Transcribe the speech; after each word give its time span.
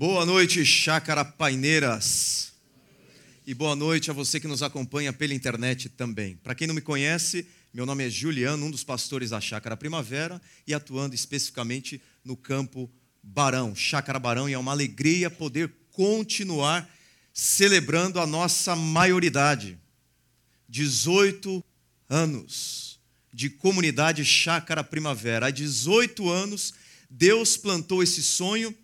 Boa 0.00 0.24
noite, 0.24 0.64
Chácara 0.64 1.22
Paineiras. 1.22 2.54
E 3.46 3.52
boa 3.52 3.76
noite 3.76 4.10
a 4.10 4.14
você 4.14 4.40
que 4.40 4.48
nos 4.48 4.62
acompanha 4.62 5.12
pela 5.12 5.34
internet 5.34 5.90
também. 5.90 6.36
Para 6.36 6.54
quem 6.54 6.66
não 6.66 6.74
me 6.74 6.80
conhece, 6.80 7.46
meu 7.70 7.84
nome 7.84 8.06
é 8.06 8.08
Juliano, 8.08 8.64
um 8.64 8.70
dos 8.70 8.82
pastores 8.82 9.28
da 9.28 9.42
Chácara 9.42 9.76
Primavera 9.76 10.40
e 10.66 10.72
atuando 10.72 11.14
especificamente 11.14 12.00
no 12.24 12.34
campo 12.34 12.90
Barão, 13.22 13.76
Chácara 13.76 14.18
Barão, 14.18 14.48
e 14.48 14.54
é 14.54 14.58
uma 14.58 14.72
alegria 14.72 15.28
poder 15.28 15.70
continuar 15.92 16.88
celebrando 17.34 18.18
a 18.20 18.26
nossa 18.26 18.74
maioridade. 18.74 19.78
18 20.66 21.62
anos 22.08 22.98
de 23.34 23.50
comunidade 23.50 24.24
Chácara 24.24 24.82
Primavera. 24.82 25.48
Há 25.48 25.50
18 25.50 26.26
anos, 26.30 26.72
Deus 27.10 27.58
plantou 27.58 28.02
esse 28.02 28.22
sonho 28.22 28.74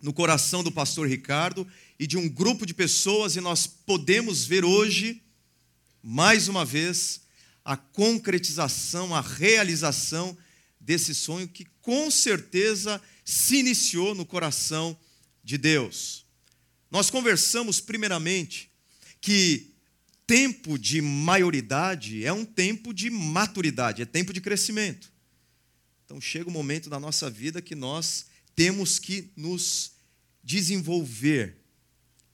no 0.00 0.12
coração 0.12 0.62
do 0.62 0.70
pastor 0.70 1.08
Ricardo 1.08 1.66
e 1.98 2.06
de 2.06 2.16
um 2.16 2.28
grupo 2.28 2.64
de 2.64 2.72
pessoas, 2.72 3.36
e 3.36 3.40
nós 3.40 3.66
podemos 3.66 4.44
ver 4.44 4.64
hoje, 4.64 5.22
mais 6.02 6.48
uma 6.48 6.64
vez, 6.64 7.22
a 7.64 7.76
concretização, 7.76 9.14
a 9.14 9.20
realização 9.20 10.36
desse 10.80 11.14
sonho 11.14 11.48
que 11.48 11.66
com 11.82 12.10
certeza 12.10 13.00
se 13.24 13.56
iniciou 13.56 14.14
no 14.14 14.24
coração 14.24 14.96
de 15.42 15.58
Deus. 15.58 16.24
Nós 16.90 17.10
conversamos 17.10 17.80
primeiramente 17.80 18.70
que 19.20 19.74
tempo 20.26 20.78
de 20.78 21.02
maioridade 21.02 22.24
é 22.24 22.32
um 22.32 22.44
tempo 22.44 22.94
de 22.94 23.10
maturidade, 23.10 24.02
é 24.02 24.06
tempo 24.06 24.32
de 24.32 24.40
crescimento. 24.40 25.12
Então 26.04 26.20
chega 26.20 26.46
o 26.46 26.50
um 26.50 26.54
momento 26.54 26.88
da 26.88 26.98
nossa 26.98 27.28
vida 27.28 27.60
que 27.60 27.74
nós 27.74 28.26
temos 28.58 28.98
que 28.98 29.30
nos 29.36 29.92
desenvolver 30.42 31.58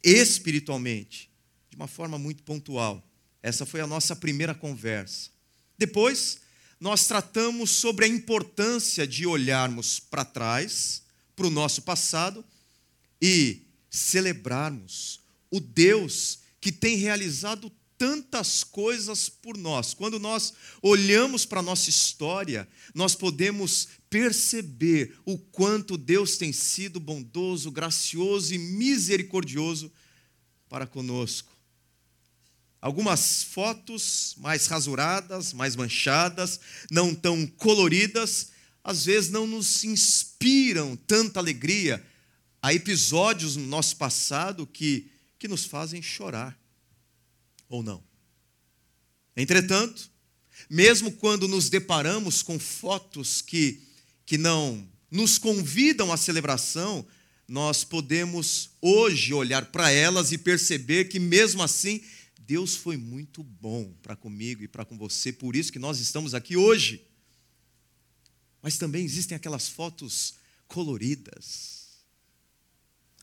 espiritualmente 0.02 1.30
de 1.68 1.76
uma 1.76 1.86
forma 1.86 2.16
muito 2.18 2.42
pontual. 2.42 3.06
Essa 3.42 3.66
foi 3.66 3.82
a 3.82 3.86
nossa 3.86 4.16
primeira 4.16 4.54
conversa. 4.54 5.28
Depois, 5.76 6.38
nós 6.80 7.06
tratamos 7.06 7.72
sobre 7.72 8.06
a 8.06 8.08
importância 8.08 9.06
de 9.06 9.26
olharmos 9.26 10.00
para 10.00 10.24
trás, 10.24 11.02
para 11.36 11.46
o 11.46 11.50
nosso 11.50 11.82
passado 11.82 12.42
e 13.20 13.60
celebrarmos 13.90 15.20
o 15.50 15.60
Deus 15.60 16.38
que 16.58 16.72
tem 16.72 16.96
realizado 16.96 17.70
tantas 17.98 18.64
coisas 18.64 19.28
por 19.28 19.56
nós. 19.56 19.94
Quando 19.94 20.18
nós 20.18 20.52
olhamos 20.82 21.44
para 21.44 21.60
a 21.60 21.62
nossa 21.62 21.88
história, 21.88 22.68
nós 22.94 23.14
podemos 23.14 23.88
perceber 24.10 25.16
o 25.24 25.38
quanto 25.38 25.96
Deus 25.96 26.36
tem 26.36 26.52
sido 26.52 26.98
bondoso, 27.00 27.70
gracioso 27.70 28.54
e 28.54 28.58
misericordioso 28.58 29.92
para 30.68 30.86
conosco. 30.86 31.52
Algumas 32.80 33.42
fotos 33.44 34.34
mais 34.38 34.66
rasuradas, 34.66 35.52
mais 35.52 35.74
manchadas, 35.74 36.60
não 36.90 37.14
tão 37.14 37.46
coloridas, 37.46 38.50
às 38.82 39.06
vezes 39.06 39.30
não 39.30 39.46
nos 39.46 39.84
inspiram 39.84 40.94
tanta 40.94 41.40
alegria. 41.40 42.04
Há 42.60 42.74
episódios 42.74 43.56
no 43.56 43.66
nosso 43.66 43.96
passado 43.96 44.66
que, 44.66 45.10
que 45.38 45.48
nos 45.48 45.64
fazem 45.64 46.02
chorar 46.02 46.63
ou 47.68 47.82
não. 47.82 48.02
Entretanto, 49.36 50.10
mesmo 50.68 51.12
quando 51.12 51.48
nos 51.48 51.68
deparamos 51.68 52.42
com 52.42 52.58
fotos 52.58 53.42
que, 53.42 53.82
que 54.24 54.38
não 54.38 54.88
nos 55.10 55.38
convidam 55.38 56.12
à 56.12 56.16
celebração, 56.16 57.06
nós 57.46 57.84
podemos 57.84 58.70
hoje 58.80 59.34
olhar 59.34 59.66
para 59.66 59.90
elas 59.90 60.32
e 60.32 60.38
perceber 60.38 61.06
que, 61.06 61.18
mesmo 61.18 61.62
assim, 61.62 62.02
Deus 62.40 62.74
foi 62.74 62.96
muito 62.96 63.42
bom 63.42 63.92
para 64.02 64.16
comigo 64.16 64.62
e 64.62 64.68
para 64.68 64.84
com 64.84 64.96
você, 64.96 65.32
por 65.32 65.54
isso 65.56 65.72
que 65.72 65.78
nós 65.78 65.98
estamos 65.98 66.34
aqui 66.34 66.56
hoje. 66.56 67.06
Mas 68.62 68.78
também 68.78 69.04
existem 69.04 69.36
aquelas 69.36 69.68
fotos 69.68 70.34
coloridas, 70.66 72.04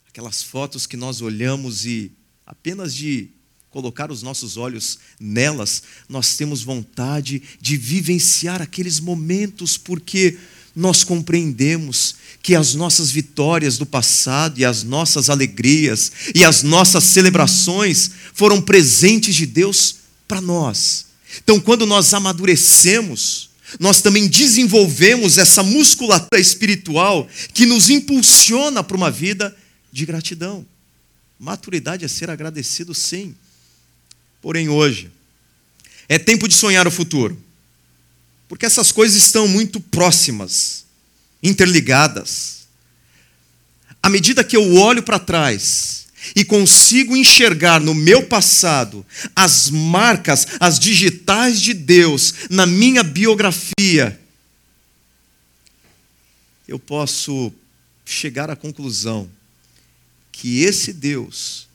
aquelas 0.07 0.43
fotos 0.43 0.85
que 0.85 0.95
nós 0.95 1.21
olhamos 1.21 1.85
e 1.85 2.15
apenas 2.45 2.93
de 2.93 3.31
colocar 3.71 4.11
os 4.11 4.21
nossos 4.21 4.57
olhos 4.57 4.99
nelas, 5.17 5.81
nós 6.07 6.35
temos 6.35 6.61
vontade 6.61 7.41
de 7.59 7.77
vivenciar 7.77 8.61
aqueles 8.61 8.99
momentos, 8.99 9.77
porque 9.77 10.37
nós 10.75 11.03
compreendemos 11.03 12.15
que 12.43 12.53
as 12.53 12.75
nossas 12.75 13.09
vitórias 13.09 13.77
do 13.77 13.85
passado 13.85 14.59
e 14.59 14.65
as 14.65 14.83
nossas 14.83 15.29
alegrias 15.29 16.11
e 16.35 16.43
as 16.43 16.63
nossas 16.63 17.05
celebrações 17.05 18.11
foram 18.33 18.61
presentes 18.61 19.35
de 19.35 19.45
Deus 19.45 19.95
para 20.27 20.41
nós. 20.41 21.05
Então, 21.41 21.59
quando 21.59 21.85
nós 21.85 22.13
amadurecemos, 22.13 23.49
nós 23.79 24.01
também 24.01 24.27
desenvolvemos 24.27 25.37
essa 25.37 25.63
musculatura 25.63 26.41
espiritual 26.41 27.27
que 27.53 27.65
nos 27.65 27.89
impulsiona 27.89 28.83
para 28.83 28.97
uma 28.97 29.09
vida 29.09 29.55
de 29.91 30.05
gratidão. 30.05 30.65
Maturidade 31.39 32.03
é 32.03 32.07
ser 32.07 32.29
agradecido, 32.29 32.93
sim. 32.93 33.33
Porém, 34.41 34.69
hoje, 34.69 35.11
é 36.09 36.17
tempo 36.17 36.47
de 36.47 36.55
sonhar 36.55 36.87
o 36.87 36.91
futuro. 36.91 37.41
Porque 38.49 38.65
essas 38.65 38.91
coisas 38.91 39.15
estão 39.15 39.47
muito 39.47 39.79
próximas, 39.79 40.85
interligadas. 41.41 42.67
À 44.03 44.09
medida 44.09 44.43
que 44.43 44.57
eu 44.57 44.75
olho 44.75 45.03
para 45.03 45.19
trás 45.19 46.07
e 46.35 46.43
consigo 46.43 47.15
enxergar 47.15 47.79
no 47.79 47.95
meu 47.95 48.25
passado 48.27 49.05
as 49.35 49.69
marcas, 49.69 50.45
as 50.59 50.79
digitais 50.79 51.61
de 51.61 51.73
Deus 51.73 52.33
na 52.49 52.65
minha 52.65 53.03
biografia, 53.03 54.19
eu 56.67 56.77
posso 56.77 57.53
chegar 58.05 58.49
à 58.49 58.55
conclusão 58.55 59.29
que 60.31 60.63
esse 60.63 60.91
Deus 60.91 61.67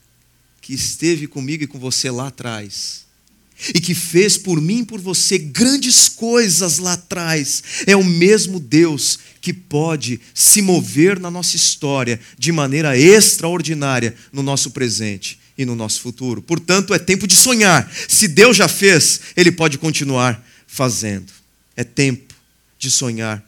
que 0.67 0.75
esteve 0.75 1.29
comigo 1.29 1.63
e 1.63 1.67
com 1.69 1.79
você 1.79 2.11
lá 2.11 2.27
atrás, 2.27 3.07
e 3.73 3.81
que 3.81 3.95
fez 3.95 4.37
por 4.37 4.61
mim 4.61 4.81
e 4.81 4.85
por 4.85 5.01
você 5.01 5.39
grandes 5.39 6.09
coisas 6.09 6.79
lá 6.79 6.95
atrás, 6.95 7.63
é 7.87 7.95
o 7.95 8.03
mesmo 8.03 8.59
Deus 8.59 9.17
que 9.41 9.53
pode 9.53 10.21
se 10.35 10.61
mover 10.61 11.21
na 11.21 11.31
nossa 11.31 11.55
história 11.55 12.19
de 12.37 12.51
maneira 12.51 12.99
extraordinária 12.99 14.17
no 14.33 14.43
nosso 14.43 14.73
presente 14.73 15.39
e 15.57 15.65
no 15.65 15.77
nosso 15.77 16.01
futuro. 16.01 16.43
Portanto, 16.43 16.93
é 16.93 16.99
tempo 16.99 17.29
de 17.29 17.37
sonhar. 17.37 17.89
Se 18.09 18.27
Deus 18.27 18.57
já 18.57 18.67
fez, 18.67 19.21
Ele 19.37 19.53
pode 19.53 19.79
continuar 19.79 20.45
fazendo. 20.67 21.33
É 21.77 21.85
tempo 21.85 22.35
de 22.77 22.91
sonhar 22.91 23.41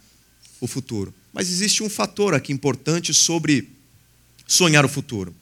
o 0.60 0.68
futuro. 0.68 1.12
Mas 1.32 1.50
existe 1.50 1.82
um 1.82 1.90
fator 1.90 2.32
aqui 2.32 2.52
importante 2.52 3.12
sobre 3.12 3.68
sonhar 4.46 4.84
o 4.84 4.88
futuro. 4.88 5.34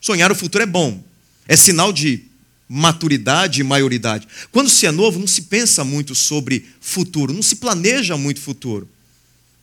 Sonhar 0.00 0.32
o 0.32 0.34
futuro 0.34 0.64
é 0.64 0.66
bom, 0.66 1.02
é 1.46 1.56
sinal 1.56 1.92
de 1.92 2.24
maturidade 2.68 3.60
e 3.60 3.64
maioridade. 3.64 4.26
Quando 4.52 4.70
se 4.70 4.86
é 4.86 4.92
novo, 4.92 5.18
não 5.18 5.26
se 5.26 5.42
pensa 5.42 5.84
muito 5.84 6.14
sobre 6.14 6.66
futuro, 6.80 7.32
não 7.32 7.42
se 7.42 7.56
planeja 7.56 8.16
muito 8.16 8.40
futuro. 8.40 8.88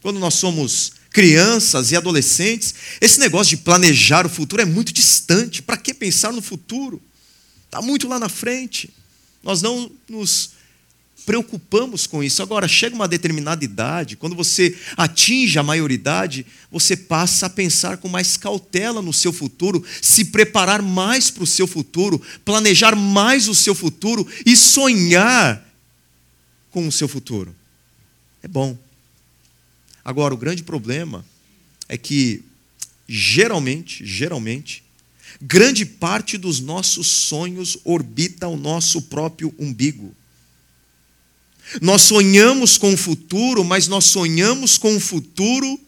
Quando 0.01 0.19
nós 0.19 0.35
somos 0.35 0.91
crianças 1.09 1.91
e 1.91 1.95
adolescentes, 1.95 2.75
esse 3.01 3.19
negócio 3.19 3.55
de 3.55 3.63
planejar 3.63 4.25
o 4.25 4.29
futuro 4.29 4.61
é 4.61 4.65
muito 4.65 4.93
distante. 4.93 5.61
Para 5.61 5.77
que 5.77 5.93
pensar 5.93 6.31
no 6.31 6.41
futuro? 6.41 7.01
Está 7.65 7.81
muito 7.81 8.07
lá 8.07 8.19
na 8.19 8.29
frente. 8.29 8.89
Nós 9.41 9.61
não 9.61 9.89
nos 10.09 10.51
preocupamos 11.27 12.07
com 12.07 12.24
isso. 12.24 12.41
Agora, 12.41 12.69
chega 12.69 12.95
uma 12.95 13.06
determinada 13.06 13.62
idade, 13.65 14.15
quando 14.15 14.33
você 14.33 14.74
atinge 14.95 15.59
a 15.59 15.63
maioridade, 15.63 16.45
você 16.71 16.95
passa 16.95 17.47
a 17.47 17.50
pensar 17.50 17.97
com 17.97 18.07
mais 18.07 18.38
cautela 18.38 19.01
no 19.01 19.12
seu 19.12 19.33
futuro, 19.33 19.83
se 20.01 20.24
preparar 20.24 20.81
mais 20.81 21.29
para 21.29 21.44
o 21.44 21.47
seu 21.47 21.68
futuro, 21.68 22.21
planejar 22.45 22.95
mais 22.95 23.50
o 23.50 23.53
seu 23.53 23.75
futuro 23.75 24.25
e 24.45 24.56
sonhar 24.56 25.62
com 26.71 26.88
o 26.88 26.91
seu 26.94 27.09
futuro. 27.09 27.53
É 28.41 28.47
bom. 28.47 28.77
Agora, 30.06 30.33
o 30.33 30.38
grande 30.38 30.63
problema 30.63 31.25
é 31.89 31.97
que, 31.97 32.41
geralmente, 33.06 34.06
geralmente, 34.06 34.81
grande 35.41 35.85
parte 35.85 36.38
dos 36.38 36.62
nossos 36.62 37.07
sonhos 37.07 37.77
orbita 37.83 38.47
o 38.47 38.56
nosso 38.56 39.01
próprio 39.01 39.53
umbigo. 39.59 40.15
Nós 41.81 42.03
sonhamos 42.03 42.77
com 42.77 42.93
o 42.93 42.97
futuro, 42.97 43.63
mas 43.63 43.87
nós 43.87 44.05
sonhamos 44.05 44.77
com 44.77 44.95
o 44.95 44.99
futuro 44.99 45.79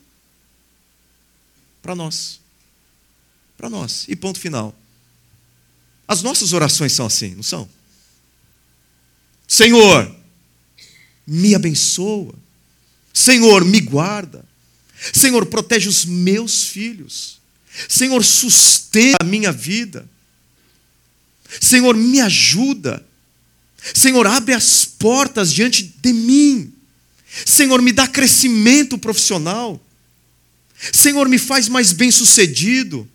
para 1.81 1.95
nós. 1.95 2.39
Para 3.57 3.69
nós. 3.69 4.05
E 4.07 4.15
ponto 4.15 4.39
final. 4.39 4.75
As 6.07 6.21
nossas 6.21 6.53
orações 6.53 6.93
são 6.93 7.05
assim, 7.05 7.35
não 7.35 7.43
são? 7.43 7.69
Senhor, 9.47 10.15
me 11.25 11.55
abençoa. 11.55 12.33
Senhor, 13.13 13.63
me 13.63 13.79
guarda. 13.79 14.45
Senhor, 15.13 15.45
protege 15.45 15.87
os 15.87 16.05
meus 16.05 16.65
filhos. 16.65 17.39
Senhor, 17.87 18.23
sustenta 18.23 19.17
a 19.21 19.25
minha 19.25 19.51
vida. 19.51 20.07
Senhor, 21.61 21.95
me 21.95 22.19
ajuda. 22.21 23.05
Senhor, 23.93 24.25
abre 24.27 24.53
as 24.53 24.85
portas 24.85 25.53
diante 25.53 25.83
de 25.83 26.13
mim. 26.13 26.73
Senhor, 27.45 27.81
me 27.81 27.91
dá 27.91 28.07
crescimento 28.07 28.97
profissional. 28.97 29.81
Senhor, 30.93 31.27
me 31.27 31.37
faz 31.37 31.67
mais 31.67 31.91
bem-sucedido. 31.91 33.07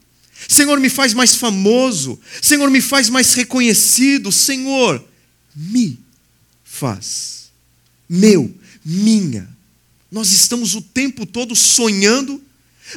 Senhor, 0.49 0.79
me 0.79 0.89
faz 0.89 1.15
mais 1.15 1.35
famoso. 1.35 2.21
Senhor, 2.41 2.71
me 2.71 2.81
faz 2.81 3.09
mais 3.09 3.35
reconhecido. 3.35 4.31
Senhor, 4.31 5.05
me 5.55 5.99
faz. 6.65 7.51
Meu, 8.09 8.55
minha. 8.85 9.49
Nós 10.11 10.33
estamos 10.33 10.75
o 10.75 10.81
tempo 10.81 11.27
todo 11.27 11.57
sonhando, 11.57 12.43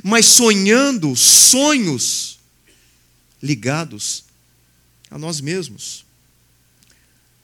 mas 0.03 0.25
sonhando 0.25 1.15
sonhos 1.15 2.37
ligados 3.41 4.23
a 5.09 5.17
nós 5.17 5.41
mesmos. 5.41 6.06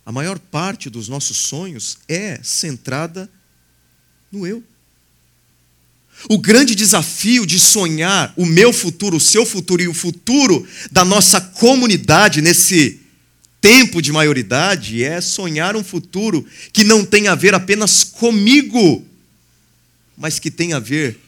A 0.06 0.12
maior 0.12 0.38
parte 0.38 0.90
dos 0.90 1.08
nossos 1.08 1.38
sonhos 1.38 1.98
é 2.08 2.40
centrada 2.44 3.30
no 4.32 4.46
eu. 4.46 4.64
O 6.30 6.38
grande 6.38 6.76
desafio 6.76 7.46
de 7.46 7.60
sonhar 7.60 8.34
o 8.38 8.46
meu 8.46 8.72
futuro, 8.72 9.18
o 9.18 9.22
seu 9.22 9.46
futuro 9.46 9.82
e 9.82 9.88
o 9.88 9.94
futuro 9.94 10.66
da 10.92 11.04
nossa 11.04 11.40
comunidade 11.40 12.42
nesse 12.42 13.02
tempo 13.60 14.02
de 14.02 14.12
maioridade 14.12 15.04
é 15.04 15.22
sonhar 15.22 15.76
um 15.76 15.84
futuro 15.84 16.46
que 16.72 16.84
não 16.84 17.06
tem 17.06 17.28
a 17.28 17.36
ver 17.36 17.54
apenas 17.54 18.04
comigo, 18.04 19.06
mas 20.18 20.38
que 20.38 20.52
tem 20.52 20.74
a 20.74 20.80
ver 20.80 21.20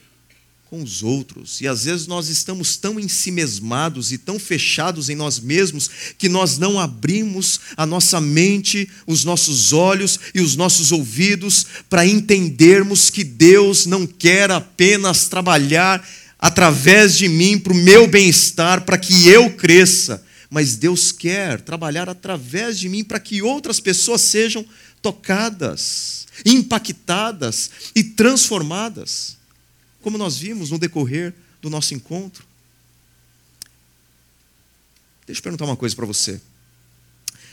com 0.68 0.82
os 0.82 1.02
outros. 1.02 1.60
E 1.60 1.68
às 1.68 1.84
vezes 1.84 2.06
nós 2.06 2.28
estamos 2.28 2.76
tão 2.76 2.98
ensimesmados 2.98 4.10
e 4.10 4.18
tão 4.18 4.38
fechados 4.38 5.08
em 5.08 5.14
nós 5.14 5.38
mesmos 5.38 5.88
que 6.18 6.28
nós 6.28 6.58
não 6.58 6.78
abrimos 6.78 7.60
a 7.76 7.86
nossa 7.86 8.20
mente, 8.20 8.88
os 9.06 9.24
nossos 9.24 9.72
olhos 9.72 10.18
e 10.34 10.40
os 10.40 10.56
nossos 10.56 10.90
ouvidos 10.90 11.66
para 11.88 12.04
entendermos 12.04 13.10
que 13.10 13.22
Deus 13.22 13.86
não 13.86 14.06
quer 14.06 14.50
apenas 14.50 15.28
trabalhar 15.28 16.06
através 16.38 17.16
de 17.16 17.28
mim 17.28 17.58
para 17.58 17.72
o 17.72 17.76
meu 17.76 18.06
bem-estar, 18.06 18.82
para 18.82 18.98
que 18.98 19.28
eu 19.28 19.50
cresça, 19.50 20.22
mas 20.50 20.76
Deus 20.76 21.12
quer 21.12 21.60
trabalhar 21.60 22.08
através 22.08 22.78
de 22.78 22.88
mim 22.88 23.04
para 23.04 23.20
que 23.20 23.40
outras 23.40 23.78
pessoas 23.78 24.20
sejam 24.20 24.64
tocadas, 25.00 26.26
impactadas 26.44 27.70
e 27.94 28.02
transformadas 28.02 29.35
como 30.06 30.16
nós 30.16 30.38
vimos 30.38 30.70
no 30.70 30.78
decorrer 30.78 31.34
do 31.60 31.68
nosso 31.68 31.92
encontro. 31.92 32.46
Deixa 35.26 35.40
eu 35.40 35.42
perguntar 35.42 35.64
uma 35.64 35.76
coisa 35.76 35.96
para 35.96 36.06
você. 36.06 36.40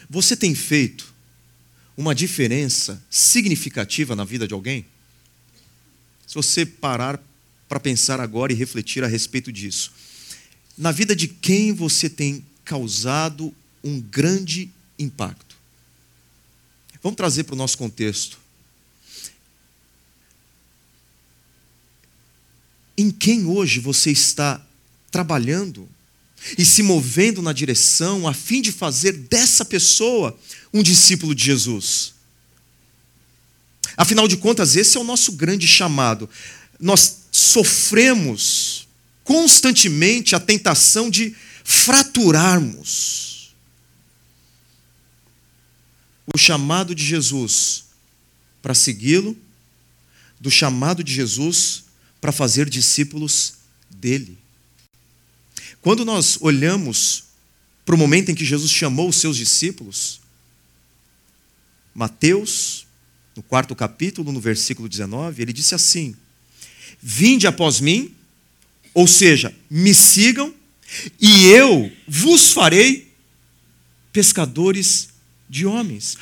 Você 0.08 0.38
tem 0.38 0.54
feito 0.54 1.12
uma 1.98 2.14
diferença 2.14 3.04
significativa 3.10 4.16
na 4.16 4.24
vida 4.24 4.48
de 4.48 4.54
alguém? 4.54 4.86
Se 6.28 6.36
você 6.36 6.64
parar 6.64 7.20
para 7.68 7.80
pensar 7.80 8.20
agora 8.20 8.54
e 8.54 8.56
refletir 8.56 9.04
a 9.04 9.08
respeito 9.08 9.52
disso. 9.52 9.92
Na 10.78 10.92
vida 10.92 11.16
de 11.16 11.28
quem 11.28 11.74
você 11.74 12.08
tem 12.08 12.46
causado 12.64 13.52
um 13.84 14.00
grande 14.00 14.70
impacto? 15.00 15.56
Vamos 17.02 17.18
trazer 17.18 17.46
para 17.46 17.56
o 17.56 17.58
nosso 17.58 17.80
contexto. 17.80 18.43
Em 22.98 23.10
quem 23.12 23.45
hoje 23.45 23.80
você 23.80 24.12
está 24.12 24.66
trabalhando 25.12 25.88
e 26.57 26.66
se 26.66 26.84
movendo 26.84 27.42
na 27.42 27.54
direção 27.54 28.28
a 28.28 28.34
fim 28.34 28.62
de 28.62 28.72
fazer 28.72 29.13
dessa 29.13 29.63
pessoa 29.63 30.38
um 30.74 30.84
discípulo 30.84 31.34
de 31.34 31.45
Jesus. 31.45 32.13
Afinal 33.95 34.28
de 34.28 34.38
contas, 34.38 34.75
esse 34.75 34.98
é 34.98 35.00
o 35.00 35.04
nosso 35.04 35.34
grande 35.34 35.68
chamado. 35.68 36.30
Nós 36.80 37.22
sofremos 37.31 38.88
constantemente 39.24 40.36
a 40.36 40.39
tentação 40.39 41.10
de 41.10 41.36
fraturarmos 41.63 43.24
o 46.34 46.38
chamado 46.38 46.96
de 46.96 47.03
Jesus 47.06 47.86
para 48.62 48.74
segui-lo, 48.74 49.38
do 50.39 50.50
chamado 50.50 51.03
de 51.03 51.13
Jesus 51.13 51.83
para 52.24 52.32
fazer 52.32 52.70
discípulos 52.70 53.56
dele. 53.89 54.38
Quando 55.82 56.06
nós 56.06 56.38
olhamos 56.39 57.25
para 57.84 57.96
o 57.96 57.98
momento 57.98 58.32
em 58.32 58.34
que 58.34 58.46
Jesus 58.46 58.72
chamou 58.72 59.10
os 59.10 59.18
seus 59.18 59.36
discípulos, 59.36 60.22
Mateus, 61.94 62.88
no 63.36 63.44
quarto 63.44 63.75
capítulo, 63.75 64.32
no 64.32 64.39
versículo 64.39 64.88
19, 64.88 65.42
ele 65.42 65.51
disse 65.51 65.75
assim: 65.75 66.15
Vinde 67.01 67.46
após 67.46 67.82
mim, 67.82 68.15
ou 68.94 69.06
seja, 69.06 69.53
me 69.70 69.94
sigam, 69.94 70.53
e 71.20 71.48
eu 71.48 71.92
vos 72.08 72.53
farei 72.53 73.12
pescadores 74.13 75.10
de 75.50 75.65
homens. 75.65 76.18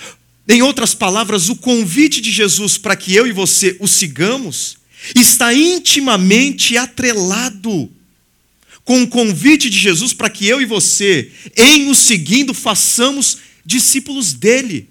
Em 0.47 0.63
outras 0.63 0.95
palavras, 0.95 1.47
o 1.47 1.57
convite 1.57 2.19
de 2.21 2.31
Jesus 2.31 2.79
para 2.79 2.95
que 2.95 3.13
eu 3.13 3.27
e 3.27 3.31
você 3.31 3.77
o 3.79 3.87
sigamos 3.87 4.80
está 5.15 5.53
intimamente 5.53 6.77
atrelado 6.77 7.91
com 8.83 9.03
o 9.03 9.07
convite 9.07 9.69
de 9.69 9.77
Jesus 9.77 10.13
para 10.13 10.29
que 10.29 10.47
eu 10.47 10.61
e 10.61 10.65
você, 10.65 11.31
em 11.55 11.89
o 11.89 11.95
seguindo, 11.95 12.53
façamos 12.53 13.37
discípulos 13.65 14.33
dele. 14.33 14.89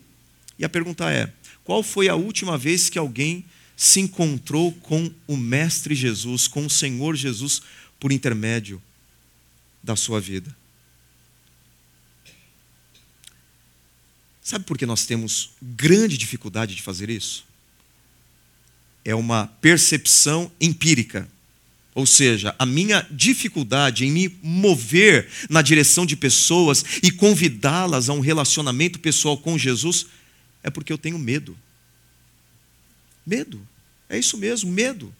E 0.59 0.65
a 0.65 0.69
pergunta 0.69 1.11
é: 1.11 1.33
qual 1.65 1.83
foi 1.83 2.09
a 2.09 2.15
última 2.15 2.57
vez 2.57 2.89
que 2.89 2.99
alguém 2.99 3.45
se 3.77 4.01
encontrou 4.01 4.73
com 4.73 5.11
o 5.27 5.37
Mestre 5.37 5.95
Jesus, 5.95 6.47
com 6.47 6.67
o 6.67 6.71
Senhor 6.71 7.17
Jesus, 7.17 7.63
por 7.99 8.13
intermédio 8.13 8.81
da 9.83 9.97
sua 9.97 10.21
vida? 10.21 10.55
Sabe 14.43 14.65
por 14.65 14.77
que 14.77 14.85
nós 14.85 15.07
temos 15.07 15.51
grande 15.63 16.19
dificuldade 16.19 16.75
de 16.75 16.83
fazer 16.83 17.09
isso? 17.09 17.45
É 19.05 19.15
uma 19.15 19.47
percepção 19.61 20.51
empírica. 20.61 21.29
Ou 21.95 22.07
seja, 22.07 22.55
a 22.59 22.65
minha 22.65 23.07
dificuldade 23.11 24.05
em 24.05 24.11
me 24.11 24.39
mover 24.43 25.29
na 25.49 25.61
direção 25.61 26.07
de 26.07 26.17
pessoas 26.17 26.85
e 27.03 27.11
convidá-las 27.11 28.09
a 28.09 28.13
um 28.13 28.21
relacionamento 28.21 29.01
pessoal 29.01 29.37
com 29.37 29.59
Jesus 29.59 30.07
é 30.63 30.71
porque 30.71 30.93
eu 30.93 30.99
tenho 30.99 31.19
medo. 31.19 31.57
Medo. 33.27 33.67
É 34.09 34.19
isso 34.19 34.37
mesmo, 34.37 34.71
medo 34.71 35.15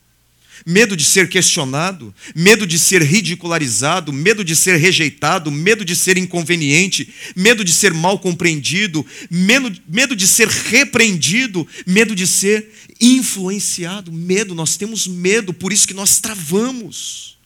medo 0.65 0.97
de 0.97 1.05
ser 1.05 1.29
questionado, 1.29 2.15
medo 2.35 2.67
de 2.67 2.79
ser 2.79 3.03
ridicularizado, 3.03 4.13
medo 4.13 4.45
de 4.45 4.55
ser 4.55 4.77
rejeitado, 4.77 5.51
medo 5.51 5.85
de 5.85 5.97
ser 5.97 6.19
inconveniente, 6.19 7.13
medo 7.35 7.65
de 7.65 7.73
ser 7.73 7.95
mal 7.95 8.19
compreendido, 8.19 9.05
medo, 9.31 9.73
medo 9.89 10.15
de 10.15 10.27
ser 10.27 10.49
repreendido, 10.49 11.67
medo 11.87 12.15
de 12.15 12.27
ser 12.27 12.71
influenciado. 13.01 14.13
Medo, 14.13 14.55
nós 14.55 14.77
temos 14.77 15.07
medo, 15.07 15.53
por 15.53 15.73
isso 15.73 15.89
que 15.89 15.95
nós 15.95 16.21
travamos. 16.21 17.39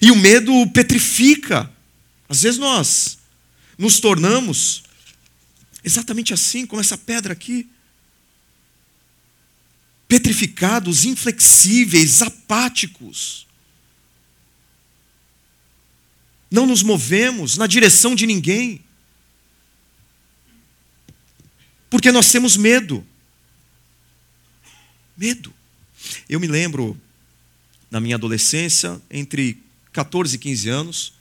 E 0.00 0.10
o 0.10 0.16
medo 0.16 0.52
petrifica. 0.70 1.70
Às 2.28 2.42
vezes 2.42 2.58
nós 2.58 3.18
nos 3.76 4.00
tornamos 4.00 4.82
exatamente 5.84 6.32
assim, 6.32 6.64
como 6.66 6.80
essa 6.80 6.96
pedra 6.96 7.32
aqui 7.32 7.68
petrificados, 10.12 11.06
inflexíveis, 11.06 12.20
apáticos. 12.20 13.46
Não 16.50 16.66
nos 16.66 16.82
movemos 16.82 17.56
na 17.56 17.66
direção 17.66 18.14
de 18.14 18.26
ninguém. 18.26 18.84
Porque 21.88 22.12
nós 22.12 22.30
temos 22.30 22.58
medo. 22.58 23.02
Medo. 25.16 25.50
Eu 26.28 26.38
me 26.38 26.46
lembro, 26.46 26.94
na 27.90 27.98
minha 27.98 28.16
adolescência, 28.16 29.00
entre 29.10 29.62
14 29.94 30.36
e 30.36 30.38
15 30.38 30.68
anos, 30.68 31.14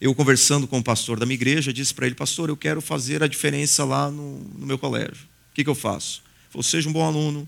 eu 0.00 0.14
conversando 0.14 0.66
com 0.66 0.78
o 0.78 0.82
pastor 0.82 1.20
da 1.20 1.26
minha 1.26 1.34
igreja, 1.34 1.74
disse 1.74 1.92
para 1.92 2.06
ele: 2.06 2.14
Pastor, 2.14 2.48
eu 2.48 2.56
quero 2.56 2.80
fazer 2.80 3.22
a 3.22 3.26
diferença 3.26 3.84
lá 3.84 4.10
no, 4.10 4.38
no 4.58 4.66
meu 4.66 4.78
colégio. 4.78 5.28
O 5.50 5.54
que, 5.54 5.62
que 5.62 5.68
eu 5.68 5.74
faço? 5.74 6.22
Ele 6.44 6.52
falou: 6.52 6.62
Seja 6.62 6.88
um 6.88 6.92
bom 6.92 7.04
aluno, 7.04 7.46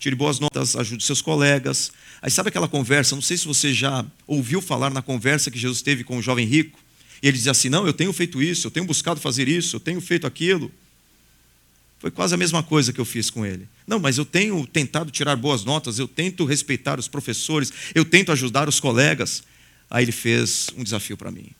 tire 0.00 0.16
boas 0.16 0.40
notas, 0.40 0.74
ajude 0.74 1.04
seus 1.04 1.20
colegas. 1.20 1.92
Aí 2.22 2.30
sabe 2.30 2.48
aquela 2.48 2.66
conversa? 2.66 3.14
Não 3.14 3.22
sei 3.22 3.36
se 3.36 3.46
você 3.46 3.72
já 3.72 4.04
ouviu 4.26 4.62
falar 4.62 4.90
na 4.90 5.02
conversa 5.02 5.50
que 5.50 5.58
Jesus 5.58 5.82
teve 5.82 6.02
com 6.02 6.16
o 6.16 6.22
jovem 6.22 6.46
rico. 6.46 6.80
E 7.22 7.28
ele 7.28 7.36
dizia 7.36 7.52
assim: 7.52 7.68
Não, 7.68 7.86
eu 7.86 7.92
tenho 7.92 8.12
feito 8.12 8.42
isso, 8.42 8.66
eu 8.66 8.70
tenho 8.70 8.86
buscado 8.86 9.20
fazer 9.20 9.46
isso, 9.46 9.76
eu 9.76 9.80
tenho 9.80 10.00
feito 10.00 10.26
aquilo. 10.26 10.72
Foi 11.98 12.10
quase 12.10 12.34
a 12.34 12.38
mesma 12.38 12.62
coisa 12.62 12.94
que 12.94 12.98
eu 12.98 13.04
fiz 13.04 13.28
com 13.28 13.44
ele. 13.44 13.68
Não, 13.86 14.00
mas 14.00 14.16
eu 14.16 14.24
tenho 14.24 14.66
tentado 14.66 15.10
tirar 15.10 15.36
boas 15.36 15.64
notas, 15.64 15.98
eu 15.98 16.08
tento 16.08 16.46
respeitar 16.46 16.98
os 16.98 17.06
professores, 17.06 17.70
eu 17.94 18.06
tento 18.06 18.32
ajudar 18.32 18.70
os 18.70 18.80
colegas. 18.80 19.42
Aí 19.90 20.04
ele 20.04 20.12
fez 20.12 20.68
um 20.78 20.82
desafio 20.82 21.16
para 21.16 21.30
mim. 21.30 21.50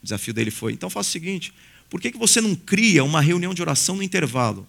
O 0.00 0.04
desafio 0.04 0.32
dele 0.32 0.52
foi: 0.52 0.72
então 0.72 0.88
faça 0.88 1.08
o 1.08 1.12
seguinte, 1.12 1.52
por 1.90 2.00
que, 2.00 2.12
que 2.12 2.18
você 2.18 2.40
não 2.40 2.54
cria 2.54 3.02
uma 3.02 3.20
reunião 3.20 3.52
de 3.52 3.60
oração 3.60 3.96
no 3.96 4.02
intervalo 4.02 4.64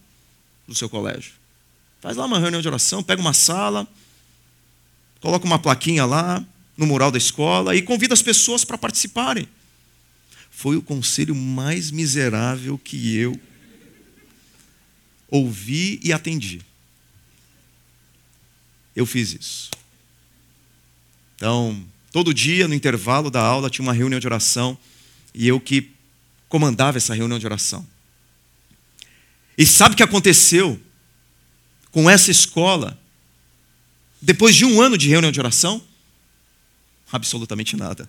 do 0.66 0.74
seu 0.74 0.88
colégio? 0.88 1.43
Faz 2.04 2.18
lá 2.18 2.26
uma 2.26 2.38
reunião 2.38 2.60
de 2.60 2.68
oração, 2.68 3.02
pega 3.02 3.18
uma 3.18 3.32
sala, 3.32 3.88
coloca 5.22 5.46
uma 5.46 5.58
plaquinha 5.58 6.04
lá 6.04 6.44
no 6.76 6.84
mural 6.86 7.10
da 7.10 7.16
escola 7.16 7.74
e 7.74 7.80
convida 7.80 8.12
as 8.12 8.20
pessoas 8.20 8.62
para 8.62 8.76
participarem. 8.76 9.48
Foi 10.50 10.76
o 10.76 10.82
conselho 10.82 11.34
mais 11.34 11.90
miserável 11.90 12.76
que 12.76 13.16
eu 13.16 13.40
ouvi 15.30 15.98
e 16.04 16.12
atendi. 16.12 16.60
Eu 18.94 19.06
fiz 19.06 19.32
isso. 19.32 19.70
Então, 21.36 21.82
todo 22.12 22.34
dia, 22.34 22.68
no 22.68 22.74
intervalo 22.74 23.30
da 23.30 23.40
aula, 23.40 23.70
tinha 23.70 23.82
uma 23.82 23.94
reunião 23.94 24.20
de 24.20 24.26
oração 24.26 24.76
e 25.34 25.48
eu 25.48 25.58
que 25.58 25.90
comandava 26.50 26.98
essa 26.98 27.14
reunião 27.14 27.38
de 27.38 27.46
oração. 27.46 27.86
E 29.56 29.64
sabe 29.64 29.94
o 29.94 29.96
que 29.96 30.02
aconteceu 30.02 30.78
com 31.94 32.10
essa 32.10 32.28
escola? 32.28 33.00
Depois 34.20 34.56
de 34.56 34.64
um 34.64 34.82
ano 34.82 34.98
de 34.98 35.08
reunião 35.08 35.30
de 35.30 35.38
oração? 35.38 35.80
Absolutamente 37.12 37.76
nada. 37.76 38.08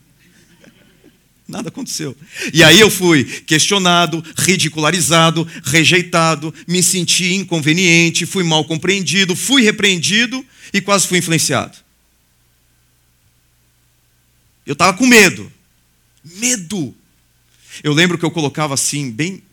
Nada 1.47 1.69
aconteceu. 1.69 2.17
E 2.51 2.63
aí 2.63 2.79
eu 2.79 2.89
fui 2.89 3.23
questionado, 3.41 4.25
ridicularizado, 4.35 5.47
rejeitado, 5.63 6.51
me 6.67 6.81
senti 6.81 7.35
inconveniente, 7.35 8.25
fui 8.25 8.43
mal 8.43 8.65
compreendido, 8.65 9.35
fui 9.35 9.61
repreendido 9.61 10.43
e 10.73 10.81
quase 10.81 11.07
fui 11.07 11.19
influenciado. 11.19 11.77
Eu 14.65 14.73
estava 14.73 14.97
com 14.97 15.05
medo. 15.05 15.53
Medo. 16.23 16.95
Eu 17.83 17.93
lembro 17.93 18.17
que 18.17 18.25
eu 18.25 18.31
colocava 18.31 18.73
assim, 18.73 19.11
bem, 19.11 19.43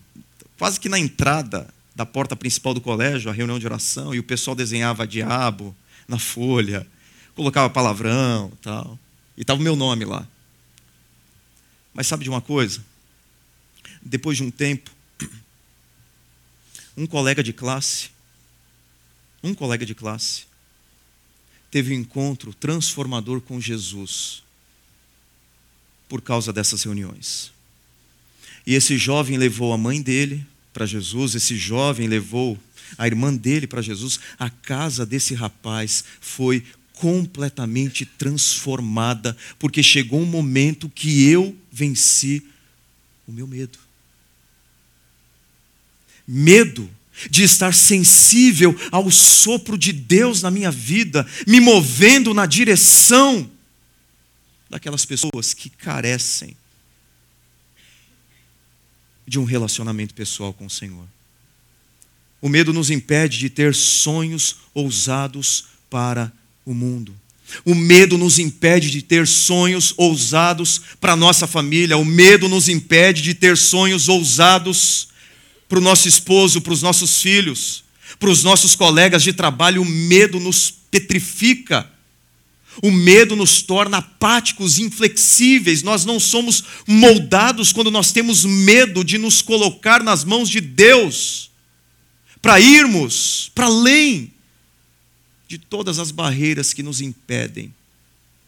quase 0.57 0.81
que 0.81 0.89
na 0.89 0.99
entrada 0.99 1.69
da 1.95 2.07
porta 2.07 2.35
principal 2.35 2.73
do 2.75 2.81
colégio, 2.81 3.31
a 3.31 3.35
reunião 3.35 3.59
de 3.59 3.67
oração, 3.67 4.15
e 4.15 4.19
o 4.19 4.23
pessoal 4.23 4.55
desenhava 4.55 5.07
diabo 5.07 5.75
na 6.09 6.19
folha, 6.19 6.87
colocava 7.35 7.69
palavrão 7.71 8.53
tal. 8.63 8.99
E 9.37 9.43
estava 9.43 9.61
o 9.61 9.63
meu 9.63 9.77
nome 9.77 10.05
lá. 10.05 10.27
Mas 11.93 12.07
sabe 12.07 12.25
de 12.25 12.31
uma 12.31 12.41
coisa? 12.41 12.83
Depois 14.03 14.37
de 14.37 14.43
um 14.43 14.51
tempo, 14.51 14.91
um 16.97 17.07
colega 17.07 17.43
de 17.43 17.53
classe, 17.53 18.11
um 19.43 19.55
colega 19.55 19.85
de 19.85 19.95
classe, 19.95 20.45
teve 21.71 21.95
um 21.95 22.01
encontro 22.01 22.53
transformador 22.55 23.41
com 23.41 23.61
Jesus 23.61 24.43
por 26.09 26.21
causa 26.21 26.53
dessas 26.53 26.83
reuniões. 26.83 27.53
E 28.67 28.75
esse 28.75 28.97
jovem 28.97 29.39
levou 29.39 29.73
a 29.73 29.79
mãe 29.79 30.01
dele 30.01 30.47
para 30.73 30.87
Jesus, 30.87 31.35
esse 31.35 31.57
jovem 31.57 32.09
levou 32.09 32.59
a 32.97 33.07
irmã 33.07 33.35
dele 33.35 33.67
para 33.67 33.83
Jesus. 33.83 34.19
A 34.39 34.49
casa 34.49 35.05
desse 35.05 35.35
rapaz 35.35 36.05
foi 36.21 36.65
completamente 36.95 38.05
transformada, 38.05 39.37
porque 39.59 39.83
chegou 39.83 40.21
um 40.21 40.27
momento 40.27 40.89
que 40.89 41.29
eu 41.29 41.57
venci 41.71 42.43
o 43.27 43.33
meu 43.33 43.47
medo. 43.47 43.79
Medo 46.27 46.89
de 47.31 47.43
estar 47.43 47.75
sensível 47.75 48.79
ao 48.91 49.11
sopro 49.11 49.77
de 49.77 49.93
Deus 49.93 50.43
na 50.43 50.51
minha 50.51 50.71
vida, 50.71 51.27
me 51.47 51.61
movendo 51.61 52.33
na 52.33 52.47
direção 52.47 53.51
daquelas 54.71 55.05
pessoas 55.05 55.53
que 55.53 55.69
carecem 55.69 56.57
de 59.27 59.39
um 59.39 59.45
relacionamento 59.45 60.15
pessoal 60.15 60.53
com 60.53 60.67
o 60.67 60.71
Senhor. 60.71 61.07
O 62.41 62.49
medo 62.49 62.73
nos 62.73 62.91
impede 62.91 63.39
de 63.39 63.49
ter 63.49 63.75
sonhos 63.75 64.57
ousados 64.75 65.67
para 65.89 66.33
o 66.67 66.75
mundo. 66.75 67.15
O 67.65 67.75
medo 67.75 68.17
nos 68.19 68.39
impede 68.39 68.91
de 68.91 69.03
ter 69.03 69.27
sonhos 69.27 69.95
ousados 69.97 70.81
para 71.01 71.13
a 71.13 71.17
nossa 71.17 71.47
família. 71.47 71.97
O 71.97 72.05
medo 72.05 72.49
nos 72.49 72.69
impede 72.69 73.23
de 73.23 73.35
ter 73.35 73.57
sonhos 73.57 74.09
ousados 74.09 75.09
para 75.69 75.79
o 75.79 75.83
nosso 75.83 76.09
esposo, 76.09 76.61
para 76.61 76.73
os 76.73 76.83
nossos 76.83 77.23
filhos, 77.23 77.85
para 78.19 78.31
os 78.31 78.43
nossos 78.43 78.75
colegas 78.75 79.23
de 79.23 79.33
trabalho. 79.33 79.83
O 79.83 79.87
medo 79.87 80.41
nos 80.41 80.71
petrifica. 80.91 81.89
O 82.81 82.91
medo 82.91 83.35
nos 83.35 83.61
torna 83.61 83.99
apáticos, 83.99 84.79
inflexíveis. 84.79 85.83
Nós 85.83 86.05
não 86.05 86.21
somos 86.21 86.65
moldados 86.87 87.73
quando 87.73 87.91
nós 87.91 88.13
temos 88.13 88.45
medo 88.45 89.05
de 89.05 89.19
nos 89.19 89.43
colocar 89.43 90.03
nas 90.03 90.25
mãos 90.25 90.49
de 90.49 90.61
Deus, 90.61 91.51
para 92.41 92.61
irmos 92.61 93.51
para 93.55 93.67
além 93.67 94.33
de 95.47 95.59
todas 95.59 95.99
as 95.99 96.11
barreiras 96.11 96.73
que 96.73 96.83
nos 96.83 97.01
impedem 97.01 97.75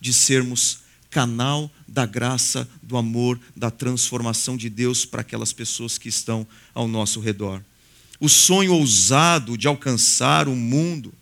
de 0.00 0.12
sermos 0.12 0.78
canal 1.10 1.70
da 1.86 2.04
graça, 2.04 2.68
do 2.82 2.96
amor, 2.96 3.38
da 3.54 3.70
transformação 3.70 4.56
de 4.56 4.68
Deus 4.68 5.04
para 5.04 5.20
aquelas 5.20 5.52
pessoas 5.52 5.96
que 5.96 6.08
estão 6.08 6.44
ao 6.74 6.88
nosso 6.88 7.20
redor. 7.20 7.62
O 8.18 8.28
sonho 8.28 8.74
ousado 8.74 9.56
de 9.56 9.68
alcançar 9.68 10.48
o 10.48 10.56
mundo 10.56 11.14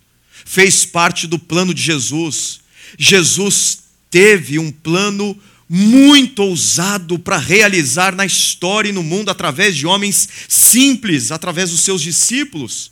fez 0.46 0.86
parte 0.86 1.26
do 1.26 1.38
plano 1.38 1.74
de 1.74 1.82
Jesus. 1.82 2.61
Jesus 2.98 3.78
teve 4.10 4.58
um 4.58 4.70
plano 4.70 5.36
muito 5.68 6.42
ousado 6.42 7.18
para 7.18 7.38
realizar 7.38 8.14
na 8.14 8.26
história 8.26 8.90
e 8.90 8.92
no 8.92 9.02
mundo 9.02 9.30
através 9.30 9.74
de 9.74 9.86
homens 9.86 10.28
simples, 10.46 11.32
através 11.32 11.70
dos 11.70 11.80
seus 11.80 12.02
discípulos. 12.02 12.90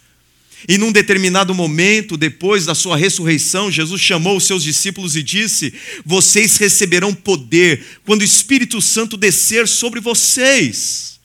E 0.69 0.79
num 0.79 0.93
determinado 0.93 1.55
momento, 1.55 2.17
depois 2.17 2.67
da 2.67 2.75
sua 2.75 2.97
ressurreição, 2.97 3.71
Jesus 3.71 4.01
chamou 4.01 4.37
os 4.37 4.45
seus 4.45 4.63
discípulos 4.63 5.17
e 5.17 5.23
disse: 5.23 5.73
Vocês 6.05 6.57
receberão 6.57 7.15
poder 7.15 7.85
quando 8.05 8.23
o 8.23 8.25
Espírito 8.25 8.81
Santo 8.81 9.17
descer 9.17 9.67
sobre 9.69 10.01
vocês. 10.01 11.21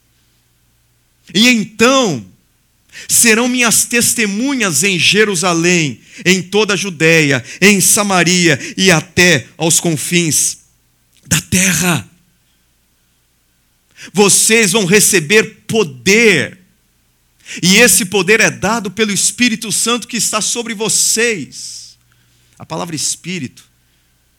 E 1.34 1.48
então 1.48 2.26
serão 3.08 3.48
minhas 3.48 3.86
testemunhas 3.86 4.84
em 4.84 4.98
Jerusalém, 4.98 6.00
em 6.26 6.42
toda 6.42 6.74
a 6.74 6.78
Judéia, 6.78 7.44
em 7.62 7.82
Samaria 7.82 8.60
e 8.78 8.92
até 8.92 9.48
aos 9.58 9.80
confins 9.80 10.60
da 11.26 11.42
terra. 11.42 12.10
Vocês 14.14 14.72
vão 14.72 14.86
receber 14.86 15.64
poder 15.68 16.66
e 17.62 17.78
esse 17.78 18.06
poder 18.06 18.40
é 18.40 18.50
dado 18.50 18.90
pelo 18.90 19.12
Espírito 19.12 19.72
Santo 19.72 20.08
que 20.08 20.18
está 20.18 20.42
sobre 20.42 20.74
vocês. 20.74 21.98
A 22.58 22.66
palavra 22.66 22.96
Espírito, 22.96 23.70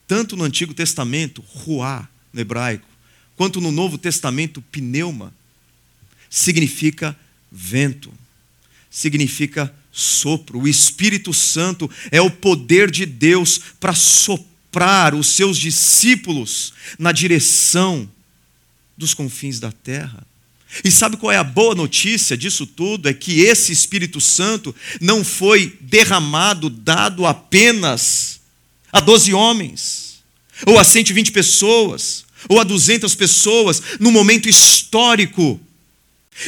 tanto 0.07 0.35
no 0.35 0.43
Antigo 0.43 0.73
Testamento, 0.73 1.41
ruá, 1.41 2.07
no 2.33 2.41
hebraico, 2.41 2.87
quanto 3.35 3.61
no 3.61 3.71
Novo 3.71 3.97
Testamento, 3.97 4.61
pneuma, 4.71 5.33
significa 6.29 7.17
vento, 7.51 8.11
significa 8.89 9.73
sopro. 9.91 10.59
O 10.59 10.67
Espírito 10.67 11.33
Santo 11.33 11.89
é 12.11 12.21
o 12.21 12.29
poder 12.29 12.91
de 12.91 13.05
Deus 13.05 13.59
para 13.79 13.93
soprar 13.93 15.15
os 15.15 15.27
seus 15.27 15.57
discípulos 15.57 16.73
na 16.99 17.11
direção 17.11 18.09
dos 18.97 19.13
confins 19.13 19.59
da 19.59 19.71
terra. 19.71 20.25
E 20.83 20.91
sabe 20.91 21.17
qual 21.17 21.31
é 21.31 21.37
a 21.37 21.43
boa 21.43 21.73
notícia 21.73 22.37
disso 22.37 22.65
tudo? 22.67 23.07
É 23.07 23.13
que 23.13 23.41
esse 23.41 23.71
Espírito 23.71 24.19
Santo 24.19 24.75
não 24.99 25.23
foi 25.23 25.77
derramado, 25.81 26.69
dado 26.69 27.25
apenas 27.25 28.39
a 28.91 28.99
12 28.99 29.33
homens, 29.33 30.23
ou 30.65 30.77
a 30.77 30.83
120 30.83 31.31
pessoas, 31.31 32.25
ou 32.49 32.59
a 32.59 32.63
200 32.63 33.15
pessoas, 33.15 33.81
no 33.99 34.11
momento 34.11 34.49
histórico. 34.49 35.59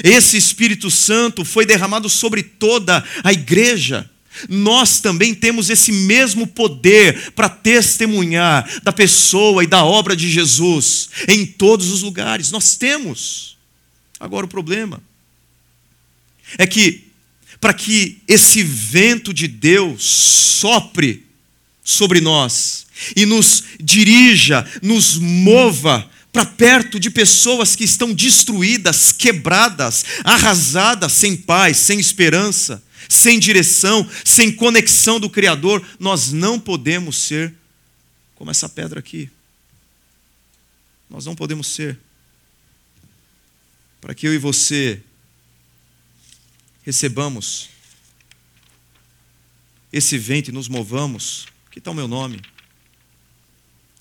Esse 0.04 0.38
Espírito 0.38 0.92
Santo 0.92 1.44
foi 1.44 1.66
derramado 1.66 2.10
sobre 2.10 2.44
toda 2.44 3.04
a 3.24 3.34
igreja. 3.34 4.10
Nós 4.48 5.00
também 5.02 5.34
temos 5.34 5.70
esse 5.70 5.92
mesmo 5.92 6.48
poder 6.48 7.32
para 7.32 7.50
testemunhar 7.50 8.70
da 8.84 8.94
pessoa 8.94 9.64
e 9.64 9.68
da 9.68 9.84
obra 9.84 10.16
de 10.16 10.30
Jesus 10.30 11.10
em 11.28 11.46
todos 11.46 11.90
os 11.90 12.02
lugares. 12.02 12.52
Nós 12.52 12.76
temos. 12.78 13.58
Agora, 14.20 14.46
o 14.46 14.50
problema 14.50 15.02
é 16.58 16.66
que, 16.66 17.08
para 17.60 17.74
que 17.74 18.20
esse 18.28 18.64
vento 18.64 19.34
de 19.34 19.48
Deus 19.48 20.04
sopre 20.04 21.26
sobre 21.84 22.22
nós 22.22 22.86
e 23.16 23.26
nos 23.26 23.64
dirija, 23.80 24.66
nos 24.82 25.18
mova 25.18 26.10
para 26.32 26.46
perto 26.46 27.00
de 27.00 27.10
pessoas 27.10 27.76
que 27.76 27.84
estão 27.84 28.14
destruídas, 28.14 29.12
quebradas, 29.12 30.06
arrasadas, 30.24 31.14
sem 31.14 31.36
paz, 31.36 31.78
sem 31.78 32.00
esperança, 32.00 32.84
sem 33.08 33.40
direção, 33.40 34.08
sem 34.24 34.52
conexão 34.52 35.20
do 35.20 35.30
Criador, 35.30 35.86
nós 36.00 36.32
não 36.32 36.60
podemos 36.60 37.18
ser 37.18 37.54
como 38.36 38.52
essa 38.52 38.70
pedra 38.70 39.00
aqui. 39.00 39.30
Nós 41.10 41.26
não 41.26 41.36
podemos 41.36 41.68
ser. 41.68 41.98
Para 44.00 44.14
que 44.14 44.28
eu 44.28 44.34
e 44.34 44.38
você 44.38 45.02
recebamos 46.84 47.70
esse 49.92 50.18
vento 50.18 50.50
e 50.50 50.54
nos 50.54 50.68
movamos, 50.68 51.48
que 51.72 51.82
tal 51.82 51.94
o 51.94 51.96
meu 51.96 52.08
nome? 52.08 52.40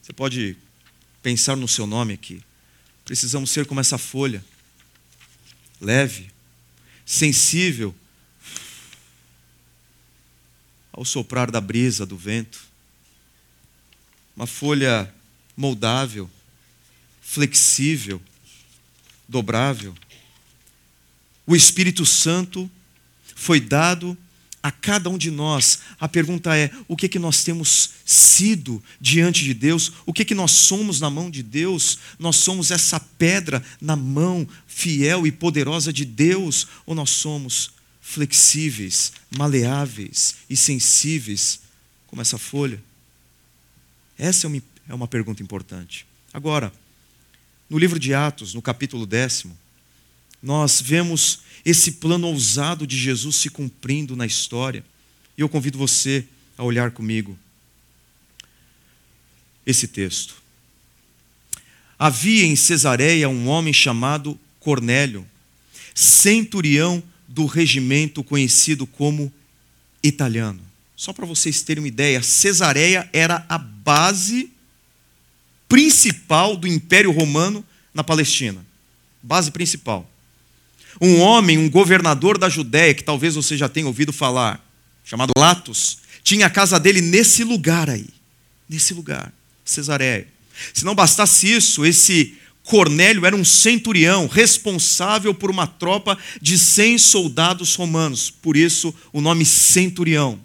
Você 0.02 0.12
pode 0.12 0.56
pensar 1.22 1.56
no 1.56 1.68
seu 1.68 1.86
nome 1.86 2.14
aqui. 2.14 2.42
Precisamos 3.04 3.50
ser 3.50 3.66
como 3.66 3.80
essa 3.80 3.98
folha, 3.98 4.44
leve, 5.80 6.30
sensível 7.06 7.94
ao 10.92 11.04
soprar 11.04 11.50
da 11.50 11.60
brisa, 11.60 12.04
do 12.04 12.16
vento. 12.16 12.60
Uma 14.36 14.46
folha 14.46 15.12
moldável, 15.56 16.30
flexível, 17.20 18.20
dobrável. 19.28 19.94
O 21.46 21.56
Espírito 21.56 22.04
Santo 22.04 22.70
foi 23.34 23.60
dado 23.60 24.18
a 24.68 24.70
cada 24.70 25.08
um 25.08 25.16
de 25.16 25.30
nós. 25.30 25.78
A 25.98 26.06
pergunta 26.06 26.54
é: 26.56 26.70
o 26.86 26.94
que 26.94 27.06
é 27.06 27.08
que 27.08 27.18
nós 27.18 27.42
temos 27.42 27.90
sido 28.04 28.82
diante 29.00 29.42
de 29.42 29.54
Deus? 29.54 29.92
O 30.04 30.12
que 30.12 30.22
é 30.22 30.24
que 30.24 30.34
nós 30.34 30.50
somos 30.52 31.00
na 31.00 31.08
mão 31.08 31.30
de 31.30 31.42
Deus? 31.42 31.98
Nós 32.18 32.36
somos 32.36 32.70
essa 32.70 33.00
pedra 33.00 33.64
na 33.80 33.96
mão 33.96 34.46
fiel 34.66 35.26
e 35.26 35.32
poderosa 35.32 35.92
de 35.92 36.04
Deus 36.04 36.66
ou 36.84 36.94
nós 36.94 37.10
somos 37.10 37.70
flexíveis, 38.00 39.12
maleáveis 39.36 40.36
e 40.48 40.56
sensíveis 40.56 41.60
como 42.06 42.20
essa 42.20 42.38
folha? 42.38 42.82
Essa 44.18 44.46
é 44.46 44.48
uma, 44.48 44.62
é 44.88 44.94
uma 44.94 45.08
pergunta 45.08 45.42
importante. 45.42 46.06
Agora, 46.32 46.72
no 47.70 47.78
livro 47.78 47.98
de 47.98 48.12
Atos, 48.12 48.52
no 48.52 48.60
capítulo 48.60 49.06
décimo, 49.06 49.56
nós 50.42 50.80
vemos 50.80 51.40
esse 51.64 51.92
plano 51.92 52.28
ousado 52.28 52.86
de 52.86 52.96
Jesus 52.96 53.36
se 53.36 53.50
cumprindo 53.50 54.16
na 54.16 54.26
história. 54.26 54.84
E 55.36 55.40
eu 55.40 55.48
convido 55.48 55.78
você 55.78 56.24
a 56.56 56.64
olhar 56.64 56.90
comigo 56.90 57.38
esse 59.66 59.86
texto. 59.86 60.36
Havia 61.98 62.46
em 62.46 62.56
Cesareia 62.56 63.28
um 63.28 63.48
homem 63.48 63.72
chamado 63.72 64.38
Cornélio, 64.60 65.26
centurião 65.94 67.02
do 67.26 67.44
regimento 67.44 68.24
conhecido 68.24 68.86
como 68.86 69.32
italiano. 70.02 70.62
Só 70.96 71.12
para 71.12 71.26
vocês 71.26 71.62
terem 71.62 71.82
uma 71.82 71.88
ideia, 71.88 72.22
Cesareia 72.22 73.08
era 73.12 73.44
a 73.48 73.58
base 73.58 74.50
principal 75.68 76.56
do 76.56 76.66
Império 76.66 77.12
Romano 77.12 77.64
na 77.92 78.02
Palestina. 78.02 78.64
Base 79.22 79.50
principal. 79.50 80.08
Um 81.00 81.20
homem, 81.20 81.58
um 81.58 81.70
governador 81.70 82.38
da 82.38 82.48
Judéia, 82.48 82.94
que 82.94 83.04
talvez 83.04 83.34
você 83.34 83.56
já 83.56 83.68
tenha 83.68 83.86
ouvido 83.86 84.12
falar, 84.12 84.64
chamado 85.04 85.32
Latos, 85.36 85.98
tinha 86.22 86.46
a 86.46 86.50
casa 86.50 86.78
dele 86.78 87.00
nesse 87.00 87.44
lugar 87.44 87.88
aí. 87.88 88.08
Nesse 88.68 88.92
lugar, 88.92 89.32
Cesareia. 89.64 90.26
Se 90.74 90.84
não 90.84 90.94
bastasse 90.94 91.50
isso, 91.50 91.86
esse 91.86 92.36
Cornélio 92.68 93.24
era 93.24 93.34
um 93.34 93.44
centurião 93.44 94.26
responsável 94.26 95.32
por 95.32 95.50
uma 95.50 95.66
tropa 95.66 96.18
de 96.40 96.58
100 96.58 96.98
soldados 96.98 97.74
romanos. 97.74 98.30
Por 98.30 98.58
isso, 98.58 98.94
o 99.10 99.22
nome 99.22 99.46
centurião. 99.46 100.38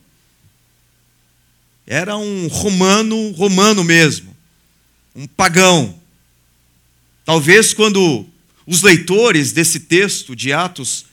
Era 1.86 2.16
um 2.16 2.48
romano, 2.48 3.32
romano 3.32 3.84
mesmo. 3.84 4.34
Um 5.14 5.28
pagão. 5.28 6.00
Talvez 7.26 7.74
quando 7.74 8.26
os 8.66 8.82
leitores 8.82 9.52
desse 9.52 9.82
texto 9.82 10.36
de 10.36 10.54
Atos 10.54 11.06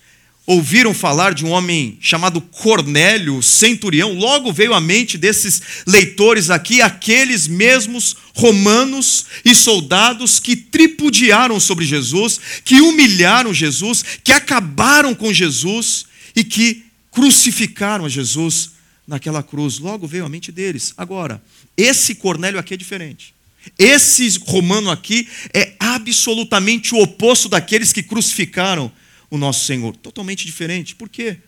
ouviram 0.46 0.92
falar 0.92 1.32
de 1.32 1.44
um 1.44 1.50
homem 1.50 1.96
chamado 2.00 2.40
Cornélio, 2.40 3.40
centurião, 3.40 4.14
logo 4.14 4.52
veio 4.52 4.74
à 4.74 4.80
mente 4.80 5.16
desses 5.16 5.62
leitores 5.86 6.50
aqui 6.50 6.82
aqueles 6.82 7.46
mesmos 7.46 8.16
romanos 8.34 9.26
e 9.44 9.54
soldados 9.54 10.40
que 10.40 10.56
tripudiaram 10.56 11.60
sobre 11.60 11.84
Jesus, 11.84 12.40
que 12.64 12.80
humilharam 12.80 13.54
Jesus, 13.54 14.04
que 14.24 14.32
acabaram 14.32 15.14
com 15.14 15.32
Jesus 15.32 16.06
e 16.34 16.42
que 16.42 16.84
crucificaram 17.12 18.04
a 18.04 18.08
Jesus 18.08 18.72
naquela 19.06 19.42
cruz. 19.42 19.78
Logo 19.78 20.06
veio 20.06 20.24
à 20.24 20.28
mente 20.28 20.50
deles. 20.50 20.92
Agora, 20.96 21.42
esse 21.76 22.14
Cornélio 22.14 22.58
aqui 22.58 22.74
é 22.74 22.76
diferente. 22.76 23.34
Esse 23.78 24.38
romano 24.46 24.90
aqui 24.90 25.28
é 25.54 25.74
absolutamente 25.78 26.94
o 26.94 27.02
oposto 27.02 27.48
daqueles 27.48 27.92
que 27.92 28.02
crucificaram 28.02 28.90
o 29.30 29.38
nosso 29.38 29.66
Senhor. 29.66 29.96
Totalmente 29.96 30.44
diferente. 30.44 30.94
Por 30.94 31.08
quê? 31.08 31.38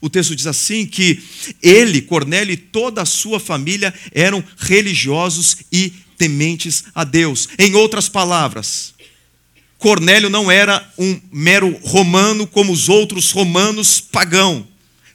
O 0.00 0.10
texto 0.10 0.36
diz 0.36 0.46
assim 0.46 0.86
que 0.86 1.22
ele, 1.62 2.02
Cornélio 2.02 2.52
e 2.52 2.56
toda 2.56 3.02
a 3.02 3.06
sua 3.06 3.40
família 3.40 3.92
eram 4.12 4.44
religiosos 4.58 5.56
e 5.72 5.92
tementes 6.18 6.84
a 6.94 7.04
Deus. 7.04 7.48
Em 7.58 7.74
outras 7.74 8.08
palavras, 8.08 8.94
Cornélio 9.78 10.30
não 10.30 10.50
era 10.50 10.86
um 10.98 11.20
mero 11.32 11.76
romano 11.82 12.46
como 12.46 12.72
os 12.72 12.88
outros 12.88 13.30
romanos 13.30 14.00
pagão, 14.00 14.66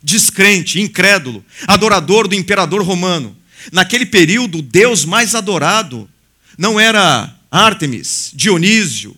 descrente, 0.01 0.79
incrédulo, 0.79 1.43
adorador 1.67 2.27
do 2.27 2.35
imperador 2.35 2.81
romano. 2.83 3.35
Naquele 3.71 4.05
período, 4.05 4.59
o 4.59 4.63
Deus 4.63 5.05
mais 5.05 5.35
adorado 5.35 6.09
não 6.57 6.79
era 6.79 7.35
Ártemis, 7.49 8.31
Dionísio, 8.33 9.15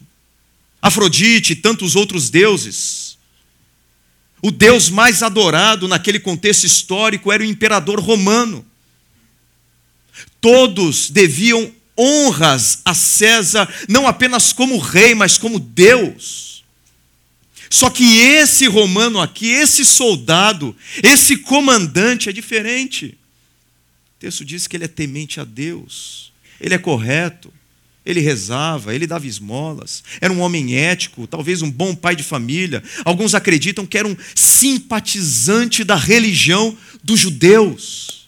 Afrodite 0.82 1.54
e 1.54 1.56
tantos 1.56 1.96
outros 1.96 2.30
deuses. 2.30 3.17
O 4.41 4.52
deus 4.52 4.89
mais 4.89 5.24
adorado 5.24 5.88
naquele 5.88 6.19
contexto 6.19 6.65
histórico 6.65 7.32
era 7.32 7.41
o 7.41 7.46
imperador 7.46 8.02
romano. 8.02 8.65
Todos 10.41 11.10
deviam 11.10 11.72
honras 11.98 12.80
a 12.84 12.93
César, 12.93 13.74
não 13.88 14.06
apenas 14.06 14.52
como 14.52 14.78
rei, 14.78 15.15
mas 15.15 15.38
como 15.38 15.58
Deus. 15.58 16.65
Só 17.69 17.89
que 17.89 18.19
esse 18.19 18.67
romano 18.67 19.22
aqui, 19.22 19.48
esse 19.48 19.86
soldado, 19.86 20.76
esse 21.02 21.38
comandante 21.38 22.28
é 22.28 22.34
diferente. 22.34 23.17
O 24.17 24.19
texto 24.19 24.43
diz 24.43 24.67
que 24.67 24.76
ele 24.76 24.84
é 24.86 24.89
temente 24.89 25.39
a 25.39 25.46
Deus 25.46 26.33
ele 26.60 26.74
é 26.74 26.78
correto, 26.78 27.54
ele 28.06 28.20
rezava, 28.20 28.94
ele 28.94 29.08
dava 29.08 29.26
esmolas, 29.26 30.04
era 30.20 30.32
um 30.32 30.42
homem 30.42 30.76
ético, 30.76 31.26
talvez 31.26 31.62
um 31.62 31.72
bom 31.72 31.96
pai 31.96 32.16
de 32.16 32.24
família. 32.24 32.84
Alguns 33.06 33.34
acreditam 33.34 33.86
que 33.86 33.98
era 33.98 34.08
um 34.08 34.16
simpatizante 34.36 35.84
da 35.84 35.96
religião 35.96 36.78
dos 37.02 37.20
judeus. 37.20 38.28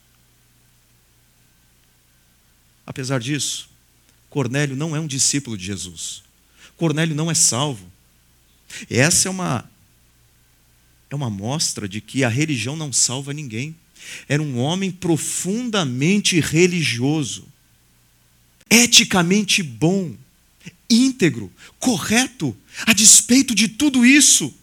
Apesar 2.85 3.19
disso, 3.19 3.69
Cornélio 4.29 4.75
não 4.75 4.95
é 4.95 4.99
um 4.99 5.07
discípulo 5.07 5.57
de 5.57 5.65
Jesus. 5.65 6.23
Cornélio 6.77 7.15
não 7.15 7.29
é 7.29 7.33
salvo. 7.33 7.91
Essa 8.89 9.27
é 9.27 9.31
uma 9.31 9.69
é 11.09 11.15
uma 11.15 11.29
mostra 11.29 11.87
de 11.87 12.01
que 12.01 12.23
a 12.23 12.29
religião 12.29 12.75
não 12.75 12.91
salva 12.91 13.33
ninguém. 13.33 13.75
Era 14.27 14.41
um 14.41 14.57
homem 14.57 14.91
profundamente 14.91 16.39
religioso 16.39 17.47
eticamente 18.69 19.61
bom, 19.61 20.13
íntegro, 20.89 21.51
correto, 21.79 22.55
a 22.85 22.93
despeito 22.93 23.53
de 23.53 23.67
tudo 23.67 24.05
isso. 24.05 24.53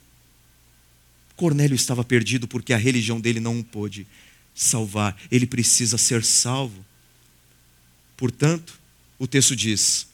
Cornélio 1.37 1.75
estava 1.75 2.05
perdido 2.05 2.47
porque 2.47 2.73
a 2.73 2.77
religião 2.77 3.21
dele 3.21 3.41
não 3.41 3.59
o 3.59 3.65
pôde 3.65 4.07
salvar, 4.55 5.17
ele 5.31 5.47
precisa 5.47 5.99
ser 5.99 6.25
salvo. 6.25 6.85
Portanto, 8.17 8.75
o 9.19 9.27
texto 9.27 9.57
diz: 9.57 10.07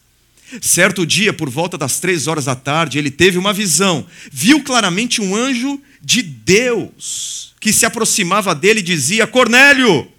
certo 0.61 1.05
dia, 1.05 1.33
por 1.33 1.49
volta 1.49 1.77
das 1.77 1.99
três 1.99 2.27
horas 2.27 2.45
da 2.45 2.55
tarde, 2.55 2.97
ele 2.97 3.11
teve 3.11 3.37
uma 3.37 3.53
visão, 3.53 4.07
viu 4.31 4.63
claramente 4.63 5.21
um 5.21 5.35
anjo 5.35 5.79
de 6.01 6.21
Deus 6.21 7.53
que 7.59 7.73
se 7.73 7.85
aproximava 7.85 8.55
dele 8.55 8.79
e 8.79 8.83
dizia: 8.83 9.27
Cornélio. 9.27 10.11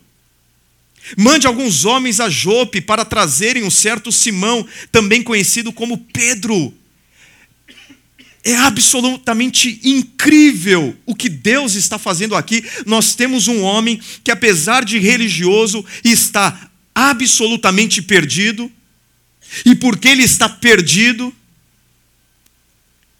Mande 1.16 1.46
alguns 1.46 1.84
homens 1.84 2.20
a 2.20 2.28
Jope 2.28 2.80
para 2.80 3.04
trazerem 3.04 3.64
um 3.64 3.70
certo 3.70 4.12
Simão, 4.12 4.66
também 4.92 5.22
conhecido 5.22 5.72
como 5.72 5.98
Pedro. 5.98 6.74
É 8.42 8.56
absolutamente 8.56 9.80
incrível 9.84 10.96
o 11.04 11.14
que 11.14 11.28
Deus 11.28 11.74
está 11.74 11.98
fazendo 11.98 12.34
aqui. 12.34 12.64
Nós 12.86 13.14
temos 13.14 13.48
um 13.48 13.62
homem 13.62 14.00
que, 14.24 14.30
apesar 14.30 14.84
de 14.84 14.98
religioso, 14.98 15.84
está 16.02 16.70
absolutamente 16.94 18.00
perdido. 18.00 18.70
E 19.64 19.74
porque 19.74 20.08
ele 20.08 20.22
está 20.22 20.48
perdido, 20.48 21.34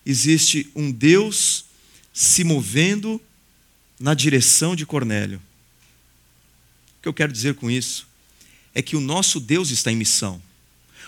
existe 0.06 0.70
um 0.74 0.90
Deus 0.90 1.64
se 2.12 2.44
movendo 2.44 3.20
na 3.98 4.14
direção 4.14 4.74
de 4.74 4.86
Cornélio. 4.86 5.40
O 7.00 7.02
que 7.02 7.08
eu 7.08 7.14
quero 7.14 7.32
dizer 7.32 7.54
com 7.54 7.70
isso 7.70 8.06
é 8.74 8.82
que 8.82 8.94
o 8.94 9.00
nosso 9.00 9.40
Deus 9.40 9.70
está 9.70 9.90
em 9.90 9.96
missão. 9.96 10.40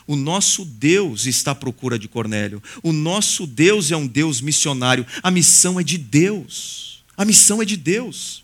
O 0.07 0.17
nosso 0.17 0.65
Deus 0.65 1.27
está 1.27 1.51
à 1.51 1.55
procura 1.55 1.99
de 1.99 2.09
Cornélio. 2.09 2.63
O 2.83 2.93
nosso 2.93 3.47
Deus 3.47 3.91
é 3.91 3.97
um 3.97 4.07
Deus 4.07 4.41
missionário. 4.41 5.07
A 5.23 5.31
missão 5.31 5.79
é 5.79 5.85
de 5.85 5.99
Deus. 5.99 7.05
A 7.15 7.27
missão 7.27 7.61
é 7.61 7.67
de 7.67 7.77
Deus. 7.77 8.43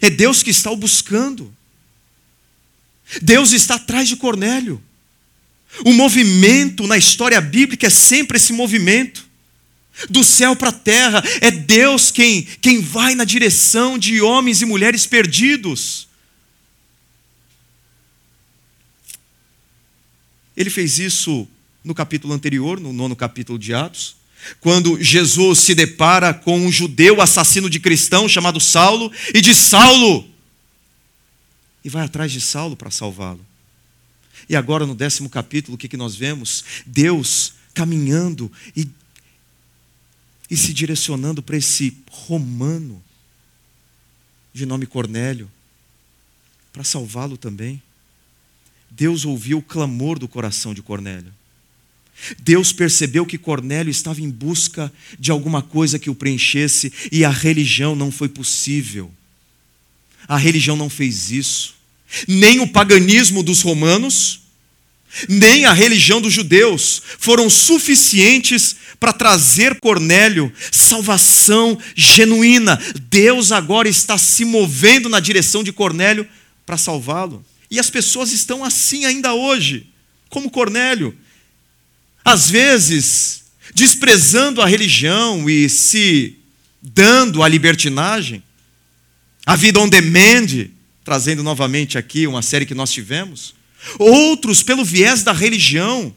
É 0.00 0.08
Deus 0.08 0.40
que 0.40 0.50
está 0.50 0.70
o 0.70 0.76
buscando. 0.76 1.52
Deus 3.20 3.50
está 3.50 3.74
atrás 3.74 4.08
de 4.08 4.14
Cornélio. 4.14 4.80
O 5.84 5.92
movimento 5.92 6.86
na 6.86 6.96
história 6.96 7.40
bíblica 7.40 7.88
é 7.88 7.90
sempre 7.90 8.36
esse 8.36 8.52
movimento. 8.52 9.26
Do 10.08 10.22
céu 10.22 10.54
para 10.54 10.68
a 10.68 10.72
terra, 10.72 11.24
é 11.40 11.50
Deus 11.50 12.12
quem, 12.12 12.42
quem 12.60 12.80
vai 12.80 13.16
na 13.16 13.24
direção 13.24 13.98
de 13.98 14.20
homens 14.20 14.62
e 14.62 14.64
mulheres 14.64 15.06
perdidos. 15.06 16.07
Ele 20.58 20.70
fez 20.70 20.98
isso 20.98 21.46
no 21.84 21.94
capítulo 21.94 22.34
anterior, 22.34 22.80
no 22.80 22.92
nono 22.92 23.14
capítulo 23.14 23.56
de 23.56 23.72
Atos, 23.72 24.16
quando 24.58 25.00
Jesus 25.00 25.60
se 25.60 25.72
depara 25.72 26.34
com 26.34 26.58
um 26.58 26.72
judeu 26.72 27.22
assassino 27.22 27.70
de 27.70 27.78
cristão 27.78 28.28
chamado 28.28 28.58
Saulo 28.58 29.12
e 29.32 29.40
diz: 29.40 29.56
Saulo! 29.56 30.28
E 31.84 31.88
vai 31.88 32.04
atrás 32.04 32.32
de 32.32 32.40
Saulo 32.40 32.74
para 32.74 32.90
salvá-lo. 32.90 33.46
E 34.48 34.56
agora, 34.56 34.84
no 34.84 34.96
décimo 34.96 35.30
capítulo, 35.30 35.76
o 35.76 35.78
que, 35.78 35.86
que 35.86 35.96
nós 35.96 36.16
vemos? 36.16 36.64
Deus 36.84 37.52
caminhando 37.72 38.50
e, 38.74 38.88
e 40.50 40.56
se 40.56 40.74
direcionando 40.74 41.40
para 41.40 41.56
esse 41.56 41.96
romano 42.10 43.00
de 44.52 44.66
nome 44.66 44.86
Cornélio, 44.86 45.48
para 46.72 46.82
salvá-lo 46.82 47.36
também. 47.36 47.80
Deus 48.98 49.24
ouviu 49.24 49.58
o 49.58 49.62
clamor 49.62 50.18
do 50.18 50.26
coração 50.26 50.74
de 50.74 50.82
Cornélio. 50.82 51.32
Deus 52.40 52.72
percebeu 52.72 53.24
que 53.24 53.38
Cornélio 53.38 53.92
estava 53.92 54.20
em 54.20 54.28
busca 54.28 54.92
de 55.16 55.30
alguma 55.30 55.62
coisa 55.62 56.00
que 56.00 56.10
o 56.10 56.16
preenchesse 56.16 56.92
e 57.12 57.24
a 57.24 57.30
religião 57.30 57.94
não 57.94 58.10
foi 58.10 58.28
possível. 58.28 59.08
A 60.26 60.36
religião 60.36 60.76
não 60.76 60.90
fez 60.90 61.30
isso. 61.30 61.76
Nem 62.26 62.58
o 62.58 62.66
paganismo 62.66 63.40
dos 63.40 63.62
romanos, 63.62 64.40
nem 65.28 65.64
a 65.64 65.72
religião 65.72 66.20
dos 66.20 66.32
judeus 66.32 67.00
foram 67.20 67.48
suficientes 67.48 68.74
para 68.98 69.12
trazer 69.12 69.78
Cornélio 69.78 70.52
salvação 70.72 71.78
genuína. 71.94 72.76
Deus 73.08 73.52
agora 73.52 73.88
está 73.88 74.18
se 74.18 74.44
movendo 74.44 75.08
na 75.08 75.20
direção 75.20 75.62
de 75.62 75.72
Cornélio 75.72 76.26
para 76.66 76.76
salvá-lo. 76.76 77.44
E 77.70 77.78
as 77.78 77.90
pessoas 77.90 78.32
estão 78.32 78.64
assim 78.64 79.04
ainda 79.04 79.34
hoje, 79.34 79.86
como 80.28 80.50
Cornélio. 80.50 81.16
Às 82.24 82.50
vezes, 82.50 83.44
desprezando 83.74 84.62
a 84.62 84.66
religião 84.66 85.48
e 85.48 85.68
se 85.68 86.36
dando 86.82 87.42
à 87.42 87.48
libertinagem, 87.48 88.42
a 89.44 89.56
vida 89.56 89.80
on 89.80 89.88
demand, 89.88 90.68
trazendo 91.04 91.42
novamente 91.42 91.96
aqui 91.96 92.26
uma 92.26 92.42
série 92.42 92.66
que 92.66 92.74
nós 92.74 92.90
tivemos. 92.90 93.54
Outros, 93.98 94.62
pelo 94.62 94.84
viés 94.84 95.22
da 95.22 95.32
religião, 95.32 96.14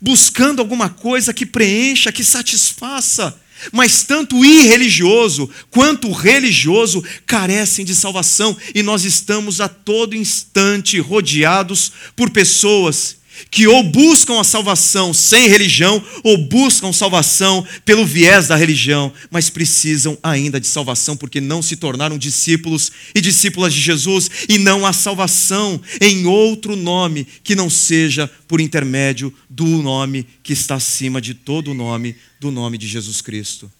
buscando 0.00 0.60
alguma 0.60 0.88
coisa 0.88 1.32
que 1.32 1.46
preencha, 1.46 2.12
que 2.12 2.24
satisfaça. 2.24 3.40
Mas 3.70 4.02
tanto 4.02 4.38
o 4.38 4.44
irreligioso 4.44 5.48
quanto 5.70 6.08
o 6.08 6.12
religioso 6.12 7.04
carecem 7.26 7.84
de 7.84 7.94
salvação, 7.94 8.56
e 8.74 8.82
nós 8.82 9.04
estamos 9.04 9.60
a 9.60 9.68
todo 9.68 10.16
instante 10.16 10.98
rodeados 10.98 11.92
por 12.16 12.30
pessoas 12.30 13.21
que 13.50 13.66
ou 13.66 13.82
buscam 13.82 14.40
a 14.40 14.44
salvação 14.44 15.12
sem 15.12 15.48
religião, 15.48 16.02
ou 16.22 16.38
buscam 16.38 16.92
salvação 16.92 17.66
pelo 17.84 18.06
viés 18.06 18.48
da 18.48 18.56
religião, 18.56 19.12
mas 19.30 19.50
precisam 19.50 20.16
ainda 20.22 20.60
de 20.60 20.66
salvação 20.66 21.16
porque 21.16 21.40
não 21.40 21.62
se 21.62 21.76
tornaram 21.76 22.18
discípulos 22.18 22.90
e 23.14 23.20
discípulas 23.20 23.74
de 23.74 23.80
Jesus, 23.80 24.30
e 24.48 24.58
não 24.58 24.86
há 24.86 24.92
salvação 24.92 25.80
em 26.00 26.26
outro 26.26 26.76
nome 26.76 27.26
que 27.42 27.54
não 27.54 27.68
seja 27.68 28.30
por 28.48 28.60
intermédio 28.60 29.32
do 29.48 29.66
nome 29.66 30.26
que 30.42 30.52
está 30.52 30.76
acima 30.76 31.20
de 31.20 31.34
todo 31.34 31.72
o 31.72 31.74
nome, 31.74 32.16
do 32.40 32.50
nome 32.50 32.78
de 32.78 32.86
Jesus 32.86 33.20
Cristo. 33.20 33.70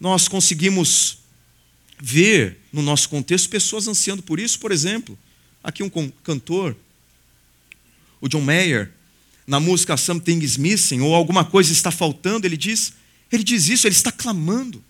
Nós 0.00 0.28
conseguimos 0.28 1.18
ver 2.00 2.56
no 2.72 2.80
nosso 2.80 3.08
contexto 3.08 3.50
pessoas 3.50 3.86
ansiando 3.86 4.22
por 4.22 4.40
isso, 4.40 4.58
por 4.58 4.72
exemplo, 4.72 5.18
aqui 5.62 5.82
um 5.82 5.90
cantor 6.24 6.74
o 8.20 8.28
John 8.28 8.42
Mayer, 8.42 8.90
na 9.46 9.58
música 9.58 9.96
Something 9.96 10.38
is 10.40 10.56
Missing, 10.56 11.00
ou 11.00 11.14
alguma 11.14 11.44
coisa 11.44 11.72
está 11.72 11.90
faltando, 11.90 12.46
ele 12.46 12.56
diz, 12.56 12.92
ele 13.32 13.42
diz 13.42 13.68
isso, 13.68 13.86
ele 13.86 13.94
está 13.94 14.12
clamando. 14.12 14.82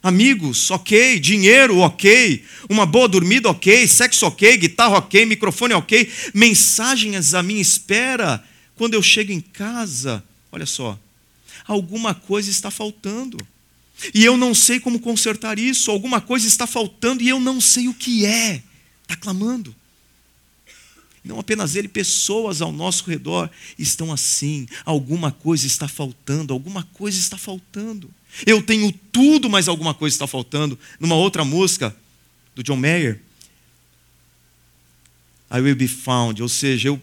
Amigos, 0.00 0.70
ok, 0.70 1.18
dinheiro, 1.18 1.78
ok, 1.78 2.44
uma 2.68 2.86
boa 2.86 3.08
dormida, 3.08 3.48
ok, 3.48 3.86
sexo, 3.88 4.26
ok, 4.26 4.56
guitarra, 4.56 4.98
ok, 4.98 5.26
microfone, 5.26 5.74
ok, 5.74 6.08
mensagens 6.32 7.34
à 7.34 7.42
minha 7.42 7.60
espera. 7.60 8.44
Quando 8.76 8.94
eu 8.94 9.02
chego 9.02 9.32
em 9.32 9.40
casa, 9.40 10.22
olha 10.52 10.66
só, 10.66 10.96
alguma 11.66 12.14
coisa 12.14 12.48
está 12.50 12.70
faltando. 12.70 13.36
E 14.14 14.24
eu 14.24 14.36
não 14.36 14.54
sei 14.54 14.78
como 14.78 15.00
consertar 15.00 15.58
isso, 15.58 15.90
alguma 15.90 16.20
coisa 16.20 16.46
está 16.46 16.66
faltando 16.66 17.20
e 17.20 17.28
eu 17.28 17.40
não 17.40 17.60
sei 17.60 17.88
o 17.88 17.94
que 17.94 18.24
é. 18.24 18.62
Está 19.02 19.16
clamando. 19.16 19.74
Não 21.28 21.38
apenas 21.38 21.76
ele, 21.76 21.88
pessoas 21.88 22.62
ao 22.62 22.72
nosso 22.72 23.04
redor 23.04 23.50
estão 23.78 24.10
assim. 24.10 24.66
Alguma 24.82 25.30
coisa 25.30 25.66
está 25.66 25.86
faltando, 25.86 26.54
alguma 26.54 26.84
coisa 26.94 27.18
está 27.18 27.36
faltando. 27.36 28.10
Eu 28.46 28.62
tenho 28.62 28.90
tudo, 29.12 29.50
mas 29.50 29.68
alguma 29.68 29.92
coisa 29.92 30.14
está 30.14 30.26
faltando. 30.26 30.78
Numa 30.98 31.14
outra 31.14 31.44
música 31.44 31.94
do 32.54 32.62
John 32.62 32.76
Mayer, 32.76 33.20
I 35.50 35.60
will 35.60 35.76
be 35.76 35.86
found, 35.86 36.42
ou 36.42 36.48
seja, 36.48 36.88
eu, 36.88 37.02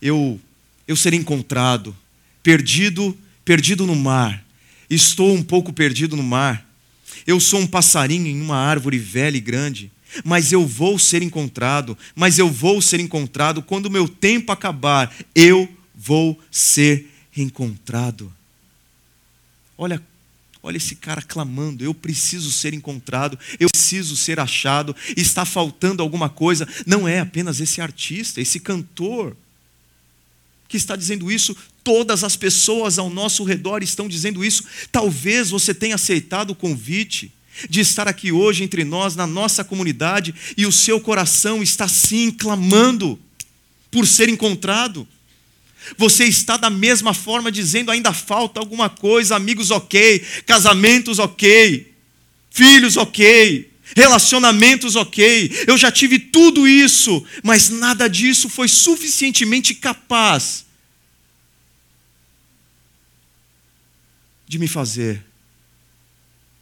eu, 0.00 0.40
eu 0.88 0.96
serei 0.96 1.18
encontrado, 1.18 1.94
perdido, 2.42 3.16
perdido 3.44 3.86
no 3.86 3.94
mar. 3.94 4.42
Estou 4.88 5.34
um 5.34 5.42
pouco 5.42 5.70
perdido 5.70 6.16
no 6.16 6.22
mar. 6.22 6.66
Eu 7.26 7.38
sou 7.40 7.60
um 7.60 7.66
passarinho 7.66 8.26
em 8.26 8.40
uma 8.40 8.56
árvore 8.56 8.98
velha 8.98 9.36
e 9.36 9.40
grande 9.40 9.92
mas 10.24 10.52
eu 10.52 10.66
vou 10.66 10.98
ser 10.98 11.22
encontrado, 11.22 11.96
mas 12.14 12.38
eu 12.38 12.50
vou 12.50 12.80
ser 12.80 13.00
encontrado 13.00 13.62
quando 13.62 13.86
o 13.86 13.90
meu 13.90 14.08
tempo 14.08 14.52
acabar, 14.52 15.14
eu 15.34 15.68
vou 15.94 16.38
ser 16.50 17.10
encontrado. 17.36 18.32
Olha, 19.78 20.02
olha 20.62 20.76
esse 20.76 20.96
cara 20.96 21.22
clamando, 21.22 21.84
eu 21.84 21.92
preciso 21.92 22.50
ser 22.50 22.74
encontrado, 22.74 23.38
eu 23.58 23.68
preciso 23.70 24.16
ser 24.16 24.40
achado, 24.40 24.94
está 25.16 25.44
faltando 25.44 26.02
alguma 26.02 26.28
coisa. 26.28 26.66
Não 26.86 27.06
é 27.06 27.20
apenas 27.20 27.60
esse 27.60 27.80
artista, 27.80 28.40
esse 28.40 28.60
cantor 28.60 29.36
que 30.68 30.76
está 30.76 30.96
dizendo 30.96 31.30
isso, 31.30 31.56
todas 31.84 32.24
as 32.24 32.36
pessoas 32.36 32.98
ao 32.98 33.08
nosso 33.08 33.44
redor 33.44 33.82
estão 33.82 34.08
dizendo 34.08 34.44
isso. 34.44 34.64
Talvez 34.90 35.50
você 35.50 35.72
tenha 35.72 35.94
aceitado 35.94 36.50
o 36.50 36.54
convite 36.54 37.32
de 37.68 37.80
estar 37.80 38.06
aqui 38.08 38.32
hoje 38.32 38.62
entre 38.62 38.84
nós, 38.84 39.16
na 39.16 39.26
nossa 39.26 39.64
comunidade, 39.64 40.34
e 40.56 40.66
o 40.66 40.72
seu 40.72 41.00
coração 41.00 41.62
está 41.62 41.88
sim 41.88 42.30
clamando 42.30 43.18
por 43.90 44.06
ser 44.06 44.28
encontrado. 44.28 45.06
Você 45.96 46.24
está 46.24 46.56
da 46.56 46.70
mesma 46.70 47.14
forma 47.14 47.50
dizendo: 47.50 47.90
ainda 47.90 48.12
falta 48.12 48.60
alguma 48.60 48.88
coisa, 48.88 49.36
amigos, 49.36 49.70
ok, 49.70 50.24
casamentos, 50.44 51.18
ok, 51.18 51.92
filhos, 52.50 52.96
ok, 52.96 53.70
relacionamentos, 53.94 54.96
ok. 54.96 55.64
Eu 55.66 55.78
já 55.78 55.92
tive 55.92 56.18
tudo 56.18 56.66
isso, 56.66 57.24
mas 57.42 57.68
nada 57.68 58.08
disso 58.08 58.48
foi 58.48 58.68
suficientemente 58.68 59.74
capaz 59.74 60.66
de 64.48 64.58
me 64.58 64.68
fazer 64.68 65.24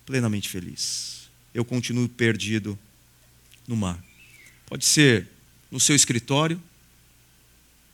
plenamente 0.05 0.49
feliz. 0.49 1.29
Eu 1.53 1.65
continuo 1.65 2.09
perdido 2.09 2.79
no 3.67 3.77
mar. 3.77 4.03
Pode 4.67 4.85
ser 4.85 5.29
no 5.71 5.81
seu 5.81 5.95
escritório, 5.95 6.61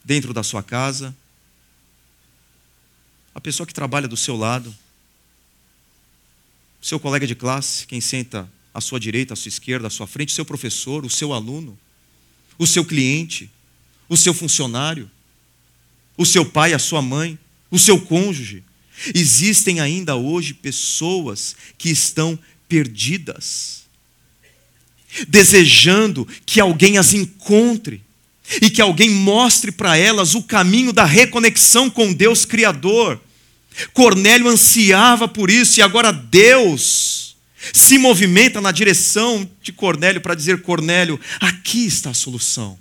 dentro 0.04 0.32
da 0.32 0.42
sua 0.42 0.62
casa, 0.62 1.14
a 3.34 3.40
pessoa 3.40 3.66
que 3.66 3.74
trabalha 3.74 4.08
do 4.08 4.16
seu 4.16 4.36
lado, 4.36 4.74
seu 6.80 6.98
colega 6.98 7.26
de 7.26 7.34
classe, 7.34 7.86
quem 7.86 8.00
senta 8.00 8.50
à 8.72 8.80
sua 8.80 8.98
direita, 8.98 9.34
à 9.34 9.36
sua 9.36 9.48
esquerda, 9.48 9.86
à 9.86 9.90
sua 9.90 10.06
frente, 10.06 10.32
seu 10.32 10.44
professor, 10.44 11.04
o 11.04 11.10
seu 11.10 11.32
aluno, 11.32 11.78
o 12.58 12.66
seu 12.66 12.84
cliente, 12.84 13.50
o 14.08 14.16
seu 14.16 14.34
funcionário, 14.34 15.10
o 16.16 16.26
seu 16.26 16.44
pai, 16.44 16.72
a 16.72 16.78
sua 16.78 17.00
mãe, 17.00 17.38
o 17.70 17.78
seu 17.78 18.00
cônjuge, 18.00 18.64
Existem 19.14 19.80
ainda 19.80 20.16
hoje 20.16 20.52
pessoas 20.54 21.56
que 21.78 21.90
estão 21.90 22.38
perdidas, 22.68 23.84
desejando 25.28 26.26
que 26.44 26.60
alguém 26.60 26.98
as 26.98 27.14
encontre, 27.14 28.02
e 28.60 28.68
que 28.68 28.82
alguém 28.82 29.10
mostre 29.10 29.70
para 29.70 29.96
elas 29.96 30.34
o 30.34 30.42
caminho 30.42 30.92
da 30.92 31.04
reconexão 31.04 31.88
com 31.88 32.12
Deus 32.12 32.44
Criador. 32.44 33.20
Cornélio 33.92 34.48
ansiava 34.48 35.28
por 35.28 35.50
isso 35.50 35.78
e 35.78 35.82
agora 35.82 36.12
Deus 36.12 37.36
se 37.72 37.98
movimenta 37.98 38.60
na 38.60 38.72
direção 38.72 39.48
de 39.62 39.72
Cornélio 39.72 40.20
para 40.20 40.34
dizer: 40.34 40.62
Cornélio, 40.62 41.20
aqui 41.38 41.86
está 41.86 42.10
a 42.10 42.14
solução. 42.14 42.78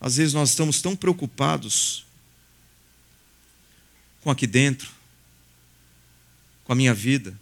Às 0.00 0.16
vezes 0.16 0.34
nós 0.34 0.50
estamos 0.50 0.80
tão 0.80 0.94
preocupados 0.94 2.04
com 4.22 4.30
aqui 4.30 4.46
dentro, 4.46 4.88
com 6.64 6.72
a 6.72 6.76
minha 6.76 6.94
vida, 6.94 7.38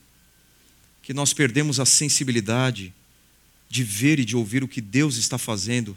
que 1.03 1.13
nós 1.13 1.33
perdemos 1.33 1.79
a 1.79 1.85
sensibilidade 1.85 2.93
de 3.69 3.85
ver 3.85 4.19
e 4.19 4.25
de 4.25 4.35
ouvir 4.35 4.65
o 4.65 4.69
que 4.69 4.81
Deus 4.81 5.17
está 5.17 5.39
fazendo 5.39 5.97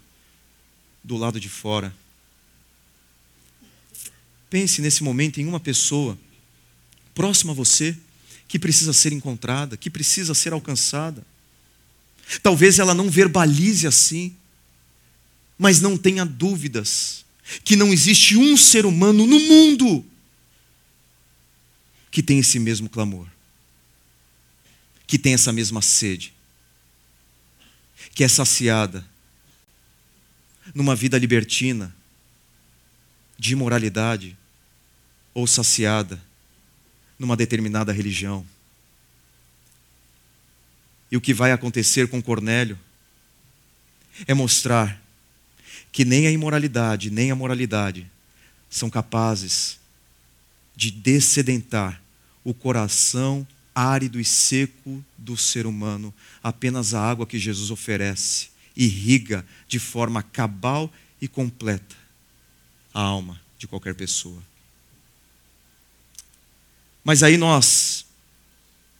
do 1.04 1.18
lado 1.18 1.40
de 1.40 1.50
fora. 1.50 1.94
Pense 4.50 4.82
nesse 4.82 5.04
momento 5.04 5.40
em 5.40 5.48
uma 5.48 5.60
pessoa 5.60 6.18
próxima 7.16 7.54
a 7.54 7.56
você 7.56 7.98
que 8.48 8.60
precisa 8.60 8.94
ser 8.94 9.14
encontrada, 9.14 9.78
que 9.78 9.90
precisa 9.90 10.34
ser 10.34 10.54
alcançada. 10.54 11.26
Talvez 12.42 12.78
ela 12.78 12.94
não 12.94 13.10
verbalize 13.10 13.88
assim, 13.88 14.36
mas 15.58 15.82
não 15.82 15.98
tenha 15.98 16.26
dúvidas 16.26 17.26
que 17.64 17.76
não 17.76 17.92
existe 17.92 18.38
um 18.38 18.56
ser 18.56 18.86
humano 18.86 19.26
no 19.26 19.40
mundo 19.40 20.06
que 22.14 22.22
tem 22.22 22.38
esse 22.38 22.60
mesmo 22.60 22.88
clamor, 22.88 23.28
que 25.08 25.18
tem 25.18 25.34
essa 25.34 25.52
mesma 25.52 25.82
sede, 25.82 26.32
que 28.14 28.24
é 28.24 28.28
saciada 28.28 29.04
numa 30.76 30.96
vida 30.96 31.18
libertina, 31.18 31.94
de 33.36 33.54
imoralidade, 33.54 34.38
ou 35.34 35.48
saciada 35.48 36.24
numa 37.18 37.36
determinada 37.36 37.92
religião. 37.92 38.46
E 41.12 41.18
o 41.18 41.22
que 41.22 41.34
vai 41.34 41.52
acontecer 41.52 42.08
com 42.08 42.22
Cornélio 42.22 42.78
é 44.28 44.36
mostrar 44.36 45.02
que 45.92 46.06
nem 46.06 46.28
a 46.28 46.32
imoralidade, 46.32 47.10
nem 47.10 47.32
a 47.32 47.36
moralidade 47.36 48.08
são 48.70 48.88
capazes 48.88 49.80
de 50.76 50.92
descedentar 50.92 52.03
o 52.44 52.54
coração 52.54 53.48
árido 53.74 54.20
e 54.20 54.26
seco 54.26 55.04
do 55.18 55.36
ser 55.36 55.66
humano. 55.66 56.14
Apenas 56.42 56.94
a 56.94 57.02
água 57.02 57.26
que 57.26 57.40
Jesus 57.40 57.72
oferece 57.72 58.50
irriga 58.76 59.46
de 59.68 59.80
forma 59.80 60.24
cabal 60.24 60.92
e 61.22 61.28
completa 61.28 61.96
a 62.94 63.02
alma 63.02 63.42
de 63.58 63.68
qualquer 63.68 63.96
pessoa. 63.96 64.42
Mas 67.04 67.22
aí 67.22 67.38
nós 67.38 68.06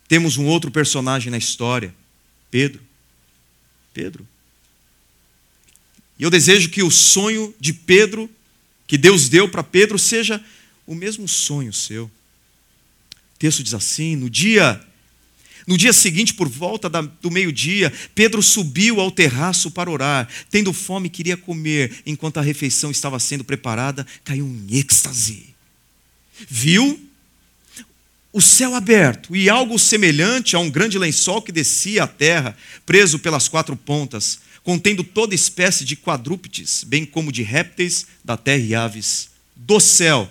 temos 0.08 0.38
um 0.38 0.46
outro 0.46 0.70
personagem 0.70 1.32
na 1.32 1.38
história, 1.38 1.94
Pedro. 2.52 2.82
Pedro. 3.94 4.28
E 6.20 6.24
eu 6.24 6.30
desejo 6.30 6.70
que 6.70 6.84
o 6.84 6.92
sonho 6.92 7.54
de 7.60 7.74
Pedro, 7.74 8.30
que 8.86 8.98
Deus 8.98 9.30
deu 9.30 9.50
para 9.50 9.64
Pedro, 9.64 9.98
seja 9.98 10.44
o 10.86 10.94
mesmo 10.94 11.28
sonho 11.28 11.74
seu. 11.74 12.12
Texto 13.44 13.62
diz 13.62 13.74
assim: 13.74 14.16
no 14.16 14.30
dia 14.30 14.82
no 15.68 15.78
dia 15.78 15.92
seguinte, 15.92 16.34
por 16.34 16.48
volta 16.48 16.90
do 16.90 17.32
meio-dia, 17.32 17.92
Pedro 18.16 18.42
subiu 18.42 19.02
ao 19.02 19.12
terraço 19.12 19.70
para 19.70 19.92
orar. 19.92 20.30
Tendo 20.50 20.72
fome, 20.72 21.10
queria 21.10 21.36
comer. 21.36 22.02
Enquanto 22.06 22.38
a 22.38 22.42
refeição 22.42 22.90
estava 22.90 23.18
sendo 23.20 23.44
preparada, 23.44 24.06
caiu 24.26 24.46
em 24.46 24.78
êxtase. 24.78 25.56
Viu 26.50 27.00
o 28.32 28.42
céu 28.42 28.76
aberto 28.76 29.36
e 29.36 29.50
algo 29.50 29.78
semelhante 29.80 30.56
a 30.56 30.60
um 30.60 30.70
grande 30.70 30.98
lençol 30.98 31.42
que 31.42 31.52
descia 31.52 32.04
à 32.04 32.08
terra, 32.08 32.58
preso 32.86 33.20
pelas 33.20 33.48
quatro 33.48 33.76
pontas, 33.76 34.40
contendo 34.64 35.04
toda 35.04 35.36
espécie 35.36 35.86
de 35.86 35.96
quadrúpedes, 35.98 36.84
bem 36.86 37.06
como 37.06 37.32
de 37.32 37.44
répteis 37.44 38.06
da 38.24 38.38
terra 38.38 38.64
e 38.64 38.76
aves 38.76 39.30
do 39.56 39.80
céu. 39.82 40.30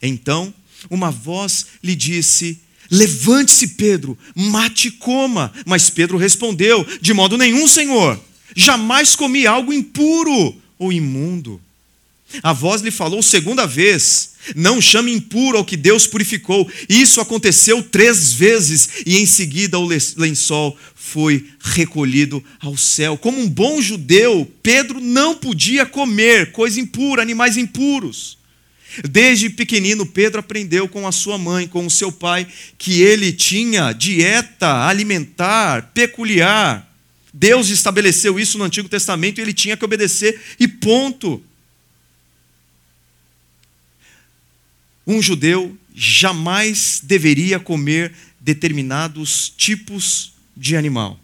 Então, 0.00 0.52
uma 0.90 1.10
voz 1.10 1.66
lhe 1.82 1.94
disse: 1.94 2.58
Levante-se, 2.90 3.68
Pedro, 3.68 4.16
mate 4.34 4.88
e 4.88 4.90
coma. 4.92 5.52
Mas 5.64 5.90
Pedro 5.90 6.16
respondeu: 6.16 6.86
De 7.00 7.12
modo 7.12 7.36
nenhum, 7.36 7.66
Senhor. 7.66 8.18
Jamais 8.54 9.14
comi 9.14 9.46
algo 9.46 9.72
impuro 9.72 10.54
ou 10.78 10.92
imundo. 10.92 11.60
A 12.42 12.52
voz 12.52 12.82
lhe 12.82 12.90
falou 12.90 13.22
segunda 13.22 13.66
vez: 13.66 14.30
Não 14.54 14.80
chame 14.80 15.12
impuro 15.12 15.58
ao 15.58 15.64
que 15.64 15.76
Deus 15.76 16.06
purificou. 16.06 16.68
Isso 16.88 17.20
aconteceu 17.20 17.82
três 17.82 18.32
vezes, 18.32 18.88
e 19.06 19.18
em 19.18 19.26
seguida 19.26 19.78
o 19.78 19.88
lençol 20.16 20.76
foi 20.94 21.46
recolhido 21.60 22.42
ao 22.60 22.76
céu. 22.76 23.16
Como 23.16 23.40
um 23.40 23.48
bom 23.48 23.80
judeu, 23.80 24.50
Pedro 24.62 25.00
não 25.00 25.36
podia 25.36 25.86
comer 25.86 26.52
coisa 26.52 26.80
impura, 26.80 27.22
animais 27.22 27.56
impuros. 27.56 28.36
Desde 29.08 29.50
pequenino, 29.50 30.06
Pedro 30.06 30.40
aprendeu 30.40 30.88
com 30.88 31.06
a 31.06 31.12
sua 31.12 31.36
mãe, 31.36 31.68
com 31.68 31.84
o 31.84 31.90
seu 31.90 32.10
pai, 32.10 32.46
que 32.78 33.02
ele 33.02 33.32
tinha 33.32 33.92
dieta 33.92 34.86
alimentar 34.86 35.90
peculiar. 35.92 36.86
Deus 37.32 37.68
estabeleceu 37.68 38.40
isso 38.40 38.56
no 38.56 38.64
Antigo 38.64 38.88
Testamento 38.88 39.38
e 39.38 39.42
ele 39.42 39.52
tinha 39.52 39.76
que 39.76 39.84
obedecer, 39.84 40.40
e 40.58 40.66
ponto. 40.66 41.42
Um 45.06 45.20
judeu 45.20 45.76
jamais 45.94 47.00
deveria 47.02 47.60
comer 47.60 48.12
determinados 48.40 49.52
tipos 49.56 50.32
de 50.56 50.76
animal. 50.76 51.20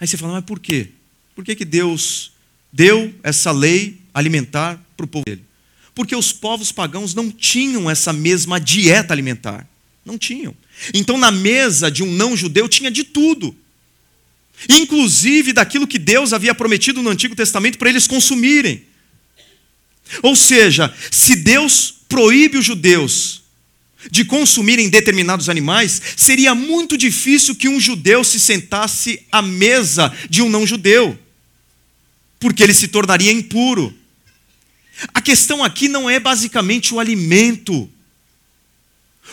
Aí 0.00 0.06
você 0.06 0.16
fala, 0.16 0.34
mas 0.34 0.44
por 0.44 0.58
quê? 0.58 0.88
Por 1.34 1.44
que, 1.44 1.54
que 1.54 1.64
Deus 1.64 2.32
deu 2.72 3.14
essa 3.22 3.52
lei 3.52 4.00
alimentar 4.12 4.82
para 4.96 5.04
o 5.04 5.08
povo 5.08 5.24
dele? 5.24 5.44
Porque 5.94 6.16
os 6.16 6.32
povos 6.32 6.72
pagãos 6.72 7.14
não 7.14 7.30
tinham 7.30 7.90
essa 7.90 8.12
mesma 8.12 8.58
dieta 8.58 9.12
alimentar. 9.12 9.66
Não 10.04 10.18
tinham. 10.18 10.54
Então, 10.92 11.18
na 11.18 11.30
mesa 11.30 11.90
de 11.90 12.02
um 12.02 12.10
não-judeu 12.10 12.68
tinha 12.68 12.90
de 12.90 13.04
tudo. 13.04 13.54
Inclusive 14.68 15.52
daquilo 15.52 15.86
que 15.86 15.98
Deus 15.98 16.32
havia 16.32 16.54
prometido 16.54 17.02
no 17.02 17.10
Antigo 17.10 17.34
Testamento 17.34 17.78
para 17.78 17.90
eles 17.90 18.06
consumirem. 18.06 18.84
Ou 20.22 20.36
seja, 20.36 20.92
se 21.10 21.36
Deus 21.36 21.94
proíbe 22.08 22.58
os 22.58 22.64
judeus 22.64 23.42
de 24.10 24.24
consumirem 24.24 24.88
determinados 24.88 25.48
animais, 25.48 26.02
seria 26.16 26.54
muito 26.54 26.96
difícil 26.96 27.54
que 27.54 27.68
um 27.68 27.78
judeu 27.78 28.24
se 28.24 28.40
sentasse 28.40 29.22
à 29.30 29.40
mesa 29.40 30.12
de 30.28 30.42
um 30.42 30.48
não-judeu, 30.48 31.16
porque 32.40 32.62
ele 32.62 32.74
se 32.74 32.88
tornaria 32.88 33.30
impuro. 33.30 33.94
A 35.14 35.20
questão 35.20 35.64
aqui 35.64 35.88
não 35.88 36.08
é 36.08 36.20
basicamente 36.20 36.94
o 36.94 37.00
alimento. 37.00 37.88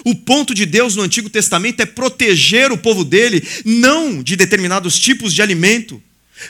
O 0.06 0.16
ponto 0.16 0.54
de 0.54 0.66
Deus 0.66 0.96
no 0.96 1.02
Antigo 1.02 1.30
Testamento 1.30 1.82
é 1.82 1.86
proteger 1.86 2.72
o 2.72 2.78
povo 2.78 3.04
dele, 3.04 3.46
não 3.66 4.24
de 4.24 4.36
determinados 4.36 4.98
tipos 4.98 5.34
de 5.34 5.42
alimento, 5.42 6.02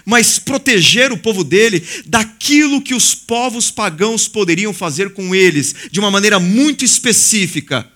mas 0.05 0.37
proteger 0.37 1.11
o 1.11 1.17
povo 1.17 1.43
dele 1.43 1.83
daquilo 2.05 2.81
que 2.81 2.93
os 2.93 3.15
povos 3.15 3.71
pagãos 3.71 4.27
poderiam 4.27 4.73
fazer 4.73 5.13
com 5.13 5.33
eles, 5.33 5.73
de 5.91 5.99
uma 5.99 6.11
maneira 6.11 6.39
muito 6.39 6.85
específica. 6.85 7.87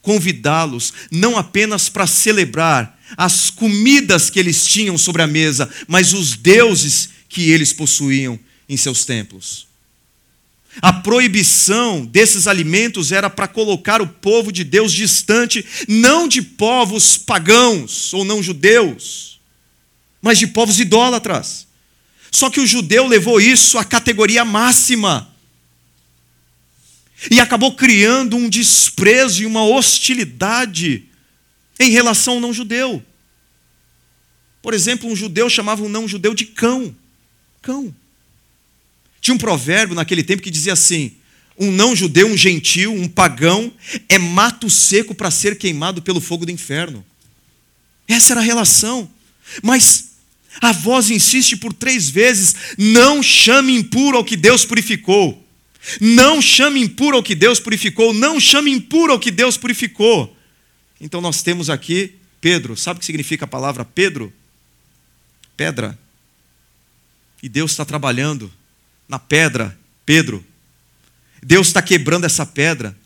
Convidá-los 0.00 0.92
não 1.10 1.36
apenas 1.36 1.88
para 1.88 2.06
celebrar 2.06 2.98
as 3.16 3.50
comidas 3.50 4.30
que 4.30 4.38
eles 4.38 4.64
tinham 4.64 4.96
sobre 4.96 5.22
a 5.22 5.26
mesa, 5.26 5.68
mas 5.86 6.12
os 6.12 6.36
deuses 6.36 7.10
que 7.28 7.50
eles 7.50 7.72
possuíam 7.72 8.38
em 8.68 8.76
seus 8.76 9.04
templos. 9.04 9.66
A 10.82 10.92
proibição 10.92 12.04
desses 12.04 12.46
alimentos 12.46 13.12
era 13.12 13.30
para 13.30 13.46
colocar 13.46 14.02
o 14.02 14.06
povo 14.06 14.50
de 14.50 14.64
Deus 14.64 14.92
distante, 14.92 15.64
não 15.86 16.26
de 16.26 16.42
povos 16.42 17.16
pagãos 17.16 18.12
ou 18.12 18.24
não 18.24 18.42
judeus, 18.42 19.40
mas 20.20 20.38
de 20.38 20.46
povos 20.46 20.80
idólatras. 20.80 21.66
Só 22.30 22.50
que 22.50 22.60
o 22.60 22.66
judeu 22.66 23.06
levou 23.06 23.40
isso 23.40 23.78
à 23.78 23.84
categoria 23.84 24.44
máxima 24.44 25.32
e 27.30 27.40
acabou 27.40 27.74
criando 27.74 28.36
um 28.36 28.48
desprezo 28.48 29.42
e 29.42 29.46
uma 29.46 29.64
hostilidade 29.64 31.04
em 31.78 31.90
relação 31.90 32.34
ao 32.34 32.40
não 32.40 32.52
judeu. 32.52 33.02
Por 34.60 34.74
exemplo, 34.74 35.10
um 35.10 35.16
judeu 35.16 35.48
chamava 35.48 35.82
um 35.82 35.88
não 35.88 36.08
judeu 36.08 36.34
de 36.34 36.46
cão. 36.46 36.94
Cão. 37.62 37.94
Tinha 39.24 39.34
um 39.34 39.38
provérbio 39.38 39.94
naquele 39.96 40.22
tempo 40.22 40.42
que 40.42 40.50
dizia 40.50 40.74
assim: 40.74 41.12
um 41.58 41.72
não-judeu, 41.72 42.28
um 42.28 42.36
gentil, 42.36 42.92
um 42.92 43.08
pagão, 43.08 43.72
é 44.06 44.18
mato 44.18 44.68
seco 44.68 45.14
para 45.14 45.30
ser 45.30 45.56
queimado 45.56 46.02
pelo 46.02 46.20
fogo 46.20 46.44
do 46.44 46.52
inferno. 46.52 47.02
Essa 48.06 48.34
era 48.34 48.42
a 48.42 48.44
relação. 48.44 49.10
Mas 49.62 50.10
A 50.60 50.72
voz 50.72 51.10
insiste 51.10 51.56
por 51.56 51.72
três 51.72 52.10
vezes: 52.10 52.54
não 52.76 53.22
chame 53.22 53.74
impuro 53.74 54.18
ao 54.18 54.24
que 54.24 54.36
Deus 54.36 54.66
purificou. 54.66 55.42
Não 55.98 56.42
chame 56.42 56.82
impuro 56.82 57.16
ao 57.16 57.22
que 57.22 57.34
Deus 57.34 57.58
purificou. 57.58 58.12
Não 58.12 58.38
chame 58.38 58.70
impuro 58.70 59.14
ao 59.14 59.18
que 59.18 59.30
Deus 59.30 59.56
purificou. 59.56 60.36
Então 61.00 61.22
nós 61.22 61.42
temos 61.42 61.70
aqui 61.70 62.14
Pedro. 62.42 62.76
Sabe 62.76 62.98
o 62.98 63.00
que 63.00 63.06
significa 63.06 63.46
a 63.46 63.48
palavra 63.48 63.86
Pedro? 63.86 64.30
Pedra. 65.56 65.98
E 67.42 67.48
Deus 67.48 67.70
está 67.70 67.86
trabalhando 67.86 68.52
na 69.08 69.18
pedra, 69.18 69.76
Pedro. 70.04 70.44
Deus 71.42 71.68
está 71.68 71.82
quebrando 71.82 72.24
essa 72.24 72.46
pedra. 72.46 72.96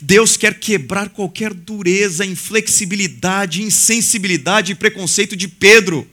Deus 0.00 0.36
quer 0.36 0.58
quebrar 0.58 1.10
qualquer 1.10 1.52
dureza, 1.52 2.24
inflexibilidade, 2.24 3.62
insensibilidade 3.62 4.72
e 4.72 4.74
preconceito 4.74 5.36
de 5.36 5.46
Pedro. 5.46 6.08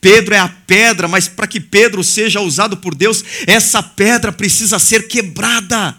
Pedro 0.00 0.34
é 0.34 0.38
a 0.38 0.48
pedra, 0.48 1.08
mas 1.08 1.26
para 1.26 1.48
que 1.48 1.60
Pedro 1.60 2.04
seja 2.04 2.40
usado 2.40 2.76
por 2.76 2.94
Deus, 2.94 3.24
essa 3.46 3.82
pedra 3.82 4.30
precisa 4.30 4.78
ser 4.78 5.08
quebrada. 5.08 5.96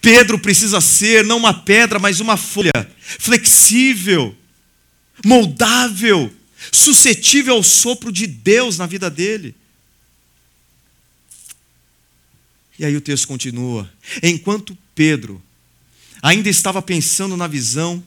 Pedro 0.00 0.38
precisa 0.38 0.80
ser 0.80 1.24
não 1.24 1.38
uma 1.38 1.54
pedra, 1.54 1.98
mas 1.98 2.20
uma 2.20 2.36
folha 2.36 2.70
flexível, 3.00 4.36
moldável, 5.24 6.32
suscetível 6.70 7.54
ao 7.54 7.62
sopro 7.62 8.12
de 8.12 8.26
Deus 8.26 8.76
na 8.76 8.86
vida 8.86 9.08
dele. 9.10 9.54
E 12.80 12.84
aí 12.86 12.96
o 12.96 13.00
texto 13.00 13.28
continua: 13.28 13.92
enquanto 14.22 14.76
Pedro 14.94 15.40
ainda 16.22 16.48
estava 16.48 16.80
pensando 16.80 17.36
na 17.36 17.46
visão, 17.46 18.02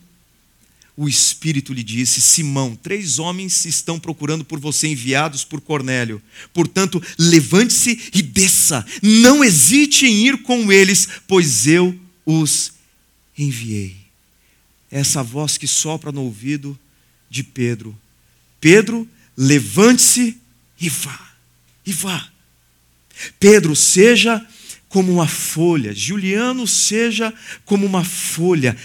o 0.97 1.07
Espírito 1.07 1.71
lhe 1.71 1.83
disse: 1.83 2.19
Simão, 2.19 2.75
três 2.75 3.19
homens 3.19 3.65
estão 3.65 3.99
procurando 3.99 4.43
por 4.43 4.59
você, 4.59 4.87
enviados 4.87 5.43
por 5.43 5.61
Cornélio. 5.61 6.19
Portanto, 6.51 6.99
levante-se 7.19 8.09
e 8.15 8.23
desça. 8.23 8.83
Não 9.03 9.43
hesite 9.43 10.07
em 10.07 10.25
ir 10.25 10.41
com 10.41 10.71
eles, 10.71 11.07
pois 11.27 11.67
eu 11.67 11.95
os 12.25 12.73
enviei. 13.37 13.95
Essa 14.89 15.21
voz 15.21 15.55
que 15.55 15.67
sopra 15.67 16.11
no 16.11 16.23
ouvido 16.23 16.77
de 17.29 17.43
Pedro. 17.43 17.95
Pedro, 18.59 19.07
levante-se 19.37 20.35
e 20.81 20.89
vá. 20.89 21.31
E 21.85 21.93
vá. 21.93 22.27
Pedro, 23.39 23.75
seja 23.75 24.43
como 24.93 25.11
uma 25.11 25.27
folha. 25.27 25.91
Juliano, 25.91 26.67
seja 26.67 27.33
como 27.65 27.83
uma 27.83 28.03
folha. 28.03 28.77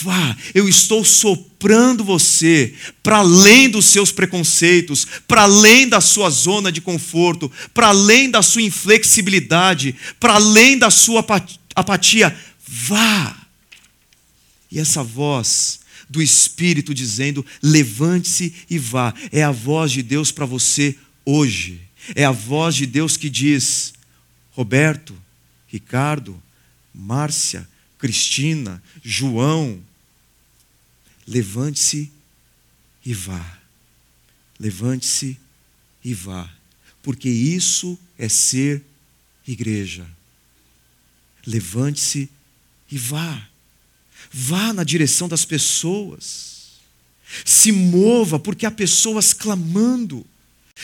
Vá, 0.00 0.36
eu 0.54 0.68
estou 0.68 1.04
soprando 1.04 2.04
você 2.04 2.72
para 3.02 3.16
além 3.16 3.68
dos 3.68 3.86
seus 3.86 4.12
preconceitos, 4.12 5.04
para 5.26 5.42
além 5.42 5.88
da 5.88 6.00
sua 6.00 6.30
zona 6.30 6.70
de 6.70 6.80
conforto, 6.80 7.50
para 7.74 7.88
além 7.88 8.30
da 8.30 8.42
sua 8.42 8.62
inflexibilidade, 8.62 9.96
para 10.20 10.34
além 10.34 10.78
da 10.78 10.88
sua 10.88 11.26
apatia. 11.74 12.38
Vá. 12.64 13.36
E 14.70 14.78
essa 14.78 15.02
voz 15.02 15.80
do 16.08 16.22
Espírito 16.22 16.94
dizendo: 16.94 17.44
levante-se 17.60 18.54
e 18.70 18.78
vá, 18.78 19.12
é 19.32 19.42
a 19.42 19.50
voz 19.50 19.90
de 19.90 20.04
Deus 20.04 20.30
para 20.30 20.46
você 20.46 20.94
hoje. 21.24 21.80
É 22.14 22.24
a 22.24 22.30
voz 22.30 22.76
de 22.76 22.86
Deus 22.86 23.16
que 23.16 23.28
diz: 23.28 23.92
Roberto, 24.52 25.25
Ricardo, 25.76 26.42
Márcia, 26.94 27.68
Cristina, 27.98 28.82
João, 29.04 29.78
levante-se 31.28 32.10
e 33.04 33.12
vá. 33.12 33.58
Levante-se 34.58 35.38
e 36.02 36.14
vá. 36.14 36.50
Porque 37.02 37.28
isso 37.28 37.98
é 38.18 38.26
ser 38.26 38.82
igreja. 39.46 40.06
Levante-se 41.46 42.30
e 42.90 42.96
vá. 42.96 43.46
Vá 44.32 44.72
na 44.72 44.82
direção 44.82 45.28
das 45.28 45.44
pessoas. 45.44 46.80
Se 47.44 47.70
mova, 47.70 48.38
porque 48.38 48.64
há 48.64 48.70
pessoas 48.70 49.34
clamando 49.34 50.24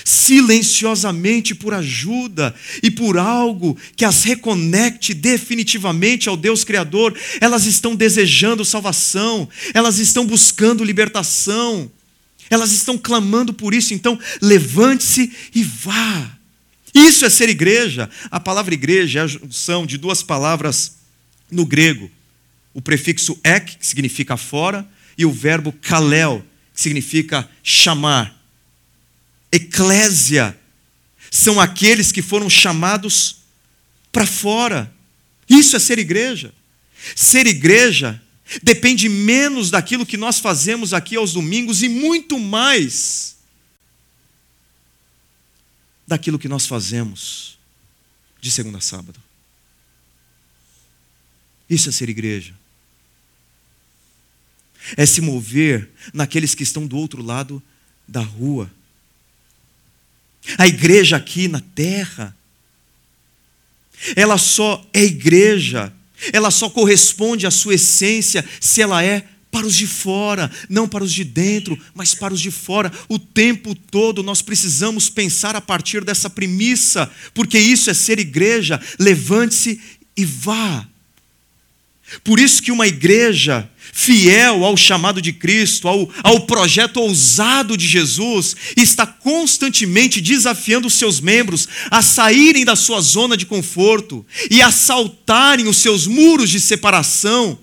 silenciosamente 0.04 1.54
por 1.54 1.74
ajuda 1.74 2.54
e 2.82 2.90
por 2.90 3.18
algo 3.18 3.76
que 3.94 4.04
as 4.04 4.24
reconecte 4.24 5.12
definitivamente 5.12 6.28
ao 6.28 6.36
Deus 6.36 6.64
Criador. 6.64 7.16
Elas 7.40 7.66
estão 7.66 7.94
desejando 7.94 8.64
salvação, 8.64 9.48
elas 9.74 9.98
estão 9.98 10.26
buscando 10.26 10.84
libertação, 10.84 11.90
elas 12.48 12.72
estão 12.72 12.96
clamando 12.96 13.52
por 13.52 13.74
isso. 13.74 13.94
Então, 13.94 14.18
levante-se 14.40 15.30
e 15.54 15.62
vá. 15.62 16.38
Isso 16.94 17.24
é 17.24 17.30
ser 17.30 17.48
igreja. 17.48 18.08
A 18.30 18.40
palavra 18.40 18.74
igreja 18.74 19.20
é 19.20 19.22
a 19.22 19.26
junção 19.26 19.86
de 19.86 19.96
duas 19.96 20.22
palavras 20.22 20.96
no 21.50 21.64
grego: 21.64 22.10
o 22.74 22.82
prefixo 22.82 23.38
ek, 23.44 23.76
que 23.76 23.86
significa 23.86 24.36
fora, 24.36 24.86
e 25.16 25.24
o 25.24 25.32
verbo 25.32 25.72
kalel, 25.72 26.44
que 26.74 26.80
significa 26.80 27.48
chamar 27.62 28.41
eclésia, 29.52 30.58
são 31.30 31.60
aqueles 31.60 32.10
que 32.10 32.22
foram 32.22 32.48
chamados 32.48 33.36
para 34.10 34.26
fora. 34.26 34.92
Isso 35.48 35.76
é 35.76 35.78
ser 35.78 35.98
igreja. 35.98 36.52
Ser 37.14 37.46
igreja 37.46 38.20
depende 38.62 39.08
menos 39.08 39.70
daquilo 39.70 40.06
que 40.06 40.16
nós 40.16 40.38
fazemos 40.38 40.92
aqui 40.92 41.16
aos 41.16 41.32
domingos 41.32 41.82
e 41.82 41.88
muito 41.88 42.38
mais 42.38 43.36
daquilo 46.06 46.38
que 46.38 46.48
nós 46.48 46.66
fazemos 46.66 47.58
de 48.40 48.50
segunda 48.50 48.78
a 48.78 48.80
sábado. 48.80 49.20
Isso 51.68 51.88
é 51.88 51.92
ser 51.92 52.08
igreja. 52.08 52.54
É 54.96 55.06
se 55.06 55.20
mover 55.20 55.90
naqueles 56.12 56.54
que 56.54 56.62
estão 56.62 56.86
do 56.86 56.96
outro 56.96 57.22
lado 57.22 57.62
da 58.06 58.20
rua 58.20 58.70
a 60.58 60.66
igreja 60.66 61.16
aqui 61.16 61.48
na 61.48 61.60
terra, 61.74 62.36
ela 64.16 64.36
só 64.36 64.84
é 64.92 65.04
igreja, 65.04 65.92
ela 66.32 66.50
só 66.50 66.68
corresponde 66.68 67.46
à 67.46 67.50
sua 67.50 67.74
essência 67.74 68.44
se 68.60 68.82
ela 68.82 69.02
é 69.02 69.24
para 69.50 69.66
os 69.66 69.76
de 69.76 69.86
fora, 69.86 70.50
não 70.68 70.88
para 70.88 71.04
os 71.04 71.12
de 71.12 71.24
dentro, 71.24 71.78
mas 71.94 72.14
para 72.14 72.32
os 72.32 72.40
de 72.40 72.50
fora. 72.50 72.90
O 73.06 73.18
tempo 73.18 73.74
todo 73.74 74.22
nós 74.22 74.40
precisamos 74.40 75.10
pensar 75.10 75.54
a 75.54 75.60
partir 75.60 76.02
dessa 76.02 76.30
premissa, 76.30 77.10
porque 77.34 77.58
isso 77.58 77.90
é 77.90 77.94
ser 77.94 78.18
igreja. 78.18 78.80
Levante-se 78.98 79.78
e 80.16 80.24
vá. 80.24 80.86
Por 82.24 82.40
isso 82.40 82.62
que 82.62 82.72
uma 82.72 82.86
igreja 82.86 83.70
fiel 83.94 84.64
ao 84.64 84.74
chamado 84.74 85.20
de 85.20 85.34
Cristo, 85.34 85.86
ao, 85.86 86.10
ao 86.24 86.40
projeto 86.46 86.96
ousado 86.96 87.76
de 87.76 87.86
Jesus, 87.86 88.56
está 88.74 89.06
constantemente 89.06 90.18
desafiando 90.20 90.88
os 90.88 90.94
seus 90.94 91.20
membros 91.20 91.68
a 91.90 92.00
saírem 92.00 92.64
da 92.64 92.74
sua 92.74 93.02
zona 93.02 93.36
de 93.36 93.44
conforto 93.44 94.26
e 94.50 94.62
a 94.62 94.72
saltarem 94.72 95.68
os 95.68 95.76
seus 95.76 96.06
muros 96.06 96.48
de 96.48 96.58
separação, 96.58 97.58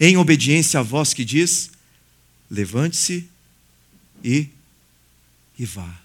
em 0.00 0.16
obediência 0.16 0.80
à 0.80 0.82
voz 0.82 1.12
que 1.12 1.26
diz: 1.26 1.70
levante-se 2.50 3.28
e, 4.24 4.48
e 5.58 5.64
vá. 5.66 6.00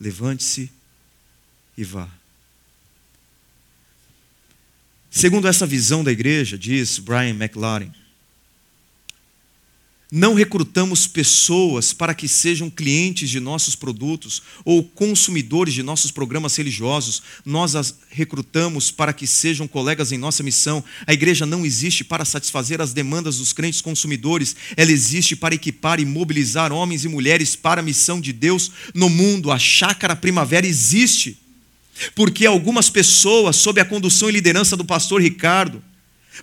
Levante-se 0.00 0.70
e 1.76 1.82
vá. 1.82 2.08
Segundo 5.14 5.46
essa 5.46 5.66
visão 5.66 6.02
da 6.02 6.10
igreja, 6.10 6.56
diz 6.56 6.98
Brian 6.98 7.34
McLaren, 7.34 7.90
não 10.10 10.32
recrutamos 10.32 11.06
pessoas 11.06 11.92
para 11.92 12.14
que 12.14 12.26
sejam 12.26 12.70
clientes 12.70 13.28
de 13.28 13.38
nossos 13.38 13.76
produtos 13.76 14.42
ou 14.64 14.82
consumidores 14.82 15.74
de 15.74 15.82
nossos 15.82 16.10
programas 16.10 16.56
religiosos, 16.56 17.22
nós 17.44 17.76
as 17.76 17.94
recrutamos 18.08 18.90
para 18.90 19.12
que 19.12 19.26
sejam 19.26 19.68
colegas 19.68 20.12
em 20.12 20.18
nossa 20.18 20.42
missão. 20.42 20.82
A 21.06 21.12
igreja 21.12 21.44
não 21.44 21.64
existe 21.64 22.04
para 22.04 22.24
satisfazer 22.24 22.80
as 22.80 22.94
demandas 22.94 23.36
dos 23.36 23.52
crentes 23.52 23.82
consumidores, 23.82 24.56
ela 24.78 24.92
existe 24.92 25.36
para 25.36 25.54
equipar 25.54 26.00
e 26.00 26.06
mobilizar 26.06 26.72
homens 26.72 27.04
e 27.04 27.08
mulheres 27.08 27.54
para 27.54 27.82
a 27.82 27.84
missão 27.84 28.18
de 28.18 28.32
Deus 28.32 28.70
no 28.94 29.10
mundo. 29.10 29.52
A 29.52 29.58
chácara 29.58 30.16
primavera 30.16 30.66
existe 30.66 31.41
porque 32.14 32.46
algumas 32.46 32.90
pessoas, 32.90 33.56
sob 33.56 33.80
a 33.80 33.84
condução 33.84 34.28
e 34.28 34.32
liderança 34.32 34.76
do 34.76 34.84
pastor 34.84 35.20
Ricardo, 35.22 35.82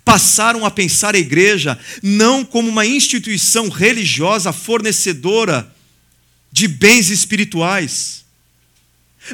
passaram 0.06 0.66
a 0.66 0.72
pensar 0.72 1.16
a 1.16 1.20
igreja 1.20 1.78
não 2.02 2.46
como 2.46 2.70
uma 2.70 2.86
instituição 2.86 3.70
religiosa 3.70 4.54
fornecedora 4.54 5.74
de 6.52 6.68
bens 6.68 7.10
espirituais, 7.10 8.26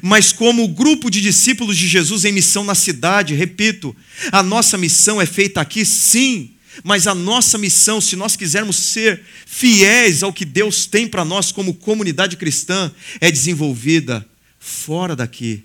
mas 0.02 0.32
como 0.32 0.64
o 0.64 0.68
grupo 0.68 1.10
de 1.10 1.22
discípulos 1.22 1.78
de 1.78 1.88
Jesus 1.88 2.26
em 2.26 2.32
missão 2.32 2.64
na 2.64 2.76
cidade. 2.76 3.34
Repito, 3.34 3.96
a 4.32 4.44
nossa 4.44 4.78
missão 4.78 5.22
é 5.22 5.26
feita 5.26 5.62
aqui, 5.62 5.86
sim, 5.86 6.52
Mas 6.84 7.08
a 7.08 7.16
nossa 7.16 7.58
missão, 7.58 8.02
se 8.02 8.16
nós 8.16 8.36
quisermos 8.36 8.76
ser 8.76 9.22
fiéis 9.46 10.24
ao 10.24 10.34
que 10.34 10.44
Deus 10.44 10.86
tem 10.86 11.08
para 11.08 11.24
nós 11.24 11.52
como 11.52 11.74
comunidade 11.74 12.36
cristã, 12.36 12.92
é 13.22 13.32
desenvolvida 13.32 14.28
fora 14.60 15.16
daqui, 15.16 15.64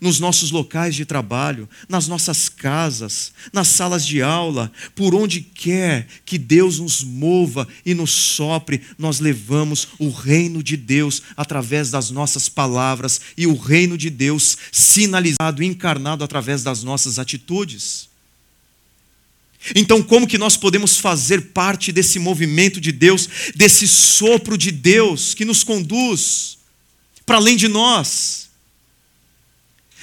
nos 0.00 0.18
nossos 0.18 0.50
locais 0.50 0.94
de 0.94 1.04
trabalho, 1.04 1.68
nas 1.88 2.08
nossas 2.08 2.48
casas, 2.48 3.32
nas 3.52 3.68
salas 3.68 4.06
de 4.06 4.22
aula, 4.22 4.70
por 4.94 5.14
onde 5.14 5.40
quer 5.40 6.06
que 6.24 6.38
Deus 6.38 6.78
nos 6.78 7.02
mova 7.02 7.66
e 7.84 7.94
nos 7.94 8.10
sopre, 8.10 8.82
nós 8.98 9.20
levamos 9.20 9.88
o 9.98 10.10
reino 10.10 10.62
de 10.62 10.76
Deus 10.76 11.22
através 11.36 11.90
das 11.90 12.10
nossas 12.10 12.48
palavras 12.48 13.20
e 13.36 13.46
o 13.46 13.56
reino 13.56 13.98
de 13.98 14.10
Deus 14.10 14.56
sinalizado, 14.70 15.62
encarnado 15.62 16.24
através 16.24 16.62
das 16.62 16.82
nossas 16.82 17.18
atitudes. 17.18 18.12
Então, 19.74 20.02
como 20.02 20.26
que 20.26 20.38
nós 20.38 20.56
podemos 20.56 20.98
fazer 20.98 21.52
parte 21.52 21.92
desse 21.92 22.18
movimento 22.18 22.80
de 22.80 22.90
Deus, 22.90 23.28
desse 23.54 23.86
sopro 23.86 24.58
de 24.58 24.72
Deus 24.72 25.34
que 25.34 25.44
nos 25.44 25.62
conduz 25.62 26.58
para 27.24 27.36
além 27.36 27.56
de 27.56 27.68
nós? 27.68 28.41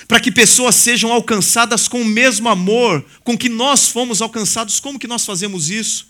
Para 0.10 0.20
que 0.20 0.32
pessoas 0.32 0.74
sejam 0.74 1.12
alcançadas 1.12 1.88
com 1.88 2.02
o 2.02 2.06
mesmo 2.06 2.50
amor 2.50 3.06
com 3.24 3.38
que 3.38 3.48
nós 3.48 3.90
fomos 3.90 4.24
alcançados, 4.24 4.80
como 4.80 4.98
que 4.98 5.06
nós 5.06 5.24
fazemos 5.24 5.70
isso? 5.70 6.08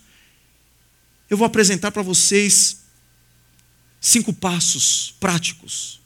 Eu 1.28 1.36
vou 1.36 1.44
apresentar 1.44 1.92
para 1.92 2.00
vocês 2.00 2.78
cinco 4.00 4.32
passos 4.32 5.14
práticos 5.20 6.00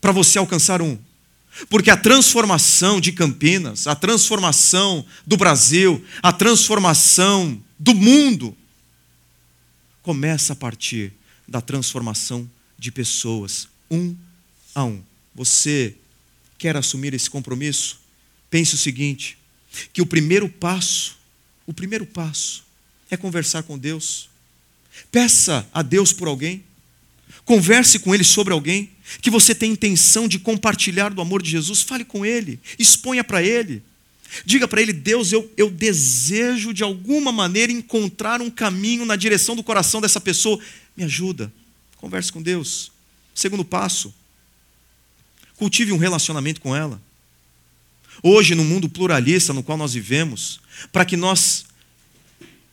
para 0.00 0.12
você 0.12 0.38
alcançar 0.38 0.80
um. 0.80 0.98
Porque 1.68 1.90
a 1.90 1.96
transformação 1.96 3.02
de 3.02 3.12
Campinas, 3.12 3.86
a 3.86 3.94
transformação 3.94 5.04
do 5.26 5.36
Brasil, 5.36 6.02
a 6.22 6.32
transformação 6.32 7.62
do 7.78 7.92
mundo, 7.92 8.56
começa 10.00 10.54
a 10.54 10.56
partir 10.56 11.12
da 11.46 11.60
transformação 11.60 12.50
de 12.78 12.90
pessoas, 12.90 13.68
um 13.90 14.16
a 14.74 14.84
um. 14.84 15.02
Você 15.34 15.98
quer 16.62 16.76
assumir 16.76 17.12
esse 17.12 17.28
compromisso? 17.28 17.98
Pense 18.48 18.76
o 18.76 18.78
seguinte: 18.78 19.36
que 19.92 20.00
o 20.00 20.06
primeiro 20.06 20.48
passo, 20.48 21.16
o 21.66 21.74
primeiro 21.74 22.06
passo, 22.06 22.62
é 23.10 23.16
conversar 23.16 23.64
com 23.64 23.76
Deus. 23.76 24.28
Peça 25.10 25.68
a 25.74 25.82
Deus 25.82 26.12
por 26.12 26.28
alguém. 26.28 26.62
Converse 27.44 27.98
com 27.98 28.14
Ele 28.14 28.22
sobre 28.22 28.52
alguém 28.52 28.90
que 29.20 29.28
você 29.28 29.54
tem 29.54 29.72
intenção 29.72 30.28
de 30.28 30.38
compartilhar 30.38 31.08
do 31.08 31.20
amor 31.20 31.42
de 31.42 31.50
Jesus. 31.50 31.82
Fale 31.82 32.04
com 32.04 32.24
Ele, 32.24 32.60
exponha 32.78 33.24
para 33.24 33.42
Ele. 33.42 33.82
Diga 34.44 34.68
para 34.68 34.80
Ele: 34.80 34.92
Deus, 34.92 35.32
eu, 35.32 35.50
eu 35.56 35.68
desejo 35.68 36.72
de 36.72 36.84
alguma 36.84 37.32
maneira 37.32 37.72
encontrar 37.72 38.40
um 38.40 38.50
caminho 38.50 39.04
na 39.04 39.16
direção 39.16 39.56
do 39.56 39.64
coração 39.64 40.00
dessa 40.00 40.20
pessoa. 40.20 40.60
Me 40.96 41.02
ajuda. 41.02 41.52
Converse 41.96 42.32
com 42.32 42.40
Deus. 42.40 42.92
Segundo 43.34 43.64
passo, 43.64 44.14
cultive 45.62 45.92
um 45.92 45.96
relacionamento 45.96 46.60
com 46.60 46.74
ela. 46.74 47.00
Hoje, 48.20 48.52
no 48.52 48.64
mundo 48.64 48.88
pluralista 48.88 49.52
no 49.52 49.62
qual 49.62 49.78
nós 49.78 49.94
vivemos, 49.94 50.58
para 50.90 51.04
que 51.04 51.16
nós 51.16 51.66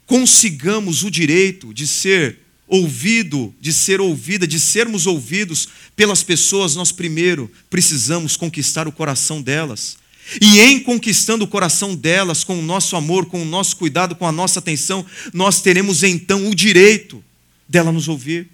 consigamos 0.08 1.04
o 1.04 1.12
direito 1.12 1.72
de 1.72 1.86
ser 1.86 2.40
ouvido, 2.68 3.54
de 3.62 3.72
ser 3.72 4.02
ouvida, 4.02 4.48
de 4.48 4.60
sermos 4.60 5.06
ouvidos 5.06 5.68
pelas 5.96 6.24
pessoas, 6.24 6.76
nós 6.76 6.92
primeiro 6.92 7.52
precisamos 7.70 8.36
conquistar 8.36 8.88
o 8.88 8.92
coração 8.92 9.40
delas. 9.40 9.96
E 10.42 10.60
em 10.60 10.80
conquistando 10.80 11.46
o 11.46 11.48
coração 11.48 11.96
delas, 11.96 12.44
com 12.44 12.58
o 12.58 12.64
nosso 12.64 12.96
amor, 12.96 13.28
com 13.28 13.40
o 13.40 13.46
nosso 13.46 13.76
cuidado, 13.76 14.16
com 14.16 14.26
a 14.26 14.32
nossa 14.32 14.58
atenção, 14.58 15.06
nós 15.32 15.62
teremos 15.62 16.02
então 16.02 16.50
o 16.50 16.56
direito 16.56 17.24
dela 17.68 17.92
nos 17.92 18.08
ouvir. 18.08 18.50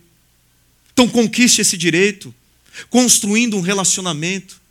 Então 0.91 1.07
conquiste 1.07 1.61
esse 1.61 1.77
direito, 1.77 2.35
construindo 2.89 3.57
um 3.57 3.61
relacionamento, 3.61 4.61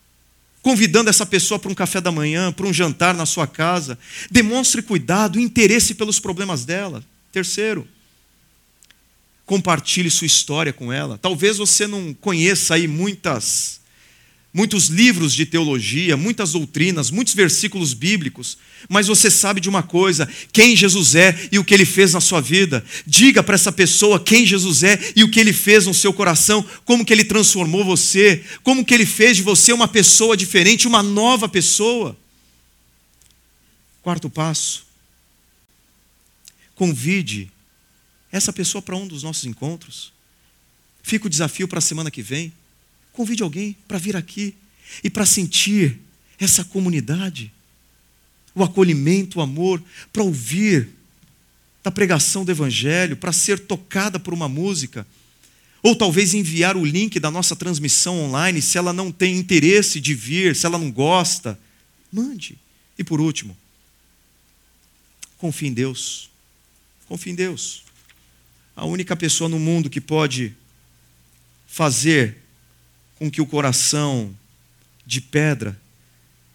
convidando 0.63 1.11
essa 1.11 1.27
pessoa 1.27 1.59
para 1.59 1.71
um 1.71 1.75
café 1.75 2.01
da 2.01 2.11
manhã, 2.11 2.51
para 2.53 2.67
um 2.67 2.73
jantar 2.73 3.15
na 3.15 3.27
sua 3.27 3.47
casa. 3.47 3.99
Demonstre 4.31 4.83
cuidado, 4.83 5.39
interesse 5.39 5.95
pelos 5.95 6.19
problemas 6.19 6.65
dela. 6.65 7.05
Terceiro, 7.31 7.87
compartilhe 9.45 10.11
sua 10.11 10.27
história 10.27 10.73
com 10.73 10.93
ela. 10.93 11.19
Talvez 11.19 11.59
você 11.59 11.87
não 11.87 12.15
conheça 12.15 12.75
aí 12.75 12.89
muitas 12.89 13.81
muitos 14.55 14.87
livros 14.87 15.35
de 15.35 15.45
teologia, 15.45 16.17
muitas 16.17 16.53
doutrinas, 16.53 17.11
muitos 17.11 17.35
versículos 17.35 17.93
bíblicos, 17.93 18.57
mas 18.89 19.09
você 19.09 19.29
sabe 19.29 19.61
de 19.61 19.69
uma 19.69 19.83
coisa: 19.83 20.29
quem 20.53 20.77
Jesus 20.77 21.17
é 21.17 21.49
e 21.51 21.59
o 21.59 21.65
que 21.65 21.75
ele 21.75 21.85
fez 21.85 22.13
na 22.13 22.21
sua 22.21 22.41
vida. 22.41 22.85
Diga 23.05 23.43
para 23.43 23.57
essa 23.57 23.73
pessoa 23.73 24.23
quem 24.23 24.47
Jesus 24.47 24.85
é 24.85 25.13
e 25.17 25.25
o 25.25 25.31
que 25.31 25.41
ele 25.41 25.53
fez 25.53 25.87
no 25.87 25.93
seu 25.93 26.13
coração, 26.13 26.65
como 26.85 27.05
que 27.05 27.13
ele 27.13 27.25
transformou 27.25 27.85
você, 27.85 28.45
como 28.63 28.85
que 28.85 28.95
ele 28.95 29.05
fez 29.05 29.39
de 29.39 29.43
você 29.43 29.73
uma 29.73 29.89
pessoa 29.89 30.37
diferente, 30.37 30.87
uma 30.87 31.03
nova 31.03 31.49
pessoa. 31.49 32.17
Quarto 34.03 34.31
passo: 34.31 34.87
convide 36.77 37.51
essa 38.31 38.53
pessoa 38.53 38.81
para 38.81 38.97
um 38.97 39.09
dos 39.09 39.25
nossos 39.25 39.45
encontros. 39.45 40.13
Fica 41.03 41.27
o 41.27 41.31
desafio 41.31 41.67
para 41.67 41.79
a 41.79 41.83
semana 41.83 42.11
que 42.11 42.23
vem. 42.23 42.53
Convide 43.15 43.43
alguém 43.45 43.77
para 43.87 43.97
vir 43.97 44.17
aqui 44.17 44.55
e 45.03 45.09
para 45.09 45.25
sentir 45.25 46.01
essa 46.39 46.65
comunidade, 46.65 47.51
o 48.55 48.62
acolhimento, 48.62 49.39
o 49.39 49.43
amor, 49.43 49.83
para 50.12 50.23
ouvir 50.23 50.89
da 51.83 51.91
pregação 51.91 52.45
do 52.45 52.51
Evangelho, 52.51 53.17
para 53.17 53.33
ser 53.33 53.61
tocada 53.61 54.19
por 54.19 54.35
uma 54.35 54.49
música. 54.49 55.07
Ou 55.83 55.95
talvez 55.95 56.35
enviar 56.35 56.77
o 56.77 56.85
link 56.85 57.21
da 57.21 57.31
nossa 57.31 57.55
transmissão 57.55 58.19
online, 58.19 58.61
se 58.61 58.77
ela 58.77 58.93
não 58.93 59.12
tem 59.12 59.37
interesse 59.37 60.01
de 60.01 60.15
vir, 60.15 60.57
se 60.57 60.67
ela 60.67 60.79
não 60.79 60.91
gosta, 60.91 61.59
mande. 62.12 62.59
E 62.99 63.05
por 63.05 63.21
último, 63.21 63.57
confie 65.39 65.69
em 65.69 65.73
Deus. 65.73 66.31
Confie 67.07 67.31
em 67.31 67.35
Deus. 67.35 67.85
A 68.75 68.85
única 68.85 69.15
pessoa 69.15 69.49
no 69.49 69.59
mundo 69.59 69.89
que 69.89 70.01
pode 70.01 70.53
fazer 71.67 72.44
com 73.25 73.31
que 73.31 73.41
o 73.41 73.47
coração 73.47 74.37
de 75.07 75.18
pedra 75.18 75.81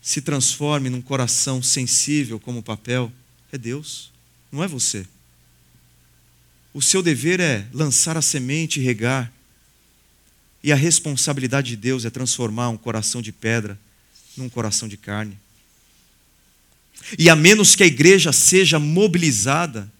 se 0.03 0.22
transforme 0.22 0.88
num 0.88 1.01
coração 1.01 1.63
sensível 1.63 2.39
como 2.39 2.61
papel 2.61 3.11
é 3.51 3.57
Deus, 3.57 4.11
não 4.51 4.63
é 4.63 4.67
você. 4.67 5.03
O 6.72 6.80
seu 6.80 7.01
dever 7.01 7.39
é 7.39 7.65
lançar 7.74 8.17
a 8.17 8.22
semente 8.22 8.80
e 8.80 8.84
regar, 8.84 9.34
e 10.63 10.72
a 10.72 10.76
responsabilidade 10.76 11.72
de 11.72 11.76
Deus 11.76 12.05
é 12.05 12.11
transformar 12.11 12.70
um 12.70 12.78
coração 12.78 13.20
de 13.20 13.32
pedra 13.32 13.76
num 14.38 14.47
coração 14.47 14.88
de 14.88 14.95
carne. 14.95 15.36
E 17.17 17.32
a 17.32 17.36
menos 17.36 17.76
que 17.76 17.82
a 17.82 17.88
igreja 17.88 18.32
seja 18.32 18.78
mobilizada, 18.78 19.91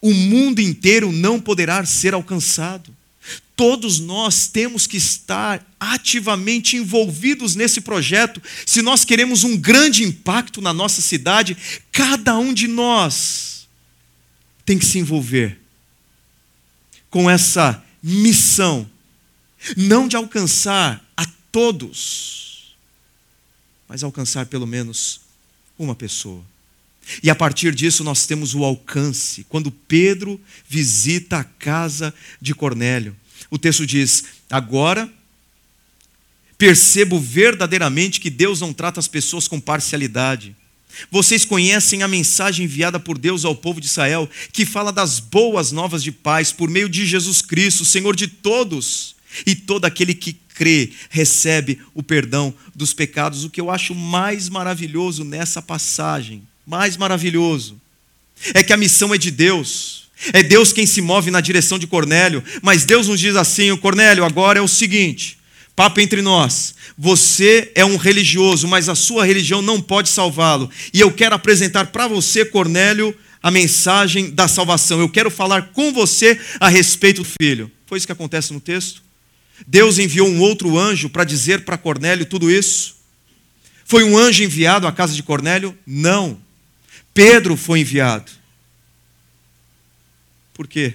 o 0.00 0.14
mundo 0.14 0.62
inteiro 0.62 1.12
não 1.12 1.38
poderá 1.38 1.84
ser 1.84 2.14
alcançado. 2.14 3.01
Todos 3.54 4.00
nós 4.00 4.48
temos 4.48 4.86
que 4.86 4.96
estar 4.96 5.64
ativamente 5.78 6.76
envolvidos 6.76 7.54
nesse 7.54 7.80
projeto. 7.80 8.42
Se 8.64 8.80
nós 8.82 9.04
queremos 9.04 9.44
um 9.44 9.56
grande 9.56 10.02
impacto 10.02 10.60
na 10.60 10.72
nossa 10.72 11.02
cidade, 11.02 11.56
cada 11.90 12.38
um 12.38 12.52
de 12.52 12.66
nós 12.66 13.68
tem 14.64 14.78
que 14.78 14.86
se 14.86 14.98
envolver 14.98 15.60
com 17.10 17.28
essa 17.28 17.84
missão, 18.02 18.88
não 19.76 20.08
de 20.08 20.16
alcançar 20.16 21.04
a 21.14 21.26
todos, 21.52 22.74
mas 23.86 24.02
alcançar 24.02 24.46
pelo 24.46 24.66
menos 24.66 25.20
uma 25.78 25.94
pessoa. 25.94 26.42
E 27.22 27.28
a 27.28 27.34
partir 27.34 27.74
disso 27.74 28.02
nós 28.02 28.26
temos 28.26 28.54
o 28.54 28.64
alcance. 28.64 29.44
Quando 29.44 29.70
Pedro 29.70 30.40
visita 30.66 31.38
a 31.38 31.44
casa 31.44 32.14
de 32.40 32.54
Cornélio, 32.54 33.14
o 33.52 33.58
texto 33.58 33.86
diz: 33.86 34.24
Agora 34.48 35.12
percebo 36.56 37.20
verdadeiramente 37.20 38.18
que 38.18 38.30
Deus 38.30 38.62
não 38.62 38.72
trata 38.72 38.98
as 38.98 39.06
pessoas 39.06 39.46
com 39.46 39.60
parcialidade. 39.60 40.56
Vocês 41.10 41.44
conhecem 41.44 42.02
a 42.02 42.08
mensagem 42.08 42.64
enviada 42.64 42.98
por 42.98 43.18
Deus 43.18 43.44
ao 43.44 43.54
povo 43.54 43.78
de 43.78 43.86
Israel, 43.86 44.28
que 44.54 44.64
fala 44.64 44.90
das 44.90 45.20
boas 45.20 45.70
novas 45.70 46.02
de 46.02 46.10
paz 46.10 46.50
por 46.50 46.70
meio 46.70 46.88
de 46.88 47.04
Jesus 47.04 47.42
Cristo, 47.42 47.84
Senhor 47.84 48.16
de 48.16 48.26
todos. 48.26 49.14
E 49.46 49.54
todo 49.54 49.84
aquele 49.84 50.14
que 50.14 50.32
crê 50.54 50.92
recebe 51.10 51.78
o 51.92 52.02
perdão 52.02 52.54
dos 52.74 52.94
pecados. 52.94 53.44
O 53.44 53.50
que 53.50 53.60
eu 53.60 53.70
acho 53.70 53.94
mais 53.94 54.48
maravilhoso 54.48 55.24
nessa 55.24 55.60
passagem 55.60 56.42
mais 56.66 56.96
maravilhoso 56.96 57.78
é 58.54 58.62
que 58.62 58.72
a 58.72 58.78
missão 58.78 59.12
é 59.12 59.18
de 59.18 59.30
Deus. 59.30 60.02
É 60.32 60.42
Deus 60.42 60.72
quem 60.72 60.86
se 60.86 61.00
move 61.00 61.30
na 61.30 61.40
direção 61.40 61.78
de 61.78 61.86
Cornélio, 61.86 62.42
mas 62.60 62.84
Deus 62.84 63.08
nos 63.08 63.18
diz 63.18 63.36
assim: 63.36 63.74
Cornélio, 63.76 64.24
agora 64.24 64.58
é 64.58 64.62
o 64.62 64.68
seguinte, 64.68 65.38
papo 65.74 66.00
entre 66.00 66.22
nós. 66.22 66.74
Você 66.96 67.72
é 67.74 67.84
um 67.84 67.96
religioso, 67.96 68.68
mas 68.68 68.88
a 68.88 68.94
sua 68.94 69.24
religião 69.24 69.62
não 69.62 69.80
pode 69.80 70.08
salvá-lo. 70.08 70.70
E 70.92 71.00
eu 71.00 71.10
quero 71.10 71.34
apresentar 71.34 71.86
para 71.86 72.06
você, 72.06 72.44
Cornélio, 72.44 73.16
a 73.42 73.50
mensagem 73.50 74.30
da 74.30 74.46
salvação. 74.46 75.00
Eu 75.00 75.08
quero 75.08 75.30
falar 75.30 75.72
com 75.72 75.92
você 75.92 76.38
a 76.60 76.68
respeito 76.68 77.22
do 77.22 77.28
filho. 77.40 77.70
Foi 77.86 77.98
isso 77.98 78.06
que 78.06 78.12
acontece 78.12 78.52
no 78.52 78.60
texto? 78.60 79.02
Deus 79.66 79.98
enviou 79.98 80.28
um 80.28 80.40
outro 80.40 80.78
anjo 80.78 81.08
para 81.08 81.24
dizer 81.24 81.64
para 81.64 81.76
Cornélio 81.76 82.26
tudo 82.26 82.50
isso? 82.50 82.96
Foi 83.84 84.04
um 84.04 84.16
anjo 84.16 84.42
enviado 84.42 84.86
à 84.86 84.92
casa 84.92 85.14
de 85.14 85.22
Cornélio? 85.22 85.76
Não. 85.86 86.38
Pedro 87.12 87.56
foi 87.56 87.80
enviado. 87.80 88.30
Por 90.62 90.68
quê? 90.68 90.94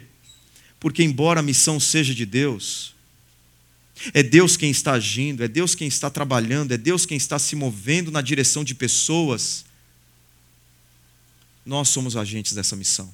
Porque, 0.80 1.04
embora 1.04 1.42
a 1.42 1.44
missão 1.44 1.78
seja 1.78 2.16
de 2.16 2.26
Deus, 2.26 2.96
é 4.14 4.24
Deus 4.24 4.56
quem 4.56 4.72
está 4.72 4.94
agindo, 4.94 5.44
é 5.44 5.48
Deus 5.50 5.76
quem 5.76 5.90
está 5.90 6.10
trabalhando, 6.10 6.72
é 6.72 6.78
Deus 6.78 7.06
quem 7.06 7.18
está 7.18 7.38
se 7.38 7.54
movendo 7.54 8.10
na 8.10 8.22
direção 8.22 8.64
de 8.64 8.74
pessoas. 8.74 9.66
Nós 11.66 11.90
somos 11.90 12.16
agentes 12.16 12.54
dessa 12.54 12.78
missão. 12.78 13.14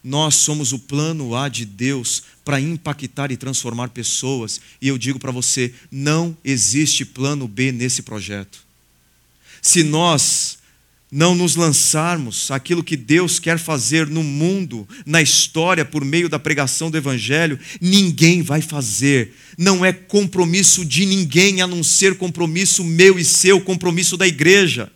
Nós 0.00 0.36
somos 0.36 0.72
o 0.72 0.78
plano 0.78 1.34
A 1.34 1.48
de 1.48 1.64
Deus 1.64 2.22
para 2.44 2.60
impactar 2.60 3.32
e 3.32 3.36
transformar 3.36 3.88
pessoas. 3.88 4.60
E 4.80 4.86
eu 4.86 4.96
digo 4.96 5.18
para 5.18 5.32
você: 5.32 5.74
não 5.90 6.38
existe 6.44 7.04
plano 7.04 7.48
B 7.48 7.72
nesse 7.72 8.00
projeto. 8.00 8.64
Se 9.60 9.82
nós 9.82 10.58
não 11.10 11.34
nos 11.36 11.54
lançarmos 11.54 12.50
aquilo 12.50 12.82
que 12.82 12.96
Deus 12.96 13.38
quer 13.38 13.58
fazer 13.58 14.08
no 14.08 14.24
mundo, 14.24 14.88
na 15.04 15.22
história, 15.22 15.84
por 15.84 16.04
meio 16.04 16.28
da 16.28 16.38
pregação 16.38 16.90
do 16.90 16.96
Evangelho, 16.96 17.58
ninguém 17.80 18.42
vai 18.42 18.60
fazer. 18.60 19.32
Não 19.56 19.84
é 19.84 19.92
compromisso 19.92 20.84
de 20.84 21.06
ninguém 21.06 21.62
a 21.62 21.66
não 21.66 21.82
ser 21.82 22.16
compromisso 22.16 22.82
meu 22.82 23.18
e 23.18 23.24
seu, 23.24 23.60
compromisso 23.60 24.16
da 24.16 24.26
igreja. 24.26 24.90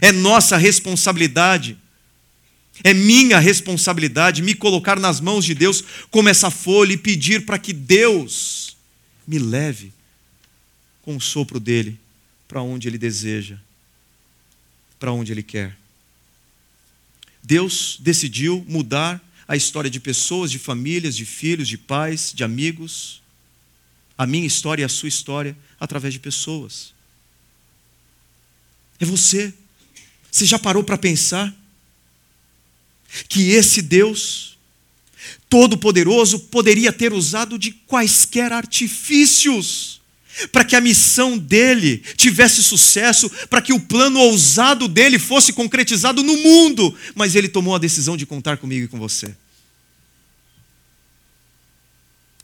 É 0.00 0.10
nossa 0.12 0.56
responsabilidade. 0.56 1.76
É 2.82 2.94
minha 2.94 3.38
responsabilidade 3.38 4.42
me 4.42 4.54
colocar 4.54 4.98
nas 4.98 5.20
mãos 5.20 5.44
de 5.44 5.54
Deus 5.54 5.84
como 6.10 6.30
essa 6.30 6.50
folha 6.50 6.94
e 6.94 6.96
pedir 6.96 7.44
para 7.44 7.58
que 7.58 7.74
Deus 7.74 8.76
me 9.26 9.38
leve 9.38 9.92
com 11.02 11.14
o 11.16 11.20
sopro 11.20 11.60
dele 11.60 11.98
para 12.48 12.62
onde 12.62 12.88
ele 12.88 12.96
deseja 12.96 13.58
para 15.00 15.10
onde 15.10 15.32
Ele 15.32 15.42
quer. 15.42 15.76
Deus 17.42 17.96
decidiu 17.98 18.64
mudar 18.68 19.20
a 19.48 19.56
história 19.56 19.90
de 19.90 19.98
pessoas, 19.98 20.50
de 20.50 20.58
famílias, 20.58 21.16
de 21.16 21.24
filhos, 21.24 21.66
de 21.66 21.76
pais, 21.76 22.32
de 22.32 22.44
amigos, 22.44 23.20
a 24.16 24.26
minha 24.26 24.46
história 24.46 24.82
e 24.82 24.84
a 24.84 24.88
sua 24.88 25.08
história, 25.08 25.56
através 25.80 26.12
de 26.12 26.20
pessoas. 26.20 26.92
É 29.00 29.04
você. 29.04 29.52
Você 30.30 30.44
já 30.44 30.58
parou 30.58 30.84
para 30.84 30.98
pensar 30.98 31.52
que 33.28 33.50
esse 33.50 33.82
Deus 33.82 34.56
Todo-Poderoso 35.48 36.38
poderia 36.38 36.92
ter 36.92 37.12
usado 37.12 37.58
de 37.58 37.72
quaisquer 37.72 38.52
artifícios 38.52 39.99
para 40.48 40.64
que 40.64 40.76
a 40.76 40.80
missão 40.80 41.36
dele 41.36 41.98
tivesse 42.16 42.62
sucesso, 42.62 43.30
para 43.48 43.62
que 43.62 43.72
o 43.72 43.80
plano 43.80 44.18
ousado 44.20 44.88
dele 44.88 45.18
fosse 45.18 45.52
concretizado 45.52 46.22
no 46.22 46.36
mundo, 46.36 46.96
mas 47.14 47.34
ele 47.34 47.48
tomou 47.48 47.74
a 47.74 47.78
decisão 47.78 48.16
de 48.16 48.26
contar 48.26 48.56
comigo 48.56 48.84
e 48.84 48.88
com 48.88 48.98
você. 48.98 49.34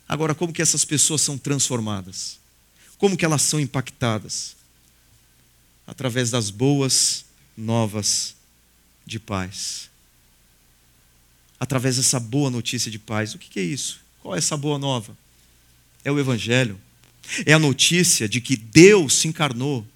Agora, 0.09 0.35
como 0.35 0.53
que 0.53 0.63
essas 0.63 0.85
pessoas 0.85 1.23
são 1.23 1.37
transformadas? 1.37 2.39
Como 2.99 3.17
que 3.17 3.25
elas 3.25 3.43
são 3.43 3.59
impactadas? 3.59 4.55
Através 5.87 6.31
das 6.31 6.51
boas 6.51 7.25
novas 7.57 8.35
de 9.05 9.19
paz. 9.19 9.91
Através 11.59 11.97
dessa 11.97 12.21
boa 12.21 12.51
notícia 12.51 12.91
de 12.91 12.99
paz. 12.99 13.35
O 13.35 13.39
que 13.39 13.59
é 13.59 13.63
isso? 13.63 14.01
Qual 14.21 14.35
é 14.35 14.39
essa 14.39 14.57
boa 14.57 14.79
nova? 14.79 15.17
É 16.05 16.13
o 16.13 16.19
Evangelho 16.19 16.81
é 17.45 17.53
a 17.53 17.59
notícia 17.59 18.29
de 18.29 18.41
que 18.41 18.57
Deus 18.57 19.15
se 19.15 19.29
encarnou. 19.29 19.87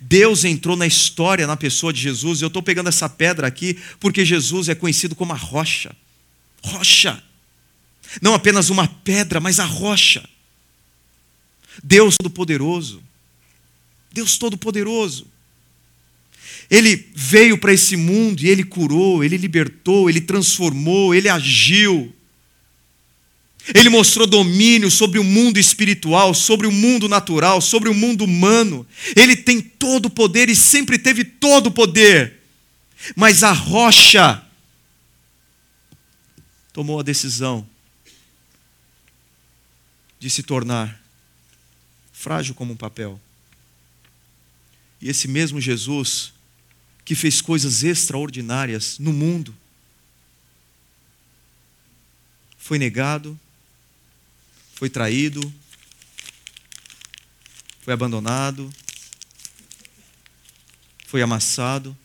Deus 0.00 0.44
entrou 0.44 0.76
na 0.76 0.86
história 0.86 1.46
na 1.46 1.56
pessoa 1.56 1.92
de 1.92 2.00
Jesus. 2.00 2.40
Eu 2.40 2.48
estou 2.48 2.62
pegando 2.62 2.88
essa 2.88 3.08
pedra 3.08 3.46
aqui 3.46 3.76
porque 3.98 4.24
Jesus 4.24 4.68
é 4.68 4.74
conhecido 4.74 5.14
como 5.14 5.32
a 5.32 5.36
rocha. 5.36 5.94
Rocha. 6.62 7.22
Não 8.20 8.34
apenas 8.34 8.70
uma 8.70 8.86
pedra, 8.86 9.40
mas 9.40 9.58
a 9.58 9.64
rocha. 9.64 10.28
Deus 11.82 12.16
Todo-Poderoso. 12.16 13.02
Deus 14.12 14.36
Todo-Poderoso. 14.36 15.26
Ele 16.70 17.08
veio 17.14 17.58
para 17.58 17.72
esse 17.72 17.96
mundo 17.96 18.40
e 18.42 18.48
ele 18.48 18.64
curou, 18.64 19.22
ele 19.22 19.36
libertou, 19.36 20.08
ele 20.08 20.20
transformou, 20.20 21.14
ele 21.14 21.28
agiu. 21.28 22.14
Ele 23.74 23.88
mostrou 23.88 24.26
domínio 24.26 24.90
sobre 24.90 25.18
o 25.18 25.24
mundo 25.24 25.58
espiritual, 25.58 26.34
sobre 26.34 26.66
o 26.66 26.72
mundo 26.72 27.08
natural, 27.08 27.60
sobre 27.60 27.88
o 27.88 27.94
mundo 27.94 28.24
humano. 28.24 28.86
Ele 29.14 29.36
tem 29.36 29.60
todo 29.60 30.06
o 30.06 30.10
poder 30.10 30.48
e 30.48 30.56
sempre 30.56 30.98
teve 30.98 31.24
todo 31.24 31.68
o 31.68 31.70
poder. 31.70 32.40
Mas 33.14 33.42
a 33.42 33.52
rocha 33.52 34.42
tomou 36.72 36.98
a 36.98 37.02
decisão 37.02 37.66
de 40.18 40.30
se 40.30 40.42
tornar 40.42 41.00
frágil 42.12 42.54
como 42.54 42.72
um 42.72 42.76
papel. 42.76 43.20
E 45.00 45.08
esse 45.08 45.26
mesmo 45.26 45.60
Jesus, 45.60 46.32
que 47.04 47.14
fez 47.14 47.40
coisas 47.40 47.82
extraordinárias 47.82 48.98
no 48.98 49.12
mundo, 49.12 49.54
foi 52.56 52.78
negado, 52.78 53.38
foi 54.82 54.90
traído, 54.90 55.40
foi 57.82 57.94
abandonado, 57.94 58.68
foi 61.06 61.22
amassado, 61.22 61.96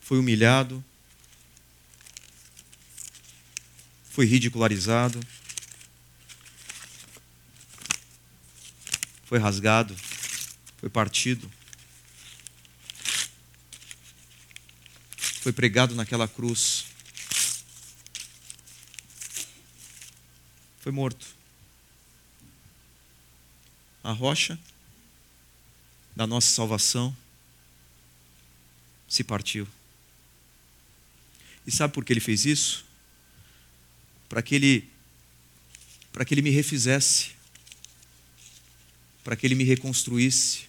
foi 0.00 0.20
humilhado, 0.20 0.84
foi 4.12 4.26
ridicularizado, 4.26 5.18
foi 9.24 9.40
rasgado, 9.40 9.96
foi 10.76 10.88
partido, 10.88 11.50
foi 15.40 15.52
pregado 15.52 15.96
naquela 15.96 16.28
cruz. 16.28 16.86
Foi 20.86 20.92
morto. 20.92 21.26
A 24.04 24.12
rocha 24.12 24.56
da 26.14 26.28
nossa 26.28 26.48
salvação 26.52 27.16
se 29.08 29.24
partiu. 29.24 29.66
E 31.66 31.72
sabe 31.72 31.92
por 31.92 32.04
que 32.04 32.12
ele 32.12 32.20
fez 32.20 32.44
isso? 32.44 32.86
Para 34.28 34.40
que 34.42 34.54
ele 34.54 34.88
para 36.12 36.24
que 36.24 36.32
ele 36.32 36.42
me 36.42 36.50
refizesse, 36.50 37.32
para 39.24 39.34
que 39.34 39.44
ele 39.44 39.56
me 39.56 39.64
reconstruísse, 39.64 40.68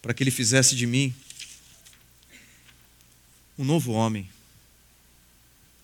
para 0.00 0.14
que 0.14 0.22
ele 0.22 0.30
fizesse 0.30 0.74
de 0.74 0.86
mim 0.86 1.14
um 3.58 3.66
novo 3.66 3.92
homem, 3.92 4.26